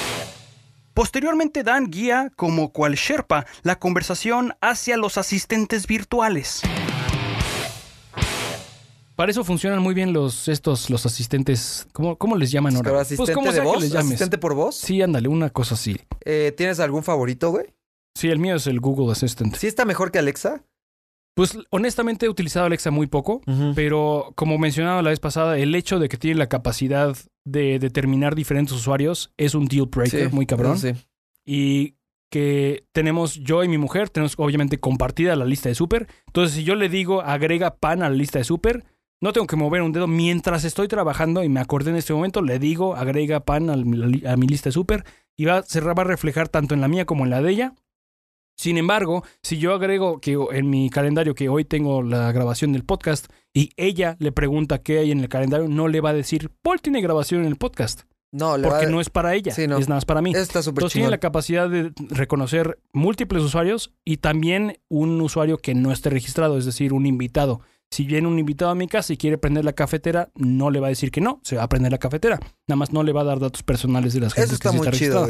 Posteriormente 0.95 1.63
Dan 1.63 1.91
guía, 1.91 2.31
como 2.37 2.73
cual 2.73 2.95
Sherpa, 2.95 3.47
la 3.63 3.79
conversación 3.79 4.55
hacia 4.61 4.97
los 4.97 5.19
asistentes 5.19 5.87
virtuales. 5.87 6.63
Para 9.17 9.31
eso 9.31 9.45
funcionan 9.45 9.81
muy 9.83 9.93
bien 9.95 10.13
los 10.13 10.49
estos 10.49 10.89
los 10.89 11.05
asistentes. 11.05 11.87
¿Cómo, 11.93 12.17
cómo 12.17 12.37
les 12.37 12.51
llaman 12.51 12.75
ahora? 12.75 12.91
Pero 12.91 13.01
asistente 13.01 13.35
pues 13.35 13.35
como 13.35 13.53
de 13.53 13.61
voz, 13.61 13.83
les 13.83 13.95
asistente 13.95 14.39
por 14.39 14.55
voz. 14.55 14.77
Sí, 14.77 15.03
ándale, 15.03 15.29
una 15.29 15.51
cosa 15.51 15.75
así. 15.75 16.01
Eh, 16.25 16.55
¿Tienes 16.57 16.81
algún 16.81 17.03
favorito, 17.03 17.51
güey? 17.51 17.67
Sí, 18.15 18.29
el 18.29 18.39
mío 18.39 18.57
es 18.57 18.67
el 18.67 18.81
Google 18.81 19.13
Assistant. 19.13 19.55
¿Sí 19.57 19.67
está 19.67 19.85
mejor 19.85 20.11
que 20.11 20.19
Alexa? 20.19 20.65
Pues 21.35 21.57
honestamente 21.71 22.27
he 22.27 22.29
utilizado 22.29 22.67
Alexa 22.67 22.91
muy 22.91 23.07
poco. 23.07 23.41
Pero 23.75 24.33
como 24.35 24.59
mencionaba 24.59 25.03
la 25.03 25.11
vez 25.11 25.21
pasada, 25.21 25.59
el 25.59 25.75
hecho 25.75 25.99
de 25.99 26.09
que 26.09 26.17
tiene 26.17 26.39
la 26.39 26.49
capacidad 26.49 27.17
de 27.45 27.79
determinar 27.79 28.35
diferentes 28.35 28.75
usuarios 28.75 29.33
es 29.37 29.55
un 29.55 29.67
deal 29.67 29.87
breaker 29.87 30.29
Sí, 30.29 30.35
muy 30.35 30.47
cabrón. 30.47 30.79
Sí. 30.79 30.93
Y 31.45 31.95
que 32.31 32.85
tenemos 32.93 33.35
yo 33.35 33.65
y 33.65 33.69
mi 33.69 33.79
mujer, 33.79 34.09
tenemos 34.09 34.35
obviamente 34.39 34.79
compartida 34.79 35.35
la 35.37 35.45
lista 35.45 35.69
de 35.69 35.75
súper. 35.75 36.07
Entonces, 36.27 36.57
si 36.57 36.65
yo 36.65 36.75
le 36.77 36.89
digo 36.89 37.23
agrega 37.23 37.77
pan 37.77 38.03
a 38.03 38.09
la 38.09 38.15
lista 38.15 38.39
de 38.39 38.45
súper, 38.45 38.85
no 39.21 39.33
tengo 39.33 39.47
que 39.47 39.57
mover 39.57 39.83
un 39.83 39.93
dedo 39.93 40.07
mientras 40.07 40.65
estoy 40.65 40.89
trabajando 40.89 41.43
y 41.43 41.49
me 41.49 41.61
acordé 41.61 41.91
en 41.91 41.97
este 41.97 42.15
momento, 42.15 42.41
le 42.41 42.59
digo 42.59 42.97
agrega 42.97 43.41
pan 43.41 43.69
a 43.69 43.77
mi, 43.77 44.27
a 44.27 44.37
mi 44.37 44.47
lista 44.47 44.69
de 44.69 44.73
súper 44.73 45.05
y 45.37 45.45
va, 45.45 45.63
se 45.63 45.81
va 45.81 45.93
a 45.93 46.05
reflejar 46.05 46.49
tanto 46.49 46.75
en 46.75 46.81
la 46.81 46.89
mía 46.89 47.05
como 47.05 47.25
en 47.25 47.31
la 47.31 47.43
de 47.43 47.51
ella. 47.51 47.75
Sin 48.61 48.77
embargo, 48.77 49.25
si 49.43 49.57
yo 49.57 49.73
agrego 49.73 50.21
que 50.21 50.37
en 50.53 50.69
mi 50.69 50.91
calendario 50.91 51.35
que 51.35 51.49
hoy 51.49 51.65
tengo 51.65 52.03
la 52.03 52.31
grabación 52.31 52.75
del 52.75 52.85
podcast 52.85 53.25
y 53.55 53.71
ella 53.79 54.17
le 54.19 54.33
pregunta 54.33 54.83
qué 54.83 54.99
hay 54.99 55.13
en 55.13 55.21
el 55.21 55.31
calendario, 55.31 55.67
no 55.67 55.89
le 55.89 56.03
va 56.03 56.11
a 56.11 56.13
decir, 56.13 56.51
Paul 56.61 56.79
tiene 56.83 57.01
grabación 57.01 57.41
en 57.41 57.47
el 57.47 57.57
podcast, 57.57 58.03
No, 58.33 58.59
le 58.59 58.69
porque 58.69 58.85
va... 58.85 58.93
no 58.93 59.01
es 59.01 59.09
para 59.09 59.35
ella, 59.35 59.55
Sí, 59.55 59.67
no. 59.67 59.79
es 59.79 59.89
nada 59.89 59.97
más 59.97 60.05
para 60.05 60.21
mí. 60.21 60.33
Está 60.37 60.63
súper 60.63 60.83
Entonces 60.83 60.93
tiene 60.93 61.09
la 61.09 61.17
capacidad 61.17 61.71
de 61.71 61.95
reconocer 62.11 62.79
múltiples 62.93 63.43
usuarios 63.43 63.95
y 64.05 64.19
también 64.19 64.79
un 64.91 65.19
usuario 65.23 65.57
que 65.57 65.75
no 65.75 65.91
esté 65.91 66.11
registrado, 66.11 66.59
es 66.59 66.67
decir, 66.67 66.93
un 66.93 67.07
invitado. 67.07 67.63
Si 67.91 68.05
viene 68.05 68.29
un 68.29 68.39
invitado 68.39 68.73
a 68.73 68.75
mi 68.75 68.89
casa 68.89 69.15
y 69.15 69.17
quiere 69.17 69.39
prender 69.39 69.65
la 69.65 69.73
cafetera, 69.73 70.29
no 70.35 70.69
le 70.71 70.81
va 70.81 70.89
a 70.89 70.91
decir 70.91 71.11
que 71.11 71.23
no, 71.23 71.41
se 71.45 71.57
va 71.57 71.63
a 71.63 71.69
prender 71.71 71.93
la 71.93 71.99
cafetera. 71.99 72.39
Nada 72.69 72.77
más 72.77 72.93
no 72.93 73.05
le 73.05 73.13
va 73.13 73.23
a 73.23 73.25
dar 73.25 73.41
datos 73.41 73.63
personales 73.63 74.13
de 74.13 74.21
las 74.21 74.33
Eso 74.35 74.43
gentes 74.43 74.53
está 74.53 74.69
que 74.69 74.73
sí 74.73 74.79
muy 74.79 74.87
está 74.87 74.99
chido. 74.99 75.29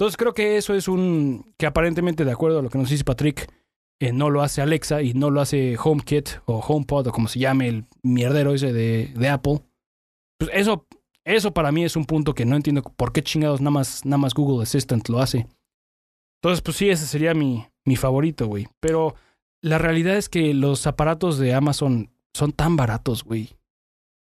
Entonces 0.00 0.16
creo 0.16 0.32
que 0.32 0.56
eso 0.56 0.72
es 0.72 0.88
un 0.88 1.52
que 1.58 1.66
aparentemente 1.66 2.24
de 2.24 2.32
acuerdo 2.32 2.60
a 2.60 2.62
lo 2.62 2.70
que 2.70 2.78
nos 2.78 2.88
dice 2.88 3.04
Patrick, 3.04 3.52
eh, 4.00 4.14
no 4.14 4.30
lo 4.30 4.40
hace 4.40 4.62
Alexa 4.62 5.02
y 5.02 5.12
no 5.12 5.28
lo 5.28 5.42
hace 5.42 5.76
HomeKit 5.76 6.38
o 6.46 6.58
HomePod 6.58 7.08
o 7.08 7.12
como 7.12 7.28
se 7.28 7.38
llame 7.38 7.68
el 7.68 7.84
mierdero 8.02 8.54
ese 8.54 8.72
de, 8.72 9.12
de 9.14 9.28
Apple. 9.28 9.60
Pues 10.38 10.52
eso, 10.54 10.86
eso 11.22 11.52
para 11.52 11.70
mí 11.70 11.84
es 11.84 11.96
un 11.96 12.06
punto 12.06 12.32
que 12.34 12.46
no 12.46 12.56
entiendo 12.56 12.82
por 12.82 13.12
qué 13.12 13.22
chingados 13.22 13.60
nada 13.60 13.72
más, 13.72 14.06
nada 14.06 14.16
más 14.16 14.32
Google 14.32 14.62
Assistant 14.62 15.06
lo 15.10 15.20
hace. 15.20 15.46
Entonces, 16.38 16.62
pues 16.62 16.78
sí, 16.78 16.88
ese 16.88 17.04
sería 17.04 17.34
mi, 17.34 17.66
mi 17.84 17.96
favorito, 17.96 18.46
güey. 18.46 18.68
Pero 18.80 19.16
la 19.60 19.76
realidad 19.76 20.16
es 20.16 20.30
que 20.30 20.54
los 20.54 20.86
aparatos 20.86 21.36
de 21.36 21.52
Amazon 21.52 22.10
son 22.32 22.52
tan 22.52 22.74
baratos, 22.74 23.22
güey. 23.22 23.50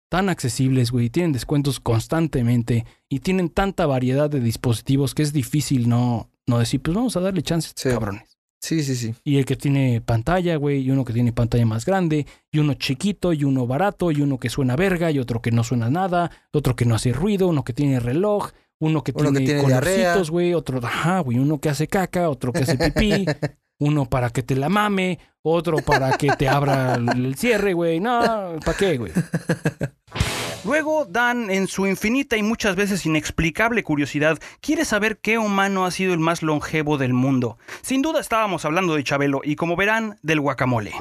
Tan 0.10 0.30
accesibles, 0.30 0.90
güey. 0.90 1.12
Tienen 1.12 1.32
descuentos 1.32 1.80
constantemente 1.80 2.88
y 3.10 3.20
tienen 3.20 3.50
tanta 3.50 3.86
variedad 3.86 4.30
de 4.30 4.40
dispositivos 4.40 5.16
que 5.16 5.24
es 5.24 5.34
difícil 5.34 5.90
no, 5.90 6.30
no 6.48 6.60
decir, 6.60 6.82
pues 6.82 6.96
vamos 6.96 7.18
a 7.18 7.22
darle 7.22 7.42
chance, 7.42 7.72
Sí. 7.76 7.90
cabrones. 7.90 8.38
Sí, 8.62 8.84
sí, 8.84 8.96
sí. 8.96 9.16
Y 9.24 9.38
el 9.38 9.46
que 9.46 9.56
tiene 9.56 10.02
pantalla, 10.02 10.58
güey, 10.58 10.82
y 10.82 10.92
uno 10.92 11.06
que 11.06 11.14
tiene 11.14 11.32
pantalla 11.32 11.66
más 11.66 11.86
grande, 11.86 12.26
y 12.52 12.60
uno 12.60 12.74
chiquito, 12.74 13.32
y 13.32 13.46
uno 13.46 13.66
barato, 13.66 14.12
y 14.12 14.22
uno 14.22 14.38
que 14.38 14.50
suena 14.50 14.76
verga, 14.76 15.10
y 15.12 15.20
otro 15.20 15.42
que 15.42 15.50
no 15.52 15.64
suena 15.64 15.90
nada, 15.90 16.30
otro 16.52 16.76
que 16.76 16.84
no 16.84 16.96
hace 16.96 17.14
ruido, 17.14 17.48
uno 17.48 17.64
que 17.64 17.72
tiene 17.72 18.02
reloj, 18.02 18.50
uno 18.82 19.02
que 19.02 19.14
Uno 19.16 19.32
tiene, 19.32 19.46
tiene 19.46 19.62
colorcitos, 19.64 20.30
güey, 20.30 20.54
otro, 20.54 20.80
ajá, 20.86 21.22
güey, 21.22 21.40
uno 21.40 21.60
que 21.60 21.70
hace 21.70 21.88
caca, 21.88 22.30
otro 22.30 22.52
que 22.52 22.64
hace 22.64 22.78
pipí, 22.78 23.26
uno 23.80 24.06
para 24.10 24.30
que 24.30 24.44
te 24.44 24.58
la 24.58 24.68
mame, 24.68 25.20
otro 25.42 25.78
para 25.78 26.18
que 26.18 26.28
te 26.38 26.50
abra 26.50 26.96
el 26.96 27.26
el 27.28 27.36
cierre, 27.36 27.74
güey. 27.74 28.02
No, 28.02 28.58
¿para 28.66 28.78
qué, 28.78 28.98
güey? 28.98 29.14
Luego, 30.66 31.06
Dan, 31.06 31.50
en 31.50 31.68
su 31.68 31.88
infinita 31.88 32.36
y 32.36 32.44
muchas 32.44 32.76
veces 32.76 33.06
inexplicable 33.06 33.84
curiosidad, 33.84 34.38
quiere 34.62 34.84
saber 34.84 35.18
qué 35.18 35.38
humano 35.38 35.86
ha 35.86 35.92
sido 35.92 36.14
el 36.14 36.20
más 36.20 36.44
longevo 36.44 36.98
del 36.98 37.14
mundo. 37.14 37.58
Sin 37.82 38.02
duda 38.02 38.20
estábamos 38.20 38.66
hablando 38.66 38.96
de 38.96 39.04
Chabelo 39.04 39.42
y 39.44 39.56
como 39.56 39.78
verán, 39.78 40.18
del 40.22 40.42
guacamole. 40.42 40.92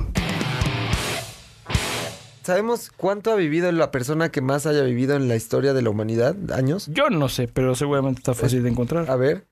¿Sabemos 2.43 2.91
cuánto 2.97 3.33
ha 3.33 3.35
vivido 3.35 3.71
la 3.73 3.91
persona 3.91 4.31
que 4.31 4.41
más 4.41 4.65
haya 4.65 4.83
vivido 4.83 5.17
en 5.17 5.29
la 5.29 5.37
historia 5.37 5.75
de 5.75 5.83
la 5.83 5.91
humanidad? 5.91 6.35
¿Años? 6.53 6.87
Yo 6.93 7.11
no 7.11 7.29
sé, 7.29 7.47
pero 7.49 7.75
seguramente 7.75 8.21
está 8.21 8.35
fácil 8.35 8.63
de 8.63 8.71
encontrar. 8.71 9.11
A 9.11 9.17
ver. 9.17 9.47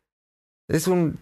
Es 0.68 0.88
un, 0.88 1.18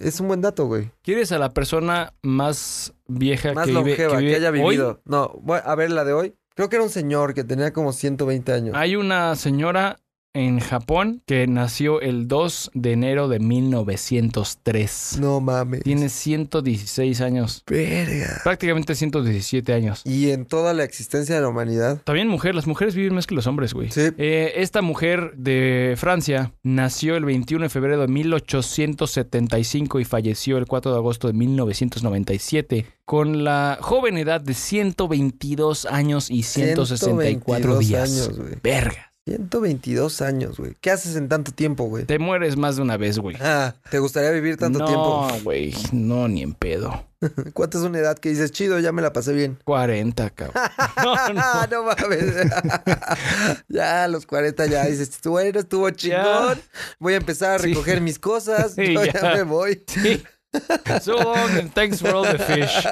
es 0.00 0.18
un 0.18 0.28
buen 0.28 0.40
dato, 0.40 0.66
güey. 0.66 0.90
¿Quieres 1.02 1.30
a 1.30 1.38
la 1.38 1.50
persona 1.50 2.12
más 2.22 2.92
vieja 3.06 3.52
Más 3.52 3.66
que 3.66 3.72
vive, 3.72 3.84
longeva 3.90 4.16
que, 4.16 4.24
vive 4.24 4.36
haya 4.36 4.50
hoy? 4.50 4.60
vivido. 4.60 5.00
No, 5.04 5.38
voy 5.42 5.60
a 5.62 5.74
ver 5.74 5.90
la 5.92 6.04
de 6.04 6.12
hoy. 6.12 6.34
Creo 6.60 6.68
que 6.68 6.76
era 6.76 6.82
un 6.82 6.90
señor 6.90 7.32
que 7.32 7.42
tenía 7.42 7.72
como 7.72 7.90
120 7.90 8.52
años. 8.52 8.76
Hay 8.76 8.94
una 8.94 9.34
señora 9.34 9.98
en 10.32 10.60
Japón 10.60 11.22
que 11.26 11.46
nació 11.46 12.00
el 12.00 12.28
2 12.28 12.70
de 12.74 12.92
enero 12.92 13.28
de 13.28 13.40
1903. 13.40 15.18
No 15.20 15.40
mames. 15.40 15.82
Tiene 15.82 16.08
116 16.08 17.20
años. 17.20 17.64
Verga. 17.66 18.40
Prácticamente 18.44 18.94
117 18.94 19.72
años. 19.72 20.02
Y 20.04 20.30
en 20.30 20.46
toda 20.46 20.72
la 20.72 20.84
existencia 20.84 21.34
de 21.34 21.40
la 21.40 21.48
humanidad. 21.48 22.00
También 22.04 22.28
mujer, 22.28 22.54
las 22.54 22.66
mujeres 22.66 22.94
viven 22.94 23.14
más 23.14 23.26
que 23.26 23.34
los 23.34 23.46
hombres, 23.46 23.74
güey. 23.74 23.90
Sí. 23.90 24.10
Eh, 24.18 24.52
esta 24.56 24.82
mujer 24.82 25.32
de 25.36 25.94
Francia 25.96 26.52
nació 26.62 27.16
el 27.16 27.24
21 27.24 27.64
de 27.64 27.68
febrero 27.68 28.00
de 28.00 28.08
1875 28.08 30.00
y 30.00 30.04
falleció 30.04 30.58
el 30.58 30.66
4 30.66 30.92
de 30.92 30.98
agosto 30.98 31.26
de 31.26 31.34
1997 31.34 32.86
con 33.04 33.42
la 33.42 33.78
joven 33.80 34.18
edad 34.18 34.40
de 34.40 34.54
122 34.54 35.86
años 35.86 36.30
y 36.30 36.44
164 36.44 37.78
122 37.78 37.78
días. 37.80 38.08
años. 38.08 38.62
Verga. 38.62 39.09
122 39.36 40.22
años, 40.22 40.58
güey. 40.58 40.76
¿Qué 40.80 40.90
haces 40.90 41.14
en 41.14 41.28
tanto 41.28 41.52
tiempo, 41.52 41.84
güey? 41.84 42.04
Te 42.04 42.18
mueres 42.18 42.56
más 42.56 42.74
de 42.76 42.82
una 42.82 42.96
vez, 42.96 43.18
güey. 43.18 43.36
Ah, 43.40 43.74
¿te 43.88 44.00
gustaría 44.00 44.30
vivir 44.30 44.56
tanto 44.56 44.80
no, 44.80 44.84
tiempo? 44.86 45.28
güey, 45.44 45.72
no, 45.92 46.26
ni 46.26 46.42
en 46.42 46.52
pedo. 46.52 47.06
¿Cuánto 47.54 47.78
es 47.78 47.84
una 47.84 47.98
edad 47.98 48.18
que 48.18 48.30
dices, 48.30 48.50
chido, 48.50 48.80
ya 48.80 48.90
me 48.90 49.02
la 49.02 49.12
pasé 49.12 49.32
bien? 49.32 49.56
40, 49.64 50.30
cabrón. 50.30 50.62
No, 51.04 51.32
no. 51.32 51.66
no 51.70 51.84
mames. 51.84 52.24
ya 53.68 54.04
a 54.04 54.08
los 54.08 54.26
40 54.26 54.66
ya 54.66 54.86
dices, 54.86 55.18
bueno, 55.24 55.60
estuvo 55.60 55.88
chingón. 55.90 56.60
Voy 56.98 57.14
a 57.14 57.16
empezar 57.18 57.52
a 57.52 57.58
Sí. 57.60 57.68
recoger 57.68 58.00
mis 58.00 58.18
cosas. 58.18 58.72
Sí, 58.74 58.94
yo 58.94 59.04
ya. 59.04 59.12
ya 59.12 59.34
me 59.36 59.42
voy. 59.44 59.82
Sí. 59.86 60.22
So 61.02 61.16
long 61.16 61.50
and 61.58 61.72
thanks 61.72 62.00
for 62.00 62.12
all 62.14 62.24
the 62.24 62.38
fish. 62.38 62.84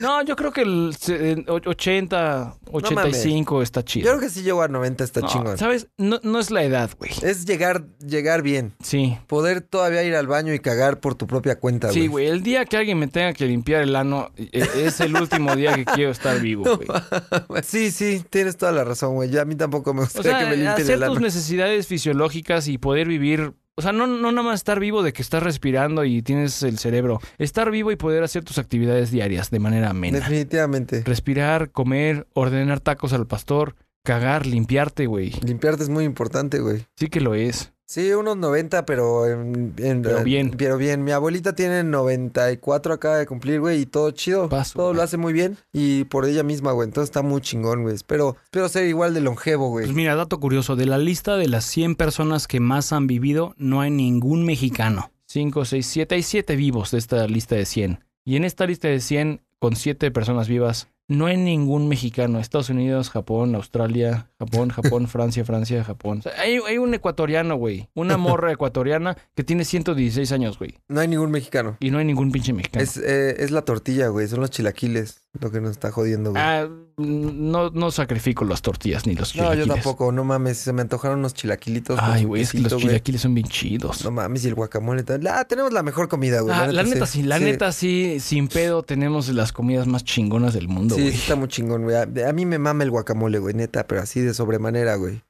No, 0.00 0.22
yo 0.24 0.34
creo 0.34 0.52
que 0.52 0.62
el 0.62 0.96
se- 0.98 1.32
en 1.32 1.44
o- 1.48 1.60
80, 1.64 2.56
85 2.72 3.62
está 3.62 3.80
Yo 3.80 3.84
chido. 3.84 4.08
creo 4.08 4.20
que 4.20 4.28
si 4.30 4.42
llego 4.42 4.62
a 4.62 4.68
90 4.68 5.04
está 5.04 5.20
No, 5.20 5.28
chingón. 5.28 5.58
¿Sabes? 5.58 5.86
No, 5.96 6.18
no 6.24 6.40
es 6.40 6.50
la 6.50 6.64
edad, 6.64 6.90
güey. 6.98 7.12
Es 7.22 7.44
llegar, 7.44 7.86
llegar 7.98 8.42
bien. 8.42 8.74
Sí. 8.82 9.16
Poder 9.28 9.60
todavía 9.60 10.02
ir 10.02 10.16
al 10.16 10.26
baño 10.26 10.52
y 10.54 10.58
cagar 10.58 10.98
por 10.98 11.14
tu 11.14 11.26
propia 11.28 11.60
cuenta, 11.60 11.92
Sí, 11.92 12.08
güey. 12.08 12.26
El 12.26 12.42
día 12.42 12.64
que 12.64 12.78
alguien 12.78 12.98
me 12.98 13.06
tenga 13.06 13.32
que 13.32 13.44
limpiar 13.46 13.82
el 13.82 13.94
ano 13.94 14.30
eh, 14.36 14.66
es 14.76 14.98
el 15.00 15.14
último 15.14 15.54
día 15.54 15.74
que 15.76 15.84
quiero 15.84 16.10
estar 16.10 16.40
vivo, 16.40 16.64
güey. 17.48 17.62
Sí, 17.62 17.90
sí, 17.92 18.24
tienes 18.28 18.56
toda 18.56 18.72
la 18.72 18.82
razón, 18.82 19.14
güey. 19.14 19.30
Ya 19.30 19.42
a 19.42 19.44
mí 19.44 19.54
tampoco 19.54 19.94
me 19.94 20.00
O 20.00 20.04
gustaría 20.04 20.32
sea, 20.32 20.40
que 20.40 20.46
me 20.46 20.56
limpien 20.56 20.72
hacer 20.72 20.90
el 20.96 21.02
ano. 21.04 21.12
tus 21.12 21.22
necesidades 21.22 21.86
fisiológicas 21.86 22.66
y 22.66 22.78
poder 22.78 23.06
vivir. 23.06 23.52
O 23.82 23.84
sea, 23.84 23.92
no, 23.92 24.06
no 24.06 24.30
nada 24.30 24.44
más 24.44 24.60
estar 24.60 24.78
vivo 24.78 25.02
de 25.02 25.12
que 25.12 25.22
estás 25.22 25.42
respirando 25.42 26.04
y 26.04 26.22
tienes 26.22 26.62
el 26.62 26.78
cerebro. 26.78 27.18
Estar 27.38 27.68
vivo 27.72 27.90
y 27.90 27.96
poder 27.96 28.22
hacer 28.22 28.44
tus 28.44 28.58
actividades 28.58 29.10
diarias 29.10 29.50
de 29.50 29.58
manera 29.58 29.90
amena. 29.90 30.20
Definitivamente. 30.20 31.02
Respirar, 31.04 31.72
comer, 31.72 32.28
ordenar 32.32 32.78
tacos 32.78 33.12
al 33.12 33.26
pastor, 33.26 33.74
cagar, 34.04 34.46
limpiarte, 34.46 35.06
güey. 35.06 35.32
Limpiarte 35.42 35.82
es 35.82 35.88
muy 35.88 36.04
importante, 36.04 36.60
güey. 36.60 36.86
Sí 36.96 37.08
que 37.08 37.20
lo 37.20 37.34
es. 37.34 37.72
Sí, 37.92 38.10
unos 38.12 38.38
90, 38.38 38.86
pero 38.86 39.26
en, 39.26 39.74
en- 39.76 40.00
Pero 40.00 40.24
bien. 40.24 40.54
Pero 40.56 40.78
bien. 40.78 41.04
Mi 41.04 41.10
abuelita 41.10 41.54
tiene 41.54 41.84
94, 41.84 42.94
acaba 42.94 43.18
de 43.18 43.26
cumplir, 43.26 43.60
güey, 43.60 43.82
y 43.82 43.84
todo 43.86 44.10
chido. 44.12 44.48
Paso, 44.48 44.72
todo 44.78 44.86
güey. 44.86 44.96
lo 44.96 45.02
hace 45.02 45.18
muy 45.18 45.34
bien. 45.34 45.58
Y 45.74 46.04
por 46.04 46.24
ella 46.24 46.42
misma, 46.42 46.72
güey. 46.72 46.88
Entonces 46.88 47.10
está 47.10 47.20
muy 47.20 47.42
chingón, 47.42 47.82
güey. 47.82 47.94
Espero, 47.94 48.36
espero 48.44 48.70
ser 48.70 48.86
igual 48.86 49.12
de 49.12 49.20
longevo, 49.20 49.68
güey. 49.68 49.84
Pues 49.84 49.94
mira, 49.94 50.14
dato 50.14 50.40
curioso, 50.40 50.74
de 50.74 50.86
la 50.86 50.96
lista 50.96 51.36
de 51.36 51.48
las 51.48 51.66
100 51.66 51.96
personas 51.96 52.48
que 52.48 52.60
más 52.60 52.94
han 52.94 53.06
vivido, 53.06 53.54
no 53.58 53.82
hay 53.82 53.90
ningún 53.90 54.46
mexicano. 54.46 55.12
5, 55.26 55.66
6, 55.66 55.86
7, 55.86 56.14
hay 56.14 56.22
7 56.22 56.56
vivos 56.56 56.92
de 56.92 56.98
esta 56.98 57.26
lista 57.26 57.56
de 57.56 57.66
100. 57.66 58.04
Y 58.24 58.36
en 58.36 58.44
esta 58.44 58.66
lista 58.66 58.88
de 58.88 59.00
100, 59.00 59.42
con 59.58 59.76
7 59.76 60.10
personas 60.10 60.48
vivas, 60.48 60.88
no 61.16 61.26
hay 61.26 61.36
ningún 61.36 61.88
mexicano. 61.88 62.38
Estados 62.38 62.70
Unidos, 62.70 63.10
Japón, 63.10 63.54
Australia, 63.54 64.30
Japón, 64.38 64.70
Japón, 64.70 65.08
Francia, 65.08 65.44
Francia, 65.44 65.84
Japón. 65.84 66.18
O 66.18 66.22
sea, 66.22 66.32
hay, 66.40 66.58
hay 66.66 66.78
un 66.78 66.94
ecuatoriano, 66.94 67.56
güey. 67.56 67.88
Una 67.94 68.16
morra 68.18 68.52
ecuatoriana 68.52 69.16
que 69.34 69.44
tiene 69.44 69.64
116 69.64 70.32
años, 70.32 70.58
güey. 70.58 70.78
No 70.88 71.00
hay 71.00 71.08
ningún 71.08 71.30
mexicano. 71.30 71.76
Y 71.80 71.90
no 71.90 71.98
hay 71.98 72.04
ningún 72.04 72.32
pinche 72.32 72.52
mexicano. 72.52 72.82
Es, 72.82 72.96
eh, 72.96 73.42
es 73.42 73.50
la 73.50 73.62
tortilla, 73.62 74.08
güey. 74.08 74.26
Son 74.28 74.40
los 74.40 74.50
chilaquiles 74.50 75.21
lo 75.40 75.50
que 75.50 75.60
nos 75.62 75.70
está 75.72 75.90
jodiendo, 75.90 76.30
güey. 76.30 76.42
Ah, 76.42 76.68
no, 76.98 77.70
no 77.70 77.90
sacrifico 77.90 78.44
las 78.44 78.60
tortillas 78.60 79.06
ni 79.06 79.14
los 79.14 79.34
no, 79.34 79.44
yo 79.44 79.50
chilaquiles. 79.52 79.74
tampoco. 79.82 80.12
No 80.12 80.24
mames. 80.24 80.58
Se 80.58 80.72
me 80.74 80.82
antojaron 80.82 81.20
unos 81.20 81.32
chilaquilitos. 81.34 81.98
Ay, 82.02 82.24
güey, 82.24 82.42
es 82.42 82.52
que 82.52 82.58
los 82.58 82.72
güey. 82.74 82.86
chilaquiles 82.86 83.22
son 83.22 83.34
bien 83.34 83.46
chidos. 83.48 84.04
No 84.04 84.10
mames, 84.10 84.44
y 84.44 84.48
el 84.48 84.54
guacamole. 84.54 85.02
tal. 85.04 85.26
Ah, 85.26 85.44
tenemos 85.46 85.72
la 85.72 85.82
mejor 85.82 86.08
comida, 86.08 86.40
güey. 86.42 86.54
Ah, 86.54 86.66
la 86.66 86.82
neta 86.82 87.06
sí, 87.06 87.22
la 87.22 87.38
neta 87.38 87.72
sí, 87.72 88.20
sin 88.20 88.48
pedo 88.48 88.82
tenemos 88.82 89.28
las 89.30 89.52
comidas 89.52 89.86
más 89.86 90.04
chingonas 90.04 90.52
del 90.52 90.68
mundo, 90.68 90.94
Sí, 90.96 91.00
güey. 91.00 91.12
sí 91.14 91.20
está 91.22 91.34
muy 91.34 91.48
chingón, 91.48 91.84
güey. 91.84 91.96
A, 91.96 92.02
a 92.28 92.32
mí 92.32 92.44
me 92.44 92.58
mama 92.58 92.84
el 92.84 92.90
guacamole, 92.90 93.38
güey, 93.38 93.54
neta, 93.54 93.86
pero 93.86 94.02
así 94.02 94.20
de 94.20 94.34
sobremanera, 94.34 94.96
güey. 94.96 95.22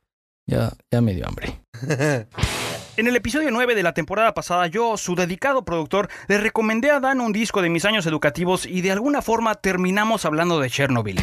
Ya, 0.47 0.73
ya 0.91 1.01
me 1.01 1.15
dio 1.15 1.29
hambre. 1.29 1.61
En 2.97 3.07
el 3.07 3.17
episodio 3.17 3.51
9 3.51 3.75
de 3.75 3.83
la 3.83 3.95
temporada 3.95 4.35
pasada, 4.35 4.67
yo, 4.67 4.97
su 4.99 5.15
dedicado 5.15 5.65
productor, 5.65 6.09
le 6.29 6.37
recomendé 6.39 6.91
a 6.91 7.01
Dan 7.01 7.21
un 7.23 7.33
disco 7.33 7.63
de 7.63 7.71
mis 7.71 7.85
años 7.87 8.05
educativos 8.07 8.67
y 8.67 8.83
de 8.83 8.93
alguna 8.93 9.23
forma 9.23 9.55
terminamos 9.55 10.27
hablando 10.27 10.61
de 10.61 10.69
Chernobyl. 10.69 11.19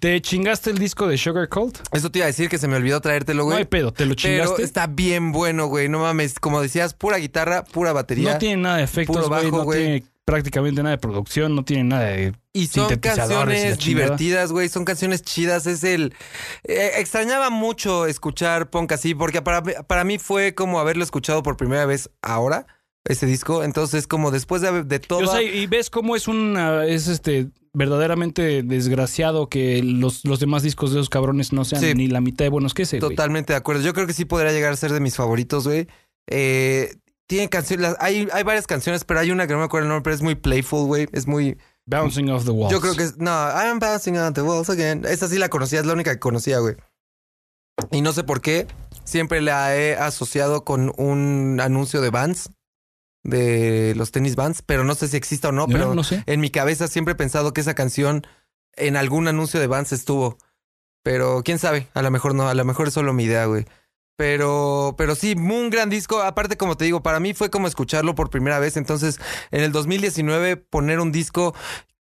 ¿Te 0.00 0.20
chingaste 0.20 0.70
el 0.70 0.78
disco 0.78 1.06
de 1.06 1.16
Sugar 1.16 1.48
Cult? 1.48 1.78
Eso 1.92 2.10
te 2.10 2.18
iba 2.18 2.24
a 2.24 2.26
decir 2.26 2.48
que 2.50 2.58
se 2.58 2.68
me 2.68 2.76
olvidó 2.76 3.00
traértelo, 3.00 3.44
No 3.44 3.50
hay 3.50 3.54
güey. 3.58 3.64
pedo, 3.66 3.92
¿te 3.92 4.04
lo 4.04 4.14
pero 4.16 4.16
chingaste? 4.16 4.62
está 4.62 4.86
bien 4.88 5.32
bueno, 5.32 5.66
güey. 5.66 5.88
No 5.88 6.00
mames, 6.00 6.38
como 6.40 6.60
decías, 6.60 6.92
pura 6.92 7.16
guitarra, 7.16 7.64
pura 7.64 7.92
batería. 7.92 8.32
No 8.34 8.38
tiene 8.38 8.62
nada 8.62 8.76
de 8.78 8.82
efectos, 8.82 9.16
puro 9.16 9.28
güey. 9.28 9.44
bajo, 9.44 9.56
No 9.58 9.64
güey. 9.64 9.78
tiene 9.80 10.04
prácticamente 10.24 10.82
nada 10.82 10.96
de 10.96 10.98
producción, 10.98 11.54
no 11.54 11.64
tiene 11.64 11.84
nada 11.84 12.04
de... 12.04 12.34
Y 12.52 12.68
son 12.68 12.92
y 12.92 12.96
canciones 12.98 13.78
divertidas, 13.78 14.52
güey. 14.52 14.68
Son 14.68 14.84
canciones 14.84 15.22
chidas. 15.22 15.66
Es 15.66 15.82
el. 15.82 16.14
eh, 16.62 16.92
extrañaba 16.98 17.50
mucho 17.50 18.06
escuchar 18.06 18.70
punk 18.70 18.92
así, 18.92 19.14
porque 19.14 19.42
para, 19.42 19.62
para 19.62 20.04
mí 20.04 20.18
fue 20.18 20.54
como 20.54 20.78
haberlo 20.78 21.02
escuchado 21.02 21.42
por 21.42 21.56
primera 21.56 21.84
vez 21.84 22.10
ahora, 22.22 22.66
ese 23.04 23.26
disco. 23.26 23.64
Entonces, 23.64 24.06
como 24.06 24.30
después 24.30 24.62
de, 24.62 24.84
de 24.84 24.98
todo. 25.00 25.26
Sea, 25.26 25.42
y 25.42 25.66
ves 25.66 25.90
cómo 25.90 26.14
es 26.16 26.28
un... 26.28 26.56
ah, 26.56 26.84
es 26.86 27.08
este... 27.08 27.48
Verdaderamente 27.76 28.62
desgraciado 28.62 29.48
que 29.48 29.82
los, 29.82 30.24
los 30.24 30.38
demás 30.38 30.62
discos 30.62 30.92
de 30.92 31.00
esos 31.00 31.10
cabrones 31.10 31.52
no 31.52 31.64
sean 31.64 31.82
Sí. 31.82 31.92
ni 31.94 32.06
la 32.06 32.20
mitad 32.20 32.44
de 32.44 32.48
buenos 32.48 32.72
que 32.72 32.82
ese. 32.82 33.00
Totalmente 33.00 33.52
de 33.52 33.56
acuerdo. 33.56 33.82
Yo 33.82 33.92
creo 33.94 34.06
que 34.06 34.12
sí 34.12 34.24
podría 34.24 34.52
llegar 34.52 34.72
a 34.72 34.76
ser 34.76 34.92
de 34.92 35.00
mis 35.00 35.16
favoritos, 35.16 35.66
güey. 35.66 35.88
Eh, 36.28 36.94
tiene 37.26 37.48
canciones, 37.48 37.94
hay, 38.00 38.28
hay 38.32 38.42
varias 38.42 38.66
canciones, 38.66 39.04
pero 39.04 39.20
hay 39.20 39.30
una 39.30 39.46
que 39.46 39.52
no 39.54 39.58
me 39.60 39.64
acuerdo 39.64 39.86
el 39.86 39.88
nombre, 39.88 40.02
pero 40.04 40.14
es 40.16 40.22
muy 40.22 40.34
playful, 40.34 40.86
güey. 40.86 41.08
Es 41.12 41.26
muy. 41.26 41.58
Bouncing 41.86 42.30
off 42.30 42.44
the 42.44 42.50
walls. 42.50 42.72
Yo 42.72 42.80
creo 42.80 42.94
que 42.94 43.02
es. 43.02 43.18
No, 43.18 43.30
I'm 43.30 43.78
bouncing 43.78 44.16
on 44.18 44.32
the 44.34 44.42
walls 44.42 44.70
again. 44.70 45.04
Esa 45.06 45.28
sí 45.28 45.38
la 45.38 45.48
conocía, 45.48 45.80
es 45.80 45.86
la 45.86 45.92
única 45.94 46.12
que 46.12 46.20
conocía, 46.20 46.58
güey. 46.58 46.76
Y 47.90 48.02
no 48.02 48.12
sé 48.12 48.24
por 48.24 48.40
qué. 48.40 48.66
Siempre 49.04 49.40
la 49.40 49.76
he 49.76 49.96
asociado 49.96 50.64
con 50.64 50.92
un 50.96 51.60
anuncio 51.60 52.00
de 52.00 52.10
Vans. 52.10 52.50
De 53.22 53.94
los 53.96 54.10
tenis 54.12 54.36
Vans, 54.36 54.60
pero 54.60 54.84
no 54.84 54.94
sé 54.94 55.08
si 55.08 55.16
exista 55.16 55.48
o 55.48 55.52
no, 55.52 55.62
No, 55.66 55.72
pero 55.72 55.94
no 55.94 56.04
sé. 56.04 56.22
en 56.26 56.40
mi 56.40 56.50
cabeza 56.50 56.88
siempre 56.88 57.12
he 57.12 57.16
pensado 57.16 57.54
que 57.54 57.62
esa 57.62 57.74
canción 57.74 58.26
en 58.76 58.96
algún 58.96 59.28
anuncio 59.28 59.60
de 59.60 59.66
Vans 59.66 59.92
estuvo. 59.92 60.36
Pero 61.02 61.42
quién 61.42 61.58
sabe, 61.58 61.88
a 61.94 62.02
lo 62.02 62.10
mejor 62.10 62.34
no, 62.34 62.48
a 62.48 62.54
lo 62.54 62.64
mejor 62.66 62.88
es 62.88 62.94
solo 62.94 63.14
mi 63.14 63.24
idea, 63.24 63.46
güey. 63.46 63.64
Pero, 64.16 64.94
pero 64.96 65.14
sí, 65.14 65.34
un 65.36 65.70
gran 65.70 65.90
disco. 65.90 66.20
Aparte, 66.22 66.56
como 66.56 66.76
te 66.76 66.84
digo, 66.84 67.02
para 67.02 67.18
mí 67.20 67.34
fue 67.34 67.50
como 67.50 67.66
escucharlo 67.66 68.14
por 68.14 68.30
primera 68.30 68.58
vez. 68.58 68.76
Entonces, 68.76 69.18
en 69.50 69.62
el 69.62 69.72
2019, 69.72 70.56
poner 70.56 71.00
un 71.00 71.10
disco 71.12 71.54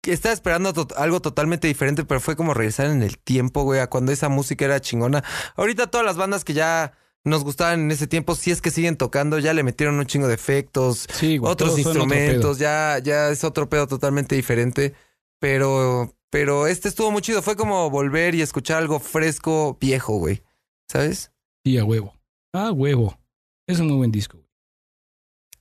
estaba 0.03 0.33
esperando 0.33 0.71
to- 0.73 0.87
algo 0.97 1.19
totalmente 1.21 1.67
diferente, 1.67 2.03
pero 2.03 2.19
fue 2.19 2.35
como 2.35 2.53
regresar 2.53 2.87
en 2.87 3.01
el 3.01 3.17
tiempo, 3.17 3.63
güey, 3.63 3.79
a 3.79 3.87
cuando 3.89 4.11
esa 4.11 4.29
música 4.29 4.65
era 4.65 4.79
chingona. 4.79 5.23
Ahorita 5.55 5.87
todas 5.87 6.05
las 6.05 6.15
bandas 6.17 6.43
que 6.43 6.53
ya 6.53 6.91
nos 7.23 7.43
gustaban 7.43 7.79
en 7.79 7.89
ese 7.91 8.05
tiempo, 8.05 8.35
si 8.35 8.51
es 8.51 8.61
que 8.61 8.69
siguen 8.69 8.97
tocando, 8.97 9.39
ya 9.39 9.53
le 9.55 9.63
metieron 9.63 9.97
un 9.97 10.05
chingo 10.05 10.27
de 10.27 10.35
efectos, 10.35 11.07
Sí, 11.11 11.37
güey. 11.37 11.51
otros 11.51 11.71
otro 11.71 11.79
instrumentos, 11.81 12.59
ya, 12.59 12.99
ya 13.01 13.29
es 13.29 13.43
otro 13.43 13.67
pedo 13.67 13.87
totalmente 13.87 14.35
diferente. 14.35 14.93
Pero, 15.39 16.13
pero 16.29 16.67
este 16.67 16.87
estuvo 16.87 17.09
muy 17.09 17.21
chido. 17.23 17.41
Fue 17.41 17.55
como 17.55 17.89
volver 17.89 18.35
y 18.35 18.41
escuchar 18.43 18.77
algo 18.77 18.99
fresco, 18.99 19.75
viejo, 19.81 20.17
güey. 20.17 20.43
¿Sabes? 20.87 21.31
Sí, 21.65 21.77
a 21.79 21.83
huevo. 21.83 22.13
Ah, 22.53 22.71
huevo. 22.71 23.19
Es 23.67 23.79
un 23.79 23.87
muy 23.87 23.97
buen 23.97 24.11
disco. 24.11 24.37
güey. 24.37 24.47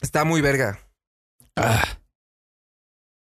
Está 0.03 0.25
muy 0.25 0.43
verga. 0.43 0.79
Ah. 1.57 1.83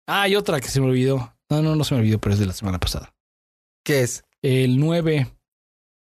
Ah, 0.07 0.21
hay 0.23 0.35
otra 0.35 0.61
que 0.61 0.69
se 0.69 0.79
me 0.79 0.87
olvidó. 0.87 1.35
No, 1.49 1.61
no, 1.61 1.75
no 1.75 1.83
se 1.83 1.93
me 1.95 1.99
olvidó, 2.01 2.19
pero 2.19 2.33
es 2.33 2.39
de 2.39 2.45
la 2.45 2.53
semana 2.53 2.79
pasada. 2.79 3.13
¿Qué 3.85 4.01
es? 4.03 4.23
El 4.41 4.79
9. 4.79 5.27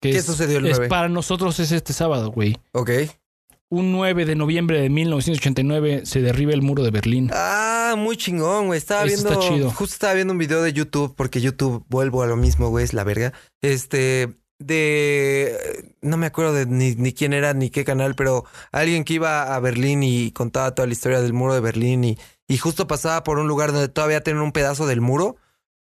Que 0.02 0.10
¿Qué 0.10 0.18
es, 0.18 0.26
sucedió 0.26 0.58
el 0.58 0.66
es 0.66 0.76
9? 0.76 0.88
para 0.90 1.08
nosotros 1.08 1.58
es 1.58 1.72
este 1.72 1.92
sábado, 1.94 2.30
güey. 2.30 2.58
Ok. 2.72 2.90
Un 3.70 3.92
9 3.92 4.26
de 4.26 4.34
noviembre 4.34 4.78
de 4.82 4.90
1989 4.90 6.04
se 6.04 6.20
derriba 6.20 6.52
el 6.52 6.60
muro 6.60 6.82
de 6.82 6.90
Berlín. 6.90 7.30
Ah, 7.32 7.94
muy 7.96 8.18
chingón, 8.18 8.66
güey. 8.66 8.76
Estaba 8.76 9.04
Eso 9.04 9.14
viendo. 9.22 9.30
está 9.40 9.54
chido. 9.54 9.70
Justo 9.70 9.94
estaba 9.94 10.12
viendo 10.12 10.32
un 10.32 10.38
video 10.38 10.60
de 10.62 10.74
YouTube, 10.74 11.14
porque 11.16 11.40
YouTube, 11.40 11.86
vuelvo 11.88 12.22
a 12.22 12.26
lo 12.26 12.36
mismo, 12.36 12.68
güey, 12.68 12.84
es 12.84 12.92
la 12.92 13.04
verga. 13.04 13.32
Este. 13.62 14.34
De. 14.64 15.92
No 16.00 16.16
me 16.16 16.26
acuerdo 16.26 16.52
de 16.54 16.66
ni, 16.66 16.94
ni 16.94 17.12
quién 17.12 17.32
era 17.32 17.54
ni 17.54 17.70
qué 17.70 17.84
canal, 17.84 18.14
pero 18.14 18.44
alguien 18.72 19.04
que 19.04 19.14
iba 19.14 19.54
a 19.54 19.60
Berlín 19.60 20.02
y 20.02 20.32
contaba 20.32 20.74
toda 20.74 20.86
la 20.86 20.92
historia 20.92 21.20
del 21.20 21.32
muro 21.32 21.54
de 21.54 21.60
Berlín 21.60 22.04
y, 22.04 22.18
y 22.48 22.58
justo 22.58 22.86
pasaba 22.86 23.22
por 23.24 23.38
un 23.38 23.48
lugar 23.48 23.72
donde 23.72 23.88
todavía 23.88 24.22
tienen 24.22 24.42
un 24.42 24.52
pedazo 24.52 24.86
del 24.86 25.00
muro, 25.00 25.36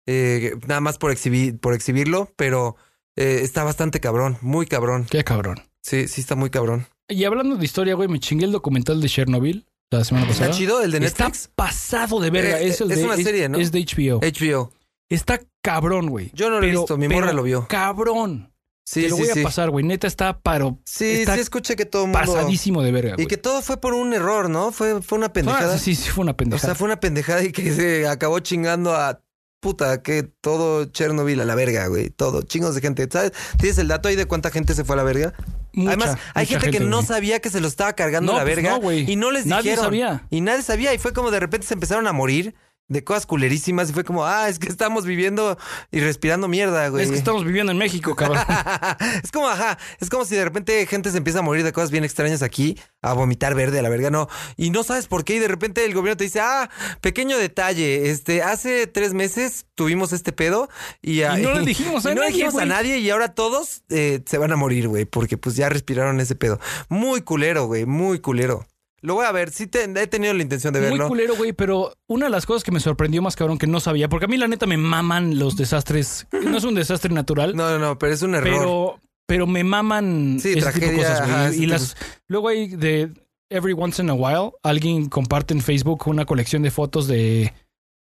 eh, 0.06 0.54
nada 0.66 0.80
más 0.80 0.98
por, 0.98 1.10
exhibir, 1.10 1.58
por 1.58 1.74
exhibirlo, 1.74 2.30
pero 2.36 2.76
eh, 3.16 3.40
está 3.42 3.64
bastante 3.64 4.00
cabrón, 4.00 4.38
muy 4.40 4.66
cabrón. 4.66 5.06
Qué 5.10 5.24
cabrón. 5.24 5.62
Sí, 5.82 6.06
sí 6.08 6.20
está 6.20 6.36
muy 6.36 6.50
cabrón. 6.50 6.86
Y 7.08 7.24
hablando 7.24 7.56
de 7.56 7.64
historia, 7.64 7.94
güey, 7.94 8.08
me 8.08 8.20
chingué 8.20 8.44
el 8.44 8.52
documental 8.52 9.00
de 9.00 9.08
Chernobyl 9.08 9.66
la 9.90 10.04
semana 10.04 10.26
pasada. 10.26 10.46
¿Está 10.46 10.56
chido 10.58 10.82
el 10.82 10.92
de 10.92 10.98
Está 11.04 11.24
Netflix? 11.24 11.50
pasado 11.54 12.20
de 12.20 12.30
verga. 12.30 12.60
Eh, 12.60 12.68
es, 12.68 12.80
el 12.80 12.90
es 12.92 12.98
de- 12.98 13.04
una 13.04 13.16
serie, 13.16 13.48
¿no? 13.48 13.58
Es 13.58 13.72
de 13.72 13.80
HBO. 13.84 14.20
HBO. 14.20 14.72
Está 15.10 15.40
cabrón, 15.60 16.08
güey. 16.08 16.30
Yo 16.32 16.48
no 16.48 16.60
lo 16.60 16.64
he 16.64 16.68
Pero- 16.68 16.80
visto, 16.80 16.96
mi 16.96 17.08
morra 17.08 17.32
lo 17.34 17.42
vio. 17.42 17.66
Cabrón. 17.68 18.51
Sí, 18.84 19.02
Te 19.02 19.08
lo 19.10 19.16
sí, 19.16 19.22
voy 19.22 19.30
sí. 19.32 19.40
a 19.40 19.42
pasar, 19.44 19.70
güey. 19.70 19.84
Neta 19.84 20.06
está 20.06 20.40
paro. 20.40 20.78
Sí, 20.84 21.20
está 21.20 21.34
sí 21.34 21.40
escuché 21.40 21.76
que 21.76 21.84
todo 21.86 22.06
mundo... 22.06 22.18
pasadísimo 22.18 22.82
de 22.82 22.90
verga. 22.92 23.14
Y 23.16 23.26
que 23.26 23.36
todo 23.36 23.62
fue 23.62 23.80
por 23.80 23.94
un 23.94 24.12
error, 24.12 24.50
¿no? 24.50 24.72
Fue, 24.72 25.00
fue 25.02 25.18
una 25.18 25.28
Ah, 25.28 25.32
pendejada. 25.32 25.78
sí, 25.78 25.94
sí, 25.94 26.10
fue 26.10 26.22
una 26.22 26.32
o 26.32 26.36
pendejada. 26.36 26.66
sea, 26.68 26.74
fue 26.74 26.86
una 26.86 26.98
pendejada 26.98 27.42
y 27.44 27.52
que 27.52 27.72
se 27.72 28.08
acabó 28.08 28.40
chingando 28.40 28.94
a 28.94 29.22
puta, 29.60 30.02
que 30.02 30.24
todo 30.24 30.86
Chernobyl 30.86 31.40
a 31.40 31.44
la 31.44 31.54
verga, 31.54 31.86
güey. 31.86 32.10
Todo, 32.10 32.42
chingos 32.42 32.74
de 32.74 32.80
gente. 32.80 33.08
¿Sabes? 33.10 33.30
¿Tienes 33.58 33.78
el 33.78 33.86
dato 33.86 34.08
ahí 34.08 34.16
de 34.16 34.26
cuánta 34.26 34.50
gente 34.50 34.74
se 34.74 34.82
fue 34.84 34.94
a 34.94 34.96
la 34.96 35.04
verga? 35.04 35.32
Mucha, 35.72 35.90
Además, 35.92 36.18
hay 36.34 36.46
gente, 36.46 36.70
que 36.72 36.80
no 36.80 36.96
güey. 36.96 37.06
sabía 37.06 37.38
que 37.38 37.50
se 37.50 37.60
lo 37.60 37.68
estaba 37.68 37.92
cargando 37.92 38.32
No, 38.32 38.38
la 38.38 38.44
pues 38.44 38.56
verga 38.56 38.78
no, 38.80 38.92
y 38.92 39.14
no 39.14 39.30
les 39.30 39.46
Nadie 39.46 39.62
dijeron. 39.70 39.84
sabía. 39.84 40.26
Y 40.30 40.40
nadie 40.40 40.62
sabía 40.62 40.92
y 40.92 40.98
fue 40.98 41.12
como 41.12 41.30
de 41.30 41.38
repente 41.38 41.68
se 41.68 41.74
empezaron 41.74 42.08
a 42.08 42.12
morir 42.12 42.56
de 42.92 43.04
cosas 43.04 43.26
culerísimas 43.26 43.90
y 43.90 43.92
fue 43.92 44.04
como, 44.04 44.24
ah, 44.24 44.48
es 44.48 44.58
que 44.58 44.68
estamos 44.68 45.06
viviendo 45.06 45.58
y 45.90 46.00
respirando 46.00 46.46
mierda, 46.46 46.88
güey. 46.88 47.04
Es 47.04 47.10
que 47.10 47.16
estamos 47.16 47.44
viviendo 47.44 47.72
en 47.72 47.78
México, 47.78 48.14
cabrón. 48.16 48.44
es 49.22 49.32
como, 49.32 49.48
ajá, 49.48 49.78
es 49.98 50.10
como 50.10 50.24
si 50.24 50.36
de 50.36 50.44
repente 50.44 50.84
gente 50.86 51.10
se 51.10 51.18
empieza 51.18 51.40
a 51.40 51.42
morir 51.42 51.64
de 51.64 51.72
cosas 51.72 51.90
bien 51.90 52.04
extrañas 52.04 52.42
aquí, 52.42 52.78
a 53.00 53.14
vomitar 53.14 53.54
verde 53.54 53.78
a 53.78 53.82
la 53.82 53.88
verga, 53.88 54.10
no. 54.10 54.28
Y 54.56 54.70
no 54.70 54.82
sabes 54.82 55.06
por 55.06 55.24
qué, 55.24 55.36
y 55.36 55.38
de 55.38 55.48
repente 55.48 55.84
el 55.84 55.94
gobierno 55.94 56.16
te 56.16 56.24
dice, 56.24 56.40
ah, 56.40 56.70
pequeño 57.00 57.38
detalle, 57.38 58.10
este, 58.10 58.42
hace 58.42 58.86
tres 58.86 59.14
meses 59.14 59.66
tuvimos 59.74 60.12
este 60.12 60.32
pedo 60.32 60.68
y, 61.00 61.22
Y 61.22 61.42
no 61.42 61.54
le 61.54 61.64
dijimos 61.64 62.04
a 62.06 62.12
y 62.12 62.14
no 62.14 62.20
le 62.20 62.26
nadie, 62.28 62.44
dijimos 62.44 62.62
a 62.62 62.66
nadie 62.66 62.98
y 62.98 63.10
ahora 63.10 63.34
todos 63.34 63.82
eh, 63.88 64.20
se 64.26 64.38
van 64.38 64.52
a 64.52 64.56
morir, 64.56 64.88
güey, 64.88 65.06
porque 65.06 65.38
pues 65.38 65.56
ya 65.56 65.68
respiraron 65.68 66.20
ese 66.20 66.34
pedo. 66.34 66.60
Muy 66.88 67.22
culero, 67.22 67.66
güey, 67.66 67.86
muy 67.86 68.20
culero. 68.20 68.66
Lo 69.02 69.14
voy 69.14 69.26
a 69.26 69.32
ver, 69.32 69.50
sí 69.50 69.66
te- 69.66 69.82
he 69.84 70.06
tenido 70.06 70.32
la 70.32 70.42
intención 70.42 70.72
de 70.72 70.80
Muy 70.80 70.90
verlo. 70.90 71.08
culero, 71.08 71.34
güey, 71.36 71.52
pero 71.52 71.92
una 72.06 72.26
de 72.26 72.30
las 72.30 72.46
cosas 72.46 72.62
que 72.62 72.70
me 72.70 72.78
sorprendió 72.80 73.20
más, 73.20 73.34
cabrón, 73.36 73.58
que 73.58 73.66
no 73.66 73.80
sabía, 73.80 74.08
porque 74.08 74.26
a 74.26 74.28
mí 74.28 74.36
la 74.36 74.46
neta 74.48 74.66
me 74.66 74.76
maman 74.76 75.38
los 75.38 75.56
desastres. 75.56 76.26
No 76.44 76.56
es 76.56 76.64
un 76.64 76.74
desastre 76.76 77.12
natural, 77.12 77.54
No, 77.56 77.68
no, 77.70 77.78
no, 77.78 77.98
pero 77.98 78.12
es 78.14 78.22
un 78.22 78.34
error. 78.36 78.50
pero, 78.50 79.00
pero 79.26 79.46
me 79.46 79.64
maman 79.64 80.38
Sí, 80.40 80.52
ese 80.56 80.72
tipo 80.72 80.86
de 80.86 80.96
cosas, 80.96 81.20
güey. 81.20 81.30
ajá, 81.32 81.48
y 81.52 81.58
tipo. 81.58 81.70
las, 81.72 81.96
luego 82.28 82.48
hay 82.48 82.68
de 82.68 83.10
Every 83.50 83.74
Once 83.76 84.00
in 84.00 84.08
a 84.08 84.14
While, 84.14 84.52
alguien 84.62 85.08
comparte 85.08 85.52
en 85.52 85.60
Facebook 85.62 86.06
una 86.06 86.24
colección 86.24 86.62
de 86.62 86.70
fotos 86.70 87.06
de, 87.08 87.52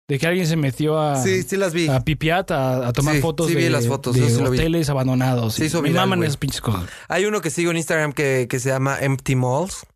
De 0.09 0.19
que 0.19 0.27
alguien 0.27 0.47
se 0.47 0.57
metió 0.57 0.99
a, 1.01 1.17
Sí, 1.23 1.43
sí 1.45 1.57
las 1.57 1.73
vi. 1.73 1.89
a 1.89 2.01
Pipiat 2.01 2.51
a, 2.51 2.89
a 2.89 2.93
tomar 2.93 3.15
Sí, 3.15 3.21
fotos 3.21 3.47
sí 3.49 3.55
vi 3.55 3.63
de, 3.65 3.71
las 3.71 3.87
fotos, 3.87 4.17
de 4.17 4.29
sí 4.29 4.43
hoteles 4.43 4.89
abandonados. 4.91 5.59
Y 5.61 5.65
hizo 5.65 5.81
me 5.83 5.89
viral, 5.91 6.09
maman 6.09 6.25
esas 6.25 6.37
pinches 6.37 6.61
cosas. 6.61 6.85
Hay 7.09 7.25
uno 7.27 7.41
que 7.41 7.51
sigo 7.51 7.71
en 7.71 7.77
Instagram 7.79 8.13
que, 8.13 8.47
que 8.51 8.59
se 8.61 8.69
llama 8.71 8.99
Empty 9.01 9.37
Malls. 9.37 9.87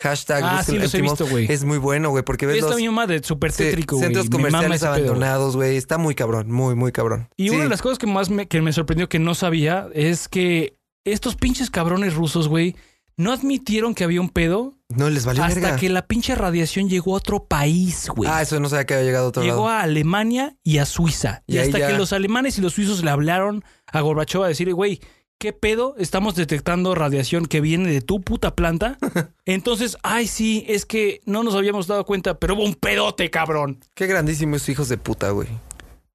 Hashtag 0.00 0.42
Ah, 0.44 0.62
sí, 0.64 0.76
los 0.78 0.92
he 0.94 1.00
visto. 1.00 1.24
Es 1.38 1.64
muy 1.64 1.78
bueno, 1.78 2.10
güey, 2.10 2.24
porque 2.24 2.46
ves 2.46 2.56
Esta 2.56 2.70
los 2.70 2.76
mi 2.76 2.88
madre, 2.88 3.22
súper 3.22 3.52
tétrico, 3.52 3.96
güey. 3.96 4.06
centros 4.06 4.28
comerciales 4.28 4.82
abandonados, 4.82 5.56
güey. 5.56 5.76
Está 5.76 5.98
muy 5.98 6.14
cabrón, 6.14 6.50
muy, 6.50 6.74
muy 6.74 6.92
cabrón. 6.92 7.28
Y 7.36 7.48
Sí. 7.48 7.54
una 7.54 7.64
de 7.64 7.70
las 7.70 7.80
cosas 7.82 7.98
que 7.98 8.06
más 8.06 8.28
me, 8.28 8.46
que 8.48 8.60
me 8.60 8.72
sorprendió 8.72 9.08
que 9.08 9.18
no 9.18 9.34
sabía 9.34 9.88
es 9.94 10.28
que 10.28 10.76
estos 11.04 11.36
pinches 11.36 11.70
cabrones 11.70 12.14
rusos, 12.14 12.48
güey, 12.48 12.74
no 13.16 13.32
admitieron 13.32 13.94
que 13.94 14.02
había 14.02 14.20
un 14.20 14.28
pedo 14.30 14.74
No 14.88 15.08
les 15.08 15.24
valió 15.24 15.44
hasta 15.44 15.60
verga. 15.60 15.76
que 15.76 15.88
la 15.88 16.06
pinche 16.08 16.34
radiación 16.34 16.88
llegó 16.88 17.14
a 17.14 17.18
otro 17.18 17.44
país, 17.46 18.08
güey. 18.14 18.28
Ah, 18.30 18.42
eso 18.42 18.58
no 18.58 18.68
sabía 18.68 18.86
que 18.86 18.94
había 18.94 19.06
llegado 19.06 19.26
a 19.26 19.28
otro 19.28 19.42
Llegó 19.44 19.66
lado. 19.66 19.68
a 19.68 19.82
Alemania 19.82 20.56
y 20.64 20.78
a 20.78 20.84
Suiza. 20.86 21.44
Y, 21.46 21.58
hasta 21.58 21.78
ya- 21.78 21.86
que 21.86 21.92
los 21.96 22.12
alemanes 22.12 22.58
y 22.58 22.60
los 22.62 22.72
suizos 22.72 23.04
le 23.04 23.10
hablaron 23.12 23.64
a 23.86 24.00
Gorbachev 24.00 24.42
a 24.42 24.48
decir, 24.48 24.72
güey, 24.74 25.00
¿qué 25.44 25.52
pedo? 25.52 25.94
Estamos 25.98 26.36
detectando 26.36 26.94
radiación 26.94 27.44
que 27.44 27.60
viene 27.60 27.92
de 27.92 28.00
tu 28.00 28.22
puta 28.22 28.54
planta. 28.56 28.96
Entonces, 29.44 29.98
ay, 30.02 30.26
sí, 30.26 30.64
es 30.68 30.86
que 30.86 31.20
no 31.26 31.42
nos 31.42 31.54
habíamos 31.54 31.86
dado 31.86 32.06
cuenta, 32.06 32.38
pero 32.38 32.54
hubo 32.54 32.64
un 32.64 32.74
pedote, 32.74 33.28
cabrón. 33.30 33.78
Qué 33.94 34.06
grandísimos 34.06 34.66
hijos 34.70 34.88
de 34.88 34.96
puta, 34.96 35.28
güey. 35.32 35.48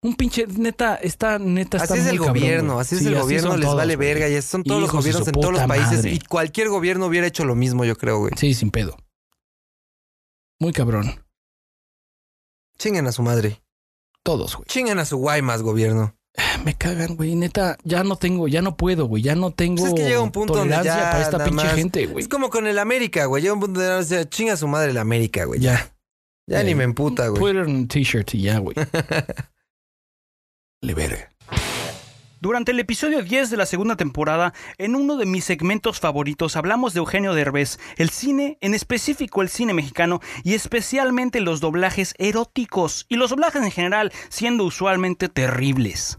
Un 0.02 0.16
pinche, 0.16 0.48
neta, 0.48 0.96
está, 0.96 1.38
neta, 1.38 1.78
está 1.78 1.94
Así 1.94 2.02
es 2.02 2.06
muy 2.06 2.12
el 2.14 2.18
cabrón, 2.18 2.34
gobierno, 2.42 2.74
güey. 2.74 2.82
así 2.82 2.96
es 2.96 3.02
Sí, 3.02 3.08
el 3.10 3.20
gobierno, 3.22 3.50
son 3.52 3.60
les 3.60 3.66
todos, 3.68 3.78
vale 3.78 3.96
güey. 3.98 4.08
verga. 4.08 4.30
Y 4.30 4.42
son 4.42 4.64
todos 4.64 4.82
los 4.82 4.90
Hijos 4.90 5.06
de 5.06 5.12
gobiernos 5.12 5.26
su 5.26 5.30
en 5.30 5.34
todos 5.42 5.54
los 5.54 5.62
puta 5.62 5.68
países. 5.68 5.98
madre. 5.98 6.12
Y 6.14 6.20
cualquier 6.22 6.70
gobierno 6.70 7.06
hubiera 7.06 7.28
hecho 7.28 7.46
lo 7.46 7.54
mismo, 7.54 7.86
yo 7.86 7.96
creo, 7.96 8.18
güey. 8.18 8.34
Sí, 8.36 8.56
sin 8.56 8.72
pedo. 8.72 8.98
Muy 10.60 10.74
cabrón. 10.74 11.24
Chinguen 12.80 13.06
a 13.06 13.12
su 13.12 13.22
madre. 13.22 13.62
Todos, 14.24 14.56
güey. 14.56 14.66
Chinguen 14.66 14.98
a 14.98 15.06
su 15.06 15.18
Guaymas, 15.18 15.62
gobierno. 15.62 16.16
Me 16.66 16.74
cagan, 16.76 17.16
güey. 17.16 17.36
Neta, 17.36 17.78
ya 17.84 18.04
no 18.04 18.16
tengo, 18.16 18.48
ya 18.48 18.62
no 18.62 18.76
puedo, 18.78 19.06
güey. 19.06 19.24
Ya 19.24 19.36
no 19.36 19.52
tengo 19.52 19.82
Pues 19.82 19.94
es 19.94 20.00
que 20.00 20.06
llega 20.08 20.22
un 20.22 20.32
punto 20.32 20.54
donde 20.56 20.76
tolerancia 20.76 21.04
ya 21.06 21.12
para 21.12 21.24
esta 21.24 21.44
pinche 21.44 21.66
más- 21.66 21.76
gente, 21.76 22.06
güey. 22.08 22.24
Es 22.24 22.30
como 22.30 22.50
con 22.50 22.68
el 22.68 22.80
América, 22.80 23.26
güey. 23.26 23.42
Llega 23.44 23.54
un 23.54 23.60
punto 23.60 23.80
donde 23.80 24.00
dice, 24.04 24.28
chinga 24.30 24.58
su 24.58 24.68
madre 24.68 24.92
el 24.92 24.98
América, 24.98 25.46
güey. 25.46 25.60
Ya. 25.60 25.94
Ya 26.48 26.62
Eh, 26.62 26.64
ni 26.64 26.76
me 26.76 26.84
emputa, 26.84 27.28
güey. 27.28 27.58
On 27.58 27.84
a 27.84 27.88
t-shirt 27.88 28.34
y 28.34 28.44
ya, 28.44 28.60
güey. 28.60 28.76
Le 30.82 30.94
verga. 30.94 31.30
Durante 32.42 32.72
el 32.72 32.80
episodio 32.80 33.22
10 33.22 33.50
de 33.50 33.58
la 33.58 33.66
segunda 33.66 33.98
temporada, 33.98 34.54
en 34.78 34.96
uno 34.96 35.18
de 35.18 35.26
mis 35.26 35.44
segmentos 35.44 36.00
favoritos 36.00 36.56
hablamos 36.56 36.94
de 36.94 37.00
Eugenio 37.00 37.34
Derbez, 37.34 37.80
el 37.98 38.10
cine, 38.12 38.58
en 38.62 38.74
específico 38.74 39.42
el 39.42 39.50
cine 39.50 39.74
mexicano 39.74 40.22
y 40.46 40.54
especialmente 40.54 41.42
los 41.42 41.60
doblajes 41.60 42.14
eróticos 42.18 43.06
y 43.10 43.18
los 43.18 43.32
doblajes 43.32 43.62
en 43.62 43.72
general 43.72 44.14
siendo 44.30 44.64
usualmente 44.64 45.28
terribles. 45.28 46.18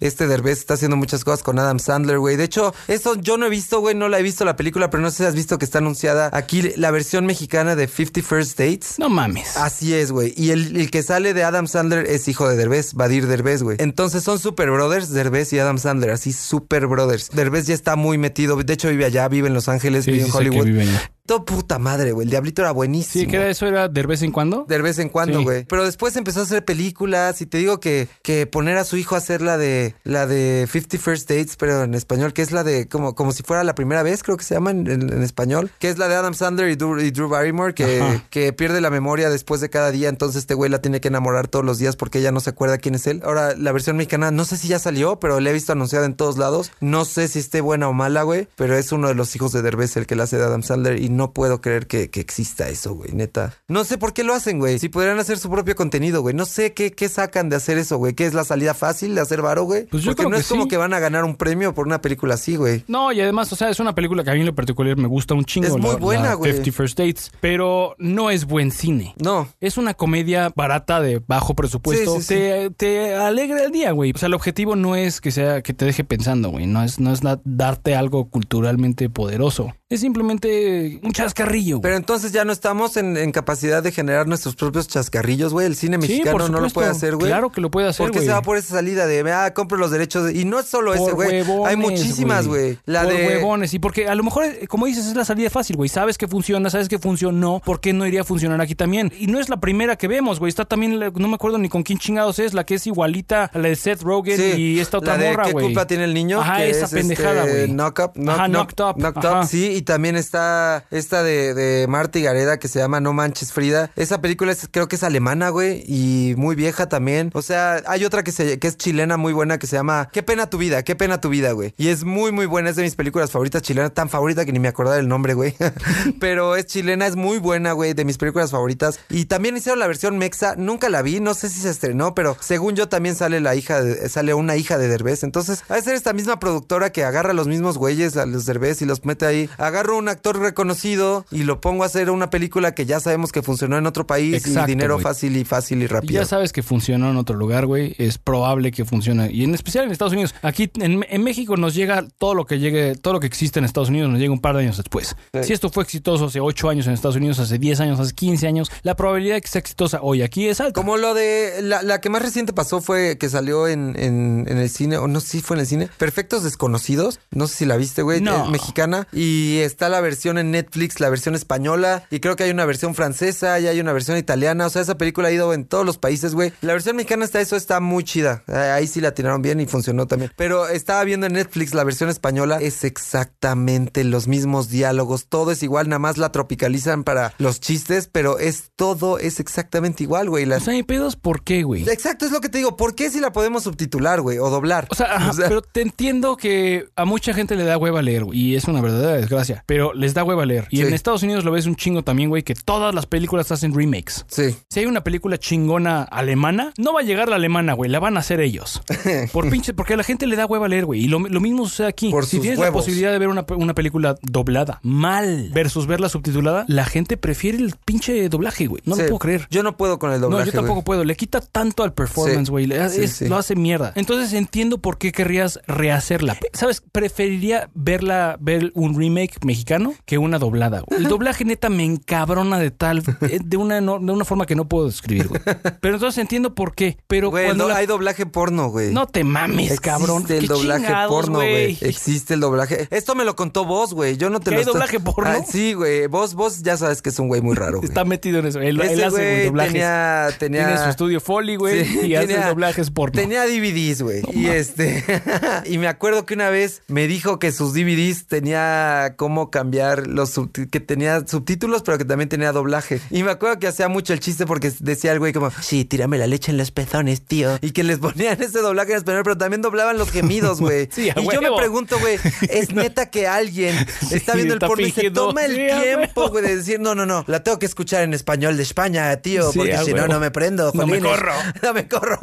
Este 0.00 0.26
Derbez 0.26 0.58
está 0.58 0.74
haciendo 0.74 0.96
muchas 0.96 1.24
cosas 1.24 1.42
con 1.42 1.58
Adam 1.58 1.78
Sandler, 1.78 2.18
güey. 2.18 2.36
De 2.36 2.44
hecho, 2.44 2.74
eso 2.88 3.14
yo 3.16 3.36
no 3.38 3.46
he 3.46 3.50
visto, 3.50 3.80
güey. 3.80 3.94
No 3.94 4.08
la 4.08 4.18
he 4.18 4.22
visto 4.22 4.44
la 4.44 4.56
película, 4.56 4.90
pero 4.90 5.02
no 5.02 5.10
sé 5.10 5.18
si 5.18 5.24
has 5.24 5.34
visto 5.34 5.58
que 5.58 5.64
está 5.64 5.78
anunciada 5.78 6.30
aquí 6.32 6.62
la 6.76 6.90
versión 6.90 7.26
mexicana 7.26 7.76
de 7.76 7.88
50 7.88 8.22
First 8.22 8.58
Dates. 8.58 8.98
No 8.98 9.08
mames. 9.08 9.56
Así 9.56 9.94
es, 9.94 10.12
güey. 10.12 10.34
Y 10.36 10.50
el, 10.50 10.76
el 10.76 10.90
que 10.90 11.02
sale 11.02 11.34
de 11.34 11.44
Adam 11.44 11.66
Sandler 11.66 12.06
es 12.06 12.28
hijo 12.28 12.48
de 12.48 12.56
Derbez, 12.56 12.94
Badir 12.94 13.26
Derbez, 13.26 13.62
güey. 13.62 13.76
Entonces 13.80 14.22
son 14.22 14.38
super 14.38 14.70
brothers, 14.70 15.10
Derbez 15.12 15.52
y 15.52 15.58
Adam 15.58 15.78
Sandler, 15.78 16.10
así 16.10 16.32
super 16.32 16.86
brothers. 16.86 17.30
Derbez 17.32 17.66
ya 17.66 17.74
está 17.74 17.96
muy 17.96 18.18
metido. 18.18 18.56
De 18.56 18.72
hecho, 18.72 18.88
vive 18.88 19.04
allá, 19.04 19.28
vive 19.28 19.48
en 19.48 19.54
Los 19.54 19.68
Ángeles, 19.68 20.04
Sí, 20.04 20.10
vive 20.12 20.24
sí 20.24 20.30
en 20.30 20.36
Hollywood. 20.36 20.64
viven 20.66 20.86
ya. 20.92 21.10
Todo 21.26 21.44
puta 21.44 21.78
madre, 21.78 22.12
güey. 22.12 22.24
El 22.26 22.30
Diablito 22.30 22.62
era 22.62 22.70
buenísimo. 22.70 23.24
Sí, 23.24 23.30
que 23.30 23.36
era 23.36 23.48
eso 23.50 23.66
era 23.66 23.88
de 23.88 24.02
vez 24.04 24.22
en 24.22 24.32
cuando. 24.32 24.64
De 24.68 24.80
vez 24.80 24.98
en 24.98 25.08
cuando, 25.08 25.38
Sí. 25.38 25.44
güey. 25.44 25.64
Pero 25.64 25.84
después 25.84 26.14
empezó 26.16 26.40
a 26.40 26.42
hacer 26.44 26.64
películas 26.64 27.40
y 27.40 27.46
te 27.46 27.58
digo 27.58 27.80
que, 27.80 28.08
que 28.22 28.46
poner 28.46 28.76
a 28.78 28.84
su 28.84 28.96
hijo 28.96 29.14
a 29.14 29.18
hacer 29.18 29.42
la 29.42 29.58
de 29.58 29.94
la 30.04 30.26
de 30.26 30.68
50 30.70 30.98
First 30.98 31.28
Dates, 31.28 31.56
pero 31.56 31.82
en 31.82 31.94
español, 31.94 32.32
que 32.32 32.42
es 32.42 32.52
la 32.52 32.62
de 32.64 32.88
como, 32.88 33.14
como 33.14 33.32
si 33.32 33.42
fuera 33.42 33.64
la 33.64 33.74
primera 33.74 34.02
vez, 34.02 34.22
creo 34.22 34.36
que 34.36 34.44
se 34.44 34.54
llama 34.54 34.70
en, 34.70 34.86
en- 34.90 35.12
en 35.12 35.22
español, 35.22 35.70
que 35.78 35.88
es 35.88 35.98
la 35.98 36.08
de 36.08 36.14
Adam 36.14 36.34
Sandler 36.34 36.68
y 36.70 36.76
Drew, 36.76 36.98
y 37.00 37.10
Drew 37.10 37.28
Barrymore, 37.28 37.74
que, 37.74 38.22
que 38.30 38.52
pierde 38.52 38.80
la 38.80 38.90
memoria 38.90 39.28
después 39.30 39.60
de 39.60 39.68
cada 39.70 39.90
día, 39.90 40.08
entonces 40.08 40.40
este 40.40 40.54
güey 40.54 40.70
la 40.70 40.80
tiene 40.80 41.00
que 41.00 41.08
enamorar 41.08 41.48
todos 41.48 41.64
los 41.64 41.78
días 41.78 41.96
porque 41.96 42.18
ella 42.18 42.32
no 42.32 42.40
se 42.40 42.50
acuerda 42.50 42.78
quién 42.78 42.94
es 42.94 43.06
él. 43.06 43.20
Ahora, 43.24 43.54
la 43.56 43.72
versión 43.72 43.96
mexicana, 43.96 44.30
no 44.30 44.44
sé 44.44 44.56
si 44.56 44.68
ya 44.68 44.78
salió, 44.78 45.18
pero 45.18 45.40
la 45.40 45.50
he 45.50 45.52
visto 45.52 45.72
anunciada 45.72 46.06
en 46.06 46.14
todos 46.14 46.38
lados. 46.38 46.70
No 46.80 47.04
sé 47.04 47.26
si 47.28 47.38
esté 47.40 47.60
buena 47.60 47.88
o 47.88 47.92
mala, 47.92 48.22
güey, 48.22 48.48
pero 48.56 48.76
es 48.76 48.92
uno 48.92 49.08
de 49.08 49.14
los 49.14 49.34
hijos 49.34 49.52
de 49.52 49.62
Derbez 49.62 49.96
el 49.96 50.06
que 50.06 50.14
la 50.14 50.24
hace 50.24 50.36
de 50.36 50.44
Adam 50.44 50.62
Sandler 50.62 51.00
y 51.00 51.08
no 51.16 51.32
puedo 51.32 51.60
creer 51.60 51.86
que, 51.86 52.10
que 52.10 52.20
exista 52.20 52.68
eso, 52.68 52.94
güey, 52.94 53.12
neta. 53.12 53.54
No 53.68 53.84
sé 53.84 53.98
por 53.98 54.12
qué 54.12 54.22
lo 54.24 54.34
hacen, 54.34 54.58
güey. 54.58 54.78
Si 54.78 54.88
podrían 54.88 55.18
hacer 55.18 55.38
su 55.38 55.50
propio 55.50 55.74
contenido, 55.74 56.22
güey. 56.22 56.34
No 56.34 56.44
sé 56.44 56.72
qué, 56.72 56.92
qué 56.92 57.08
sacan 57.08 57.48
de 57.48 57.56
hacer 57.56 57.78
eso, 57.78 57.96
güey. 57.98 58.14
¿Qué 58.14 58.26
es 58.26 58.34
la 58.34 58.44
salida 58.44 58.74
fácil 58.74 59.14
de 59.14 59.20
hacer 59.20 59.42
varo, 59.42 59.64
güey? 59.64 59.86
Pues 59.86 60.02
yo 60.02 60.10
Porque 60.10 60.22
creo 60.22 60.30
no 60.30 60.36
que 60.36 60.40
es 60.42 60.48
como 60.48 60.62
sí. 60.64 60.68
que 60.68 60.76
van 60.76 60.94
a 60.94 60.98
ganar 61.00 61.24
un 61.24 61.36
premio 61.36 61.74
por 61.74 61.86
una 61.86 62.00
película 62.00 62.34
así, 62.34 62.56
güey. 62.56 62.84
No, 62.88 63.12
y 63.12 63.20
además, 63.20 63.52
o 63.52 63.56
sea, 63.56 63.70
es 63.70 63.80
una 63.80 63.94
película 63.94 64.22
que 64.22 64.30
a 64.30 64.34
mí 64.34 64.40
en 64.40 64.46
lo 64.46 64.54
particular 64.54 64.96
me 64.96 65.08
gusta 65.08 65.34
un 65.34 65.44
chingo. 65.44 65.66
Es 65.66 65.76
muy 65.76 65.90
la- 65.92 65.96
buena, 65.96 66.34
güey. 66.34 66.52
50 66.52 66.72
First 66.76 66.98
Dates, 66.98 67.32
pero 67.40 67.94
no 67.98 68.30
es 68.30 68.44
buen 68.44 68.70
cine. 68.70 69.14
No. 69.18 69.48
Es 69.60 69.78
una 69.78 69.94
comedia 69.94 70.52
barata 70.54 71.00
de 71.00 71.22
bajo 71.26 71.54
presupuesto. 71.54 72.16
Sí, 72.16 72.22
sí, 72.22 72.26
te, 72.34 72.70
te 72.70 73.14
alegra 73.14 73.64
el 73.64 73.72
día, 73.72 73.92
güey. 73.92 74.12
O 74.14 74.18
sea, 74.18 74.26
el 74.26 74.34
objetivo 74.34 74.76
no 74.76 74.94
es 74.96 75.20
que 75.20 75.30
sea 75.30 75.62
que 75.62 75.72
te 75.74 75.84
deje 75.84 76.04
pensando, 76.04 76.50
güey. 76.50 76.66
No 76.66 76.82
es, 76.82 77.00
no 77.00 77.12
es 77.12 77.20
darte 77.44 77.94
algo 77.96 78.28
culturalmente 78.28 79.08
poderoso. 79.08 79.72
Es 79.88 80.00
simplemente 80.00 80.98
un 81.06 81.12
chascarrillo. 81.12 81.76
güey. 81.76 81.82
Pero 81.82 81.96
entonces 81.96 82.32
ya 82.32 82.44
no 82.44 82.52
estamos 82.52 82.96
en, 82.96 83.16
en 83.16 83.32
capacidad 83.32 83.82
de 83.82 83.92
generar 83.92 84.26
nuestros 84.26 84.54
propios 84.56 84.88
chascarrillos, 84.88 85.52
güey. 85.52 85.66
El 85.66 85.76
cine 85.76 85.98
mexicano 85.98 86.48
no 86.48 86.60
lo 86.60 86.68
puede 86.70 86.88
hacer, 86.88 87.16
güey. 87.16 87.28
Claro 87.28 87.50
que 87.50 87.60
lo 87.60 87.70
puede 87.70 87.88
hacer, 87.88 88.04
¿Por 88.04 88.10
qué 88.12 88.18
güey. 88.18 88.26
se 88.26 88.32
va 88.32 88.42
por 88.42 88.56
esa 88.56 88.74
salida 88.74 89.06
de, 89.06 89.20
ah, 89.32 89.52
compro 89.54 89.78
los 89.78 89.90
derechos? 89.90 90.24
de-". 90.24 90.32
Y 90.40 90.44
no 90.44 90.58
es 90.58 90.66
solo 90.66 90.94
ese, 90.94 91.12
güey. 91.12 91.42
Hay 91.66 91.76
muchísimas, 91.76 92.46
güey. 92.46 92.78
La 92.86 93.02
por 93.04 93.12
de... 93.12 93.26
huevones. 93.26 93.72
Y 93.74 93.78
porque 93.78 94.08
a 94.08 94.14
lo 94.14 94.22
mejor, 94.22 94.44
eh, 94.44 94.66
como 94.68 94.86
dices, 94.86 95.06
es 95.06 95.14
la 95.16 95.24
salida 95.24 95.50
fácil, 95.50 95.76
güey. 95.76 95.88
Sabes 95.88 96.18
que 96.18 96.28
funciona, 96.28 96.70
sabes 96.70 96.88
que 96.88 96.98
funcionó. 96.98 97.60
¿Por 97.64 97.80
qué 97.80 97.92
no 97.92 98.06
iría 98.06 98.22
a 98.22 98.24
funcionar 98.24 98.60
aquí 98.60 98.74
también? 98.74 99.12
Y 99.18 99.26
no 99.28 99.38
es 99.40 99.48
la 99.48 99.58
primera 99.58 99.96
que 99.96 100.08
vemos, 100.08 100.38
güey. 100.38 100.48
Está 100.48 100.64
también, 100.64 100.98
la- 100.98 101.10
no 101.14 101.28
me 101.28 101.34
acuerdo 101.34 101.58
ni 101.58 101.68
con 101.68 101.82
quién 101.82 101.98
chingados 101.98 102.38
es, 102.38 102.54
la 102.54 102.64
que 102.64 102.74
es 102.76 102.86
igualita 102.86 103.50
a 103.52 103.58
la 103.58 103.68
de 103.68 103.76
Seth 103.76 104.02
Rogen 104.02 104.36
Sí, 104.36 104.52
y 104.56 104.80
esta 104.80 104.98
otra 104.98 105.16
la 105.16 105.22
de 105.24 105.30
morra, 105.30 105.44
¿Qué 105.46 105.52
güey. 105.52 105.66
culpa 105.66 105.86
tiene 105.86 106.04
el 106.04 106.14
niño? 106.14 106.40
Ajá, 106.40 106.56
que 106.58 106.70
esa 106.70 106.86
es, 106.86 106.90
pendejada, 106.92 107.44
este, 107.44 107.56
güey. 107.66 107.70
Knock 107.72 107.98
Up. 108.04 108.12
Knock, 108.14 108.34
Ajá, 108.36 108.48
knock, 108.48 108.70
Up, 108.80 108.94
Knocked 108.96 109.24
ajá. 109.26 109.40
Up, 109.40 109.46
sí. 109.46 109.66
Y 109.76 109.82
también 109.82 110.16
está 110.16 110.84
esta 110.96 111.22
de, 111.22 111.54
de 111.54 111.86
Marta 111.86 112.18
y 112.18 112.22
Gareda 112.22 112.58
que 112.58 112.68
se 112.68 112.78
llama 112.78 113.00
No 113.00 113.12
Manches 113.12 113.52
Frida. 113.52 113.90
Esa 113.96 114.20
película 114.20 114.52
es, 114.52 114.68
creo 114.70 114.88
que 114.88 114.96
es 114.96 115.02
alemana, 115.02 115.50
güey. 115.50 115.84
Y 115.86 116.34
muy 116.36 116.56
vieja 116.56 116.88
también. 116.88 117.30
O 117.34 117.42
sea, 117.42 117.82
hay 117.86 118.04
otra 118.04 118.22
que, 118.22 118.32
se, 118.32 118.58
es 118.60 118.76
chilena 118.76 119.16
muy 119.16 119.32
buena 119.32 119.58
que 119.58 119.66
se 119.66 119.76
llama 119.76 120.08
Qué 120.12 120.22
pena 120.22 120.50
tu 120.50 120.58
vida, 120.58 120.82
qué 120.82 120.96
pena 120.96 121.20
tu 121.20 121.28
vida, 121.28 121.52
güey. 121.52 121.74
Y 121.76 121.88
es 121.88 122.04
muy, 122.04 122.32
muy 122.32 122.46
buena. 122.46 122.70
Es 122.70 122.76
de 122.76 122.82
mis 122.82 122.96
películas 122.96 123.30
favoritas 123.30 123.62
chilenas. 123.62 123.92
Tan 123.94 124.08
favorita 124.08 124.44
que 124.44 124.52
ni 124.52 124.58
me 124.58 124.68
acordaba 124.68 124.96
del 124.96 125.08
nombre, 125.08 125.34
güey. 125.34 125.54
Pero 126.20 126.56
es 126.56 126.66
chilena, 126.66 127.06
es 127.06 127.16
muy 127.16 127.38
buena, 127.38 127.72
güey. 127.72 127.94
De 127.94 128.04
mis 128.04 128.18
películas 128.18 128.50
favoritas. 128.50 128.98
Y 129.08 129.26
también 129.26 129.56
hicieron 129.56 129.78
la 129.78 129.86
versión 129.86 130.18
mexa. 130.18 130.56
Nunca 130.56 130.88
la 130.88 131.02
vi. 131.02 131.20
No 131.20 131.34
sé 131.34 131.48
si 131.48 131.60
se 131.60 131.70
estrenó, 131.70 132.14
pero 132.14 132.36
según 132.40 132.74
yo 132.74 132.88
también 132.88 133.14
sale 133.14 133.40
la 133.40 133.54
hija 133.54 133.80
de, 133.82 134.08
sale 134.08 134.34
una 134.34 134.56
hija 134.56 134.78
de 134.78 134.88
Derbez. 134.88 135.22
Entonces, 135.22 135.62
de 135.68 135.82
ser 135.82 135.94
esta 135.94 136.12
misma 136.12 136.38
productora 136.38 136.90
que 136.90 137.04
agarra 137.04 137.30
a 137.30 137.34
los 137.34 137.46
mismos 137.46 137.78
güeyes, 137.78 138.16
a 138.16 138.26
los 138.26 138.46
Derbez, 138.46 138.82
y 138.82 138.86
los 138.86 139.04
mete 139.04 139.26
ahí. 139.26 139.50
Agarro 139.58 139.96
un 139.96 140.08
actor 140.08 140.38
reconocido 140.38 140.85
y 141.30 141.42
lo 141.42 141.60
pongo 141.60 141.82
a 141.82 141.86
hacer 141.86 142.10
una 142.10 142.30
película 142.30 142.74
que 142.74 142.86
ya 142.86 143.00
sabemos 143.00 143.32
que 143.32 143.42
funcionó 143.42 143.76
en 143.76 143.86
otro 143.86 144.06
país 144.06 144.34
Exacto, 144.34 144.70
y 144.70 144.74
dinero 144.74 144.98
fácil 144.98 145.36
y 145.36 145.44
fácil 145.44 145.82
y 145.82 145.86
rápido. 145.86 146.14
ya 146.14 146.24
sabes 146.24 146.52
que 146.52 146.62
funcionó 146.62 147.10
en 147.10 147.16
otro 147.16 147.36
lugar, 147.36 147.66
güey. 147.66 147.94
Es 147.98 148.18
probable 148.18 148.70
que 148.72 148.84
funcione. 148.84 149.30
Y 149.32 149.44
en 149.44 149.54
especial 149.54 149.84
en 149.84 149.90
Estados 149.90 150.12
Unidos. 150.12 150.34
Aquí 150.42 150.70
en, 150.80 151.04
en 151.08 151.22
México 151.24 151.56
nos 151.56 151.74
llega 151.74 152.04
todo 152.18 152.34
lo 152.34 152.46
que 152.46 152.58
llegue, 152.58 152.94
todo 152.96 153.14
lo 153.14 153.20
que 153.20 153.26
existe 153.26 153.58
en 153.58 153.64
Estados 153.64 153.88
Unidos 153.88 154.10
nos 154.10 154.20
llega 154.20 154.32
un 154.32 154.40
par 154.40 154.54
de 154.56 154.62
años 154.62 154.76
después. 154.76 155.16
Sí. 155.34 155.44
Si 155.44 155.52
esto 155.52 155.70
fue 155.70 155.82
exitoso 155.82 156.26
hace 156.26 156.40
8 156.40 156.68
años 156.68 156.86
en 156.86 156.92
Estados 156.92 157.16
Unidos, 157.16 157.38
hace 157.38 157.58
10 157.58 157.80
años, 157.80 158.00
hace 158.00 158.14
15 158.14 158.46
años, 158.46 158.70
la 158.82 158.94
probabilidad 158.96 159.34
de 159.36 159.40
que 159.40 159.48
sea 159.48 159.60
exitosa 159.60 159.98
hoy 160.02 160.22
aquí 160.22 160.46
es 160.46 160.60
alta. 160.60 160.72
Como 160.80 160.96
lo 160.96 161.14
de. 161.14 161.60
La, 161.62 161.82
la 161.82 162.00
que 162.00 162.10
más 162.10 162.22
reciente 162.22 162.52
pasó 162.52 162.80
fue 162.80 163.18
que 163.18 163.28
salió 163.28 163.66
en, 163.68 163.94
en, 163.98 164.46
en 164.48 164.58
el 164.58 164.68
cine, 164.70 164.98
o 164.98 165.08
no 165.08 165.20
sé 165.20 165.28
si 165.28 165.40
fue 165.40 165.56
en 165.56 165.60
el 165.60 165.66
cine. 165.66 165.88
Perfectos 165.98 166.44
Desconocidos. 166.44 167.18
No 167.30 167.46
sé 167.46 167.56
si 167.56 167.64
la 167.66 167.76
viste, 167.76 168.02
güey. 168.02 168.20
No. 168.20 168.44
Es 168.44 168.50
mexicana. 168.50 169.06
Y 169.12 169.58
está 169.58 169.88
la 169.88 170.00
versión 170.00 170.38
en 170.38 170.50
Netflix, 170.50 170.65
la 170.98 171.08
versión 171.08 171.34
española. 171.34 172.04
Y 172.10 172.20
creo 172.20 172.36
que 172.36 172.44
hay 172.44 172.50
una 172.50 172.64
versión 172.64 172.94
francesa 172.94 173.58
y 173.60 173.66
hay 173.66 173.80
una 173.80 173.92
versión 173.92 174.16
italiana. 174.18 174.66
O 174.66 174.70
sea, 174.70 174.82
esa 174.82 174.98
película 174.98 175.28
ha 175.28 175.32
ido 175.32 175.52
en 175.54 175.64
todos 175.64 175.84
los 175.86 175.98
países, 175.98 176.34
güey. 176.34 176.52
La 176.60 176.72
versión 176.72 176.96
mexicana 176.96 177.24
está, 177.24 177.40
eso 177.40 177.56
está 177.56 177.80
muy 177.80 178.04
chida. 178.04 178.42
Eh, 178.48 178.54
Ahí 178.76 178.86
sí 178.86 179.00
la 179.00 179.14
tiraron 179.14 179.42
bien 179.42 179.60
y 179.60 179.66
funcionó 179.66 180.06
también. 180.06 180.32
Pero 180.36 180.68
estaba 180.68 181.02
viendo 181.04 181.26
en 181.26 181.34
Netflix 181.34 181.74
la 181.74 181.84
versión 181.84 182.10
española. 182.10 182.58
Es 182.60 182.84
exactamente 182.84 184.04
los 184.04 184.28
mismos 184.28 184.68
diálogos. 184.68 185.26
Todo 185.28 185.50
es 185.52 185.62
igual, 185.62 185.88
nada 185.88 185.98
más 185.98 186.18
la 186.18 186.32
tropicalizan 186.32 187.04
para 187.04 187.32
los 187.38 187.60
chistes. 187.60 188.08
Pero 188.10 188.38
es 188.38 188.70
todo, 188.76 189.18
es 189.18 189.40
exactamente 189.40 190.02
igual, 190.02 190.28
güey. 190.28 190.44
O 190.44 190.48
Las 190.48 190.64
sea, 190.64 190.74
hay 190.74 190.82
pedos, 190.82 191.16
¿por 191.16 191.42
qué, 191.42 191.62
güey? 191.62 191.88
Exacto, 191.88 192.26
es 192.26 192.32
lo 192.32 192.40
que 192.40 192.48
te 192.48 192.58
digo. 192.58 192.76
¿Por 192.76 192.94
qué 192.94 193.10
si 193.10 193.20
la 193.20 193.32
podemos 193.32 193.64
subtitular, 193.64 194.20
güey? 194.20 194.38
O 194.38 194.50
doblar. 194.50 194.86
O 194.90 194.94
sea, 194.94 195.06
ajá, 195.16 195.32
pero 195.36 195.62
te 195.62 195.82
entiendo 195.82 196.36
que 196.36 196.86
a 196.96 197.04
mucha 197.04 197.34
gente 197.34 197.56
le 197.56 197.64
da 197.64 197.78
hueva 197.78 198.02
leer, 198.02 198.24
güey, 198.24 198.38
y 198.38 198.56
es 198.56 198.64
una 198.64 198.80
verdadera 198.80 199.12
desgracia. 199.14 199.64
Pero 199.66 199.92
les 199.94 200.14
da 200.14 200.24
hueva 200.24 200.44
leer. 200.46 200.55
Y 200.70 200.76
Sí. 200.78 200.82
en 200.82 200.94
Estados 200.94 201.22
Unidos 201.22 201.44
lo 201.44 201.50
ves 201.52 201.66
un 201.66 201.76
chingo 201.76 202.02
también, 202.02 202.28
güey, 202.28 202.42
que 202.42 202.54
todas 202.54 202.94
las 202.94 203.06
películas 203.06 203.50
hacen 203.52 203.74
remakes. 203.74 204.24
Sí. 204.28 204.56
Si 204.70 204.80
hay 204.80 204.86
una 204.86 205.02
película 205.04 205.38
chingona 205.38 206.02
alemana, 206.02 206.72
no 206.78 206.92
va 206.92 207.00
a 207.00 207.02
llegar 207.02 207.28
la 207.28 207.36
alemana, 207.36 207.72
güey, 207.74 207.90
la 207.90 207.98
van 208.00 208.16
a 208.16 208.20
hacer 208.20 208.40
ellos. 208.40 208.82
Por 209.32 209.48
pinche, 209.50 209.74
porque 209.74 209.94
a 209.94 209.96
la 209.96 210.04
gente 210.04 210.26
le 210.26 210.36
da 210.36 210.46
hueva 210.46 210.68
leer, 210.68 210.84
güey. 210.86 211.04
Y 211.04 211.08
lo, 211.08 211.18
lo 211.20 211.40
mismo 211.40 211.66
sucede 211.68 211.86
aquí. 211.88 212.10
Por 212.10 212.26
si 212.26 212.40
tienes 212.40 212.58
la 212.58 212.72
posibilidad 212.72 213.12
de 213.12 213.18
ver 213.18 213.28
una, 213.28 213.44
una 213.56 213.74
película 213.74 214.16
doblada 214.22 214.80
mal 214.82 215.50
versus 215.52 215.86
verla 215.86 216.08
subtitulada, 216.08 216.64
la 216.68 216.84
gente 216.84 217.16
prefiere 217.16 217.58
el 217.58 217.74
pinche 217.84 218.28
doblaje, 218.28 218.66
güey. 218.66 218.82
No 218.86 218.94
Sí. 218.96 219.02
lo 219.02 219.08
puedo 219.08 219.18
creer. 219.18 219.46
Yo 219.50 219.62
no 219.62 219.76
puedo 219.76 219.98
con 219.98 220.12
el 220.12 220.20
doblaje. 220.20 220.46
No, 220.46 220.46
yo 220.46 220.52
tampoco 220.52 220.82
puedo. 220.82 221.04
Le 221.04 221.16
quita 221.16 221.40
tanto 221.40 221.82
al 221.82 221.92
performance, 221.92 222.48
güey. 222.50 222.66
Sí. 222.90 223.28
Lo 223.28 223.36
hace 223.36 223.54
mierda. 223.56 223.92
Entonces 223.94 224.32
entiendo 224.32 224.78
por 224.78 224.98
qué 224.98 225.12
querrías 225.12 225.60
rehacerla. 225.66 226.36
¿Sabes? 226.52 226.82
Preferiría 226.92 227.68
verla, 227.74 228.36
ver 228.40 228.72
un 228.74 228.98
remake 228.98 229.44
mexicano 229.44 229.94
que 230.04 230.18
una 230.18 230.38
doblada. 230.38 230.45
Güey. 230.50 231.00
El 231.00 231.08
doblaje 231.08 231.44
neta 231.44 231.68
me 231.68 231.84
encabrona 231.84 232.58
de 232.58 232.70
tal, 232.70 233.02
eh, 233.22 233.38
de 233.44 233.56
una, 233.56 233.80
no- 233.80 233.98
de 233.98 234.12
una 234.12 234.24
forma 234.24 234.46
que 234.46 234.54
no 234.54 234.68
puedo 234.68 234.86
describir, 234.86 235.28
güey. 235.28 235.40
Pero 235.80 235.94
entonces 235.94 236.18
entiendo 236.18 236.54
por 236.54 236.74
qué. 236.74 236.96
Pero 237.06 237.30
Güey, 237.30 237.46
cuando 237.46 237.64
no, 237.64 237.68
la- 237.70 237.76
hay 237.76 237.86
doblaje 237.86 238.26
porno, 238.26 238.68
güey. 238.68 238.92
No 238.92 239.06
te 239.06 239.24
mames, 239.24 239.66
Existe 239.66 239.88
cabrón. 239.90 240.24
el 240.28 240.40
Qué 240.40 240.46
doblaje 240.46 240.92
porno, 241.08 241.38
güey. 241.38 241.78
Existe 241.80 242.34
el 242.34 242.40
doblaje. 242.40 242.88
Esto 242.90 243.14
me 243.14 243.24
lo 243.24 243.36
contó 243.36 243.64
vos, 243.64 243.92
güey. 243.94 244.16
Yo 244.16 244.30
no 244.30 244.40
te 244.40 244.46
¿Que 244.46 244.50
lo 244.52 244.56
hay 244.56 244.60
estoy- 244.62 244.72
doblaje 244.74 245.00
porno? 245.00 245.30
Ah, 245.30 245.44
sí, 245.48 245.72
güey. 245.74 246.06
Vos, 246.06 246.34
vos 246.34 246.62
ya 246.62 246.76
sabes 246.76 247.02
que 247.02 247.10
es 247.10 247.18
un 247.18 247.28
güey 247.28 247.40
muy 247.40 247.54
raro, 247.56 247.78
güey. 247.78 247.88
Está 247.88 248.04
metido 248.04 248.38
en 248.38 248.46
eso. 248.46 248.60
Él, 248.60 248.80
él 248.80 248.90
Ese 248.90 249.04
hace 249.04 249.16
güey, 249.16 249.46
doblajes. 249.46 249.72
tenía, 249.72 250.28
tenía, 250.38 250.66
Tiene 250.66 250.82
su 250.82 250.88
estudio 250.90 251.20
Foley, 251.20 251.56
güey, 251.56 251.84
Sí, 251.84 252.00
y 252.06 252.14
hace 252.14 252.28
tenía- 252.28 252.48
doblajes 252.48 252.90
porno. 252.90 253.12
Tenía 253.20 253.44
DVDs, 253.46 254.02
güey. 254.02 254.22
y 254.32 254.46
este. 254.46 255.04
y 255.66 255.78
me 255.78 255.88
acuerdo 255.88 256.26
que 256.26 256.34
una 256.34 256.50
vez 256.50 256.82
me 256.88 257.06
dijo 257.06 257.38
que 257.38 257.52
sus 257.52 257.72
DVDs 257.74 258.26
tenía 258.26 259.14
cómo 259.16 259.50
cambiar 259.50 260.06
los 260.06 260.35
que 260.70 260.80
tenía 260.80 261.26
subtítulos, 261.26 261.82
pero 261.82 261.98
que 261.98 262.04
también 262.04 262.28
tenía 262.28 262.52
doblaje. 262.52 263.00
Y 263.10 263.22
me 263.22 263.30
acuerdo 263.30 263.58
que 263.58 263.66
hacía 263.66 263.88
mucho 263.88 264.12
el 264.12 264.20
chiste 264.20 264.46
porque 264.46 264.72
decía 264.80 265.12
el 265.12 265.18
güey 265.18 265.32
como, 265.32 265.50
sí, 265.50 265.84
tírame 265.84 266.18
la 266.18 266.26
leche 266.26 266.50
en 266.50 266.58
los 266.58 266.70
pezones, 266.70 267.22
tío. 267.22 267.58
Y 267.60 267.72
que 267.72 267.84
les 267.84 267.98
ponían 267.98 268.40
ese 268.42 268.60
doblaje 268.60 268.92
en 268.92 268.98
español, 268.98 269.22
pero 269.24 269.36
también 269.36 269.62
doblaban 269.62 269.98
los 269.98 270.10
gemidos, 270.10 270.60
güey. 270.60 270.88
Sí, 270.96 271.10
y 271.14 271.34
yo 271.34 271.42
me 271.42 271.54
pregunto, 271.56 271.98
güey, 271.98 272.18
es 272.48 272.72
neta 272.72 273.10
que 273.10 273.26
alguien 273.26 273.74
está 274.10 274.34
viendo 274.34 274.54
el 274.54 274.60
porno 274.60 274.86
y 274.86 274.90
se 274.92 275.10
toma 275.10 275.44
el 275.44 275.54
tiempo, 275.54 276.28
güey, 276.30 276.44
de 276.44 276.56
decir, 276.56 276.80
no, 276.80 276.94
no, 276.94 277.04
no, 277.04 277.24
la 277.26 277.42
tengo 277.42 277.58
que 277.58 277.66
escuchar 277.66 278.02
en 278.02 278.14
español 278.14 278.56
de 278.56 278.62
España, 278.62 279.14
tío, 279.16 279.50
porque 279.54 279.76
si 279.78 279.92
no, 279.92 280.06
no 280.06 280.20
me 280.20 280.30
prendo. 280.30 280.72
No 280.74 280.86
me 280.86 281.00
corro. 281.00 281.32
No 281.62 281.74
me 281.74 281.88
corro. 281.88 282.18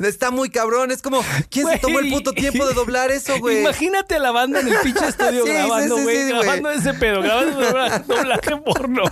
Está 0.00 0.30
muy 0.30 0.50
cabrón. 0.50 0.90
Es 0.90 1.02
como, 1.02 1.24
¿quién 1.50 1.66
se 1.68 1.78
tomó 1.78 2.00
el 2.00 2.10
puto 2.10 2.32
tiempo 2.32 2.66
de 2.66 2.74
doblar 2.74 3.10
eso, 3.10 3.38
güey? 3.38 3.60
Imagínate 3.60 4.16
a 4.16 4.18
la 4.18 4.30
banda 4.30 4.60
en 4.60 4.68
el 4.68 4.78
pinche 4.78 5.06
estudio 5.06 5.41
Sí, 5.44 5.50
sí, 5.50 5.54
grabando, 5.54 5.96
sí, 5.96 6.02
güey. 6.02 6.16
sí, 6.16 6.22
güey. 6.22 6.42
grabando 6.42 6.70
ese 6.70 6.94
pedo, 6.94 7.22
grabando 7.22 7.60
doblaje 8.06 8.56
porno. 8.58 9.02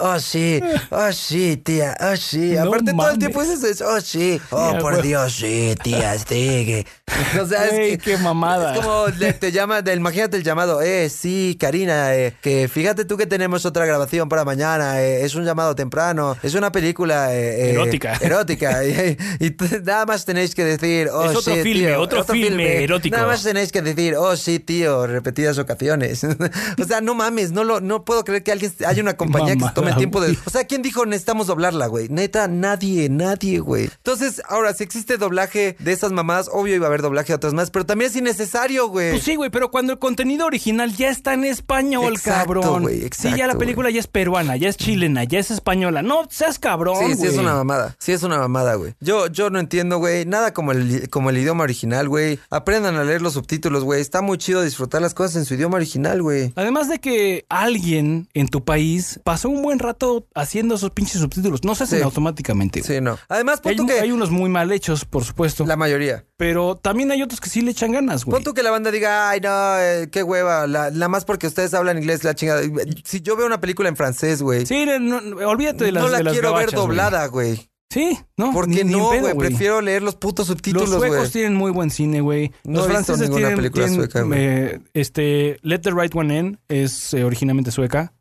Oh, 0.00 0.18
sí. 0.20 0.60
Oh, 0.90 1.12
sí, 1.12 1.56
tía. 1.56 1.96
Oh, 2.00 2.16
sí. 2.16 2.52
No 2.56 2.62
Aparte, 2.68 2.92
todo 2.92 3.10
el 3.10 3.18
tiempo 3.18 3.42
es 3.42 3.62
eso. 3.62 3.86
Oh, 3.88 4.00
sí. 4.00 4.40
Oh, 4.50 4.76
por. 4.80 5.02
Dios, 5.02 5.32
sí, 5.34 5.74
tía. 5.82 6.16
Sí, 6.18 6.24
que... 6.26 6.86
O 7.40 7.46
sea, 7.46 7.66
es 7.66 7.72
Güey, 7.72 7.90
que- 7.92 7.98
qué 7.98 8.16
mamada. 8.18 8.74
Es 8.74 8.80
como 8.80 9.06
le- 9.08 9.32
te 9.32 9.52
llama, 9.52 9.82
del, 9.82 9.98
imagínate 9.98 10.36
el 10.36 10.42
llamado, 10.42 10.80
eh, 10.82 11.08
sí, 11.10 11.56
Karina, 11.60 12.14
eh, 12.14 12.34
que 12.40 12.68
fíjate 12.68 13.04
tú 13.04 13.16
que 13.16 13.26
tenemos 13.26 13.64
otra 13.66 13.84
grabación 13.86 14.28
para 14.28 14.44
mañana, 14.44 15.00
eh, 15.02 15.24
es 15.24 15.34
un 15.34 15.44
llamado 15.44 15.74
temprano, 15.74 16.36
es 16.42 16.54
una 16.54 16.72
película 16.72 17.34
eh, 17.34 17.68
eh, 17.68 17.70
Erótica. 17.72 18.14
Erótica. 18.20 18.84
y, 18.84 19.16
y 19.40 19.56
nada 19.84 20.06
más 20.06 20.24
tenéis 20.24 20.54
que 20.54 20.64
decir, 20.64 21.08
oh, 21.12 21.24
Es 21.30 21.36
otro 21.36 21.54
sí, 21.54 21.62
filme, 21.62 21.88
tío, 21.88 22.00
otro 22.00 22.24
filme 22.24 22.82
erótico. 22.84 23.16
Nada 23.16 23.28
más 23.28 23.42
tenéis 23.42 23.72
que 23.72 23.82
decir, 23.82 24.14
oh, 24.16 24.36
sí, 24.36 24.58
tío, 24.58 25.06
repetidas 25.06 25.58
ocasiones. 25.58 26.24
o 26.78 26.84
sea, 26.84 27.00
no 27.00 27.14
mames, 27.14 27.52
no 27.52 27.64
lo, 27.64 27.80
no 27.80 28.04
puedo 28.04 28.24
creer 28.24 28.42
que 28.42 28.52
alguien 28.52 28.72
haya 28.86 29.02
una 29.02 29.16
compañía 29.32 29.56
que 29.56 29.64
se 29.68 29.74
tome 29.74 29.90
el 29.90 29.96
tiempo 29.96 30.20
de. 30.20 30.36
O 30.44 30.50
sea, 30.50 30.64
¿quién 30.64 30.82
dijo 30.82 31.06
necesitamos 31.06 31.46
doblarla, 31.46 31.86
güey? 31.86 32.08
Neta, 32.08 32.48
nadie, 32.48 33.08
nadie, 33.08 33.58
güey. 33.58 33.84
Entonces, 33.84 34.42
ahora, 34.48 34.74
si 34.74 34.84
existe 34.84 35.16
doblaje 35.16 35.76
de 35.78 35.92
esas 35.92 36.12
mamás, 36.12 36.48
obvio 36.52 36.74
iba 36.76 36.86
a 36.86 36.88
haber 36.88 37.02
doblaje 37.02 37.28
de 37.28 37.34
otras 37.34 37.54
más, 37.54 37.70
pero 37.70 37.86
también 37.86 38.10
es 38.10 38.16
innecesario, 38.16 38.88
güey. 38.88 39.10
Pues 39.12 39.22
sí, 39.22 39.36
güey, 39.36 39.50
pero 39.50 39.70
cuando 39.70 39.92
el 39.92 39.98
contenido 39.98 40.46
original 40.46 40.94
ya 40.94 41.08
está 41.10 41.34
en 41.34 41.44
español, 41.44 42.14
Exacto, 42.14 42.60
cabrón. 42.60 42.88
sí, 43.12 43.28
ya 43.36 43.46
la 43.46 43.56
película 43.56 43.90
ya 43.90 44.00
es 44.00 44.06
peruana, 44.06 44.56
ya 44.56 44.68
es 44.68 44.76
chilena, 44.76 45.24
ya 45.24 45.38
es 45.38 45.50
española. 45.50 46.02
No, 46.02 46.26
seas 46.30 46.58
cabrón, 46.58 46.96
Sí, 47.06 47.14
sí 47.16 47.26
es 47.26 47.38
una 47.38 47.54
mamada. 47.54 47.96
Sí 47.98 48.12
es 48.12 48.22
una 48.22 48.38
mamada, 48.38 48.74
güey. 48.74 48.94
Yo, 49.00 49.26
yo 49.28 49.50
no 49.50 49.58
entiendo, 49.58 49.98
güey. 49.98 50.24
Nada 50.26 50.52
como 50.52 50.72
el, 50.72 51.08
como 51.10 51.30
el 51.30 51.38
idioma 51.38 51.64
original, 51.64 52.08
güey. 52.08 52.38
Aprendan 52.50 52.96
a 52.96 53.04
leer 53.04 53.22
los 53.22 53.34
subtítulos, 53.34 53.84
güey. 53.84 54.00
Está 54.00 54.22
muy 54.22 54.38
chido 54.38 54.62
disfrutar 54.62 55.02
las 55.02 55.14
cosas 55.14 55.36
en 55.36 55.44
su 55.44 55.54
idioma 55.54 55.76
original, 55.76 56.22
güey. 56.22 56.52
Además 56.56 56.88
de 56.88 56.98
que 57.00 57.44
alguien 57.48 58.28
en 58.34 58.48
tu 58.48 58.64
país 58.64 59.20
pasó 59.22 59.48
un 59.48 59.62
buen 59.62 59.78
rato 59.78 60.26
haciendo 60.34 60.74
esos 60.74 60.90
pinches 60.90 61.20
subtítulos. 61.20 61.64
No 61.64 61.74
se 61.74 61.84
hacen 61.84 61.98
Sí. 61.98 62.04
automáticamente. 62.04 62.82
Sí, 62.82 63.00
no. 63.00 63.18
Además, 63.28 63.60
pon 63.60 63.70
Hay, 63.70 63.76
tú 63.76 63.86
que... 63.86 63.94
hay 64.00 64.12
unos 64.12 64.30
muy 64.30 64.50
mal 64.50 64.70
hechos, 64.72 65.04
por 65.04 65.24
supuesto. 65.24 65.64
La 65.66 65.76
mayoría. 65.76 66.24
Pero 66.36 66.76
también 66.76 67.10
hay 67.10 67.22
otros 67.22 67.40
que 67.40 67.48
sí 67.50 67.60
le 67.62 67.70
echan 67.70 67.92
ganas, 67.92 68.24
güey. 68.24 68.34
Pon 68.34 68.44
tú 68.44 68.54
que 68.54 68.62
la 68.62 68.70
banda 68.70 68.90
diga, 68.90 69.30
ay, 69.30 69.40
no, 69.40 69.78
eh, 69.78 70.08
qué 70.10 70.22
hueva. 70.22 70.66
La, 70.66 70.90
nada 70.90 71.08
más 71.08 71.24
porque 71.24 71.46
ustedes 71.46 71.72
hablan 71.74 71.98
inglés, 71.98 72.24
la 72.24 72.34
chingada. 72.34 72.62
Si 73.04 73.20
yo 73.20 73.36
veo 73.36 73.46
una 73.46 73.60
película 73.60 73.88
en 73.88 73.96
francés, 73.96 74.42
güey. 74.42 74.66
Sí, 74.66 74.84
no, 74.86 75.20
no, 75.20 75.48
olvídate 75.48 75.84
de 75.84 75.92
las 75.92 76.02
no 76.02 76.08
la 76.10 76.18
de 76.18 76.24
las 76.24 76.32
quiero 76.32 76.48
ver 76.54 76.66
gabachas, 76.70 76.80
doblada, 76.80 77.26
güey. 77.26 77.68
Sí, 77.90 78.18
no. 78.38 78.52
¿Por 78.52 78.68
ni- 78.68 78.76
qué 78.76 78.84
ni 78.84 78.92
en 78.94 78.98
no, 78.98 79.08
güey? 79.20 79.34
Prefiero 79.36 79.82
leer 79.82 80.02
los 80.02 80.16
putos 80.16 80.46
subtítulos, 80.46 80.88
Los 80.88 80.98
suecos 80.98 81.30
tienen 81.30 81.54
muy 81.54 81.70
buen 81.70 81.90
cine, 81.90 82.22
güey. 82.22 82.50
No 82.64 82.78
Los 82.78 82.86
franceses 82.86 83.20
ninguna 83.20 83.48
tienen, 83.48 83.56
película 83.56 83.84
tienen, 83.84 84.00
sueca, 84.00 84.22
güey. 84.22 84.40
eh, 84.42 84.80
este, 84.94 85.58
Let 85.62 85.80
the 85.80 85.90
Right 85.90 86.14
One 86.14 86.38
In 86.38 86.58
es 86.68 87.12
eh, 87.12 87.22
originalmente 87.22 87.70
sueca. 87.70 88.14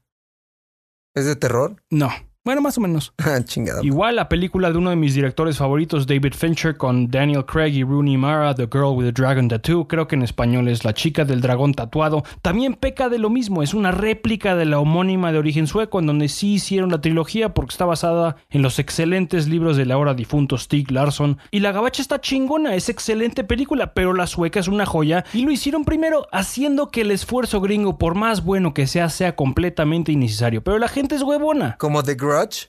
¿Es 1.13 1.25
de 1.25 1.35
terror? 1.35 1.83
No. 1.89 2.09
Bueno, 2.43 2.61
más 2.61 2.75
o 2.77 2.81
menos. 2.81 3.13
Ah, 3.23 3.39
chingada. 3.45 3.81
Igual 3.83 4.15
la 4.17 4.27
película 4.27 4.71
de 4.71 4.77
uno 4.77 4.89
de 4.89 4.95
mis 4.97 5.13
directores 5.13 5.57
favoritos, 5.57 6.05
David 6.05 6.33
Fincher, 6.33 6.75
con 6.75 7.09
Daniel 7.09 7.45
Craig 7.45 7.71
y 7.75 7.83
Rooney 7.83 8.17
Mara, 8.17 8.53
The 8.55 8.67
Girl 8.69 8.97
with 8.97 9.05
the 9.05 9.11
Dragon 9.11 9.47
Tattoo, 9.47 9.87
creo 9.87 10.07
que 10.07 10.15
en 10.15 10.23
español 10.23 10.67
es 10.67 10.83
La 10.83 10.93
chica 10.93 11.23
del 11.23 11.39
dragón 11.39 11.73
tatuado, 11.73 12.23
también 12.41 12.73
peca 12.73 13.07
de 13.07 13.19
lo 13.19 13.29
mismo, 13.29 13.63
es 13.63 13.73
una 13.73 13.91
réplica 13.91 14.55
de 14.55 14.65
la 14.65 14.79
homónima 14.79 15.31
de 15.31 15.37
origen 15.37 15.67
sueco, 15.67 15.99
en 15.99 16.07
donde 16.07 16.27
sí 16.27 16.55
hicieron 16.55 16.89
la 16.89 16.99
trilogía 16.99 17.53
porque 17.53 17.71
está 17.71 17.85
basada 17.85 18.35
en 18.49 18.63
los 18.63 18.79
excelentes 18.79 19.47
libros 19.47 19.77
del 19.77 19.91
ahora 19.91 20.13
difunto 20.13 20.57
Stig 20.57 20.91
Larsson, 20.91 21.37
y 21.51 21.59
La 21.59 21.71
gabacha 21.71 22.01
está 22.01 22.19
chingona, 22.19 22.75
es 22.75 22.89
excelente 22.89 23.45
película, 23.45 23.93
pero 23.93 24.13
la 24.13 24.27
sueca 24.27 24.59
es 24.59 24.67
una 24.67 24.85
joya, 24.85 25.23
y 25.31 25.45
lo 25.45 25.51
hicieron 25.51 25.85
primero 25.85 26.27
haciendo 26.33 26.89
que 26.89 27.01
el 27.01 27.11
esfuerzo 27.11 27.61
gringo, 27.61 27.97
por 27.97 28.15
más 28.15 28.43
bueno 28.43 28.73
que 28.73 28.87
sea, 28.87 29.07
sea 29.09 29.35
completamente 29.37 30.11
innecesario, 30.11 30.63
pero 30.63 30.79
la 30.79 30.89
gente 30.89 31.15
es 31.15 31.21
huevona. 31.21 31.77
Como 31.77 32.03
The 32.03 32.15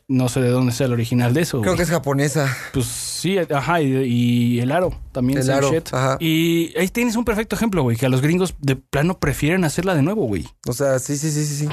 No 0.09 0.29
sé 0.29 0.41
de 0.41 0.49
dónde 0.49 0.73
sea 0.73 0.87
el 0.87 0.93
original 0.93 1.35
de 1.35 1.43
eso. 1.43 1.61
Creo 1.61 1.73
güey. 1.73 1.77
que 1.79 1.83
es 1.85 1.91
japonesa. 1.91 2.57
Pues 2.73 2.87
sí, 2.87 3.37
ajá, 3.39 3.81
y, 3.81 3.95
y 3.95 4.61
el 4.61 4.73
aro 4.73 4.99
también. 5.13 5.39
El 5.39 5.51
aro, 5.51 5.73
shit. 5.73 5.93
ajá. 5.93 6.17
Y 6.21 6.77
ahí 6.79 6.89
tienes 6.89 7.17
un 7.17 7.25
perfecto 7.25 7.57
ejemplo, 7.57 7.83
güey, 7.83 7.97
que 7.97 8.07
a 8.07 8.09
los 8.09 8.21
gringos 8.21 8.55
de 8.61 8.77
plano 8.77 9.19
prefieren 9.19 9.65
hacerla 9.65 9.95
de 9.95 10.03
nuevo, 10.03 10.27
güey. 10.27 10.47
O 10.67 10.73
sea, 10.73 10.99
sí, 10.99 11.17
sí, 11.17 11.31
sí, 11.31 11.45
sí, 11.45 11.57
sí. 11.57 11.69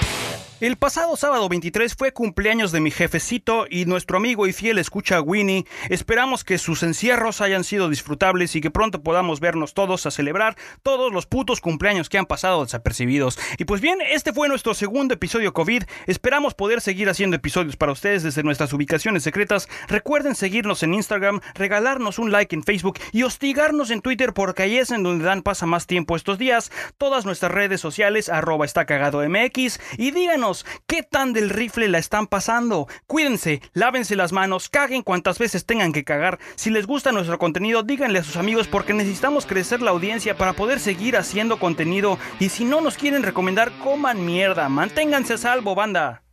El 0.61 0.75
pasado 0.75 1.15
sábado 1.15 1.47
23 1.47 1.95
fue 1.95 2.11
cumpleaños 2.11 2.73
de 2.73 2.81
mi 2.81 2.91
jefecito 2.91 3.65
y 3.69 3.85
nuestro 3.85 4.17
amigo 4.17 4.45
y 4.45 4.51
fiel 4.51 4.77
escucha 4.77 5.21
Winnie. 5.21 5.65
Esperamos 5.87 6.43
que 6.43 6.57
sus 6.57 6.83
encierros 6.83 7.39
hayan 7.39 7.63
sido 7.63 7.87
disfrutables 7.87 8.57
y 8.57 8.59
que 8.59 8.69
pronto 8.69 9.01
podamos 9.01 9.39
vernos 9.39 9.73
todos 9.73 10.05
a 10.05 10.11
celebrar 10.11 10.57
todos 10.83 11.13
los 11.13 11.27
putos 11.27 11.61
cumpleaños 11.61 12.09
que 12.09 12.17
han 12.17 12.25
pasado 12.25 12.65
desapercibidos. 12.65 13.39
Y 13.57 13.63
pues 13.63 13.79
bien, 13.79 13.99
este 14.01 14.33
fue 14.33 14.49
nuestro 14.49 14.73
segundo 14.73 15.13
episodio 15.13 15.53
COVID. 15.53 15.83
Esperamos 16.07 16.55
poder 16.55 16.81
seguir 16.81 17.07
haciendo 17.07 17.37
episodios 17.37 17.77
para 17.77 17.93
ustedes 17.93 18.23
desde 18.23 18.43
nuestras 18.43 18.73
ubicaciones 18.73 19.23
secretas. 19.23 19.69
Recuerden 19.87 20.35
seguirnos 20.35 20.83
en 20.83 20.93
Instagram, 20.93 21.39
regalarnos 21.53 22.19
un 22.19 22.33
like 22.33 22.53
en 22.53 22.63
Facebook 22.63 22.99
y 23.13 23.23
hostigarnos 23.23 23.91
en 23.91 24.01
Twitter 24.01 24.33
porque 24.33 24.63
ahí 24.63 24.77
es 24.77 24.91
en 24.91 25.03
donde 25.03 25.23
Dan 25.23 25.41
pasa 25.41 25.65
más 25.65 25.87
tiempo 25.87 26.17
estos 26.17 26.37
días. 26.37 26.69
Todas 26.97 27.25
nuestras 27.25 27.53
redes 27.53 27.79
sociales, 27.79 28.27
arroba 28.27 28.65
está 28.65 28.85
cagado 28.85 29.23
MX 29.25 29.79
y 29.97 30.11
díganos 30.11 30.48
qué 30.87 31.03
tan 31.03 31.33
del 31.33 31.49
rifle 31.49 31.87
la 31.87 31.97
están 31.97 32.27
pasando. 32.27 32.87
Cuídense, 33.07 33.61
lávense 33.73 34.15
las 34.15 34.31
manos, 34.31 34.69
caguen 34.69 35.03
cuantas 35.03 35.39
veces 35.39 35.65
tengan 35.65 35.93
que 35.93 36.03
cagar. 36.03 36.39
Si 36.55 36.69
les 36.69 36.87
gusta 36.87 37.11
nuestro 37.11 37.39
contenido, 37.39 37.83
díganle 37.83 38.19
a 38.19 38.23
sus 38.23 38.37
amigos 38.37 38.67
porque 38.67 38.93
necesitamos 38.93 39.45
crecer 39.45 39.81
la 39.81 39.91
audiencia 39.91 40.37
para 40.37 40.53
poder 40.53 40.79
seguir 40.79 41.17
haciendo 41.17 41.59
contenido. 41.59 42.17
Y 42.39 42.49
si 42.49 42.65
no 42.65 42.81
nos 42.81 42.97
quieren 42.97 43.23
recomendar, 43.23 43.71
coman 43.79 44.25
mierda. 44.25 44.69
Manténganse 44.69 45.33
a 45.33 45.37
salvo, 45.37 45.75
banda. 45.75 46.23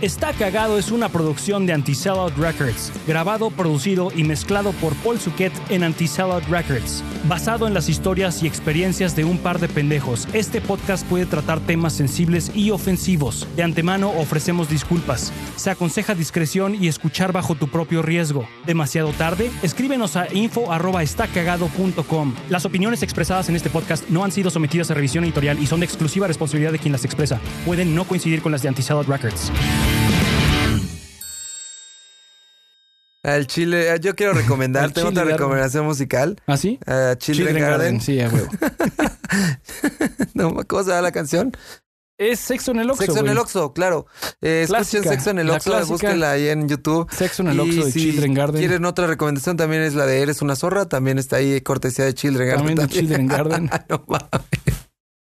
Está 0.00 0.32
Cagado 0.32 0.76
es 0.76 0.90
una 0.90 1.08
producción 1.08 1.66
de 1.66 1.72
Anti-Sellout 1.72 2.36
Records, 2.36 2.92
grabado, 3.06 3.50
producido 3.50 4.10
y 4.14 4.24
mezclado 4.24 4.72
por 4.72 4.94
Paul 4.96 5.20
Suquet 5.20 5.52
en 5.70 5.84
Anti-Sellout 5.84 6.44
Records. 6.48 7.02
Basado 7.28 7.66
en 7.66 7.72
las 7.74 7.88
historias 7.88 8.42
y 8.42 8.46
experiencias 8.46 9.16
de 9.16 9.24
un 9.24 9.38
par 9.38 9.58
de 9.60 9.68
pendejos, 9.68 10.28
este 10.32 10.60
podcast 10.60 11.06
puede 11.06 11.24
tratar 11.26 11.60
temas 11.60 11.92
sensibles 11.94 12.50
y 12.54 12.70
ofensivos. 12.70 13.46
De 13.56 13.62
antemano 13.62 14.10
ofrecemos 14.10 14.68
disculpas. 14.68 15.32
Se 15.56 15.70
aconseja 15.70 16.14
discreción 16.14 16.74
y 16.74 16.88
escuchar 16.88 17.32
bajo 17.32 17.54
tu 17.54 17.68
propio 17.68 18.02
riesgo. 18.02 18.46
¿Demasiado 18.66 19.12
tarde? 19.12 19.50
Escríbenos 19.62 20.16
a 20.16 20.26
info.estacagado.com. 20.34 22.34
Las 22.50 22.66
opiniones 22.66 23.02
expresadas 23.02 23.48
en 23.48 23.56
este 23.56 23.70
podcast 23.70 24.08
no 24.10 24.24
han 24.24 24.32
sido 24.32 24.50
sometidas 24.50 24.90
a 24.90 24.94
revisión 24.94 25.24
editorial 25.24 25.62
y 25.62 25.66
son 25.66 25.80
de 25.80 25.86
exclusiva 25.86 26.26
responsabilidad 26.26 26.72
de 26.72 26.80
quien 26.80 26.92
las 26.92 27.04
expresa. 27.04 27.40
Pueden 27.64 27.94
no 27.94 28.04
coincidir 28.04 28.42
con 28.42 28.52
las 28.52 28.62
de 28.62 28.68
Anti-Sellout 28.68 29.08
Records. 29.08 29.50
Al 33.24 33.46
Chile, 33.48 33.90
ah, 33.90 33.96
yo 33.96 34.14
quiero 34.14 34.34
recomendar, 34.34 34.84
Al 34.84 34.92
tengo 34.92 35.08
Chile 35.08 35.20
otra 35.22 35.30
Garden. 35.30 35.38
recomendación 35.38 35.86
musical. 35.86 36.36
¿Ah, 36.46 36.56
sí? 36.56 36.78
Ah, 36.86 37.14
Children, 37.18 37.58
Garden. 37.58 38.00
Sí, 38.00 38.20
a 38.20 38.28
huevo. 38.28 38.48
No, 40.34 40.54
¿Cómo 40.66 40.82
se 40.84 40.90
llama 40.90 41.02
la 41.02 41.12
canción? 41.12 41.52
Es 42.16 42.38
Sexo 42.38 42.70
en 42.70 42.78
el 42.78 42.90
Oxxo, 42.90 43.06
Sexo 43.06 43.18
en 43.20 43.28
el 43.28 43.38
Oxxo, 43.38 43.72
claro. 43.72 44.06
Eh, 44.40 44.62
escuchen 44.68 45.02
Sexo 45.02 45.30
en 45.30 45.40
el 45.40 45.50
Oxxo, 45.50 45.84
búsquenla 45.86 46.30
ahí 46.32 46.46
en 46.48 46.68
YouTube. 46.68 47.08
Sexo 47.10 47.42
en 47.42 47.48
el 47.48 47.58
Oxxo 47.60 47.86
de 47.86 47.90
si 47.90 48.00
Children 48.02 48.34
Garden. 48.34 48.60
quieren 48.60 48.84
otra 48.84 49.08
recomendación 49.08 49.56
también 49.56 49.82
es 49.82 49.94
la 49.94 50.06
de 50.06 50.22
Eres 50.22 50.40
una 50.40 50.54
zorra, 50.54 50.86
también 50.88 51.18
está 51.18 51.36
ahí 51.36 51.60
cortesía 51.62 52.04
de 52.04 52.14
Children 52.14 52.46
Garden. 52.48 52.66
También 52.76 52.88
de 52.88 52.94
Children 52.94 53.26
Garden. 53.28 53.70
no 53.88 54.04
mames. 54.06 54.73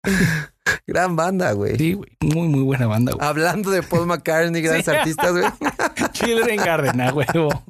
Gran 0.87 1.15
banda, 1.15 1.51
güey. 1.53 1.77
Sí, 1.77 1.93
güey. 1.93 2.09
Muy, 2.21 2.47
muy 2.47 2.63
buena 2.63 2.87
banda, 2.87 3.11
güey. 3.13 3.27
Hablando 3.27 3.71
de 3.71 3.83
Paul 3.83 4.05
McCartney, 4.07 4.61
grandes 4.63 4.85
Sí. 4.85 4.91
artistas, 4.91 5.31
güey. 5.31 5.45
Children 6.13 6.57
Garden, 6.57 7.01
a 7.01 7.13
huevo. 7.13 7.63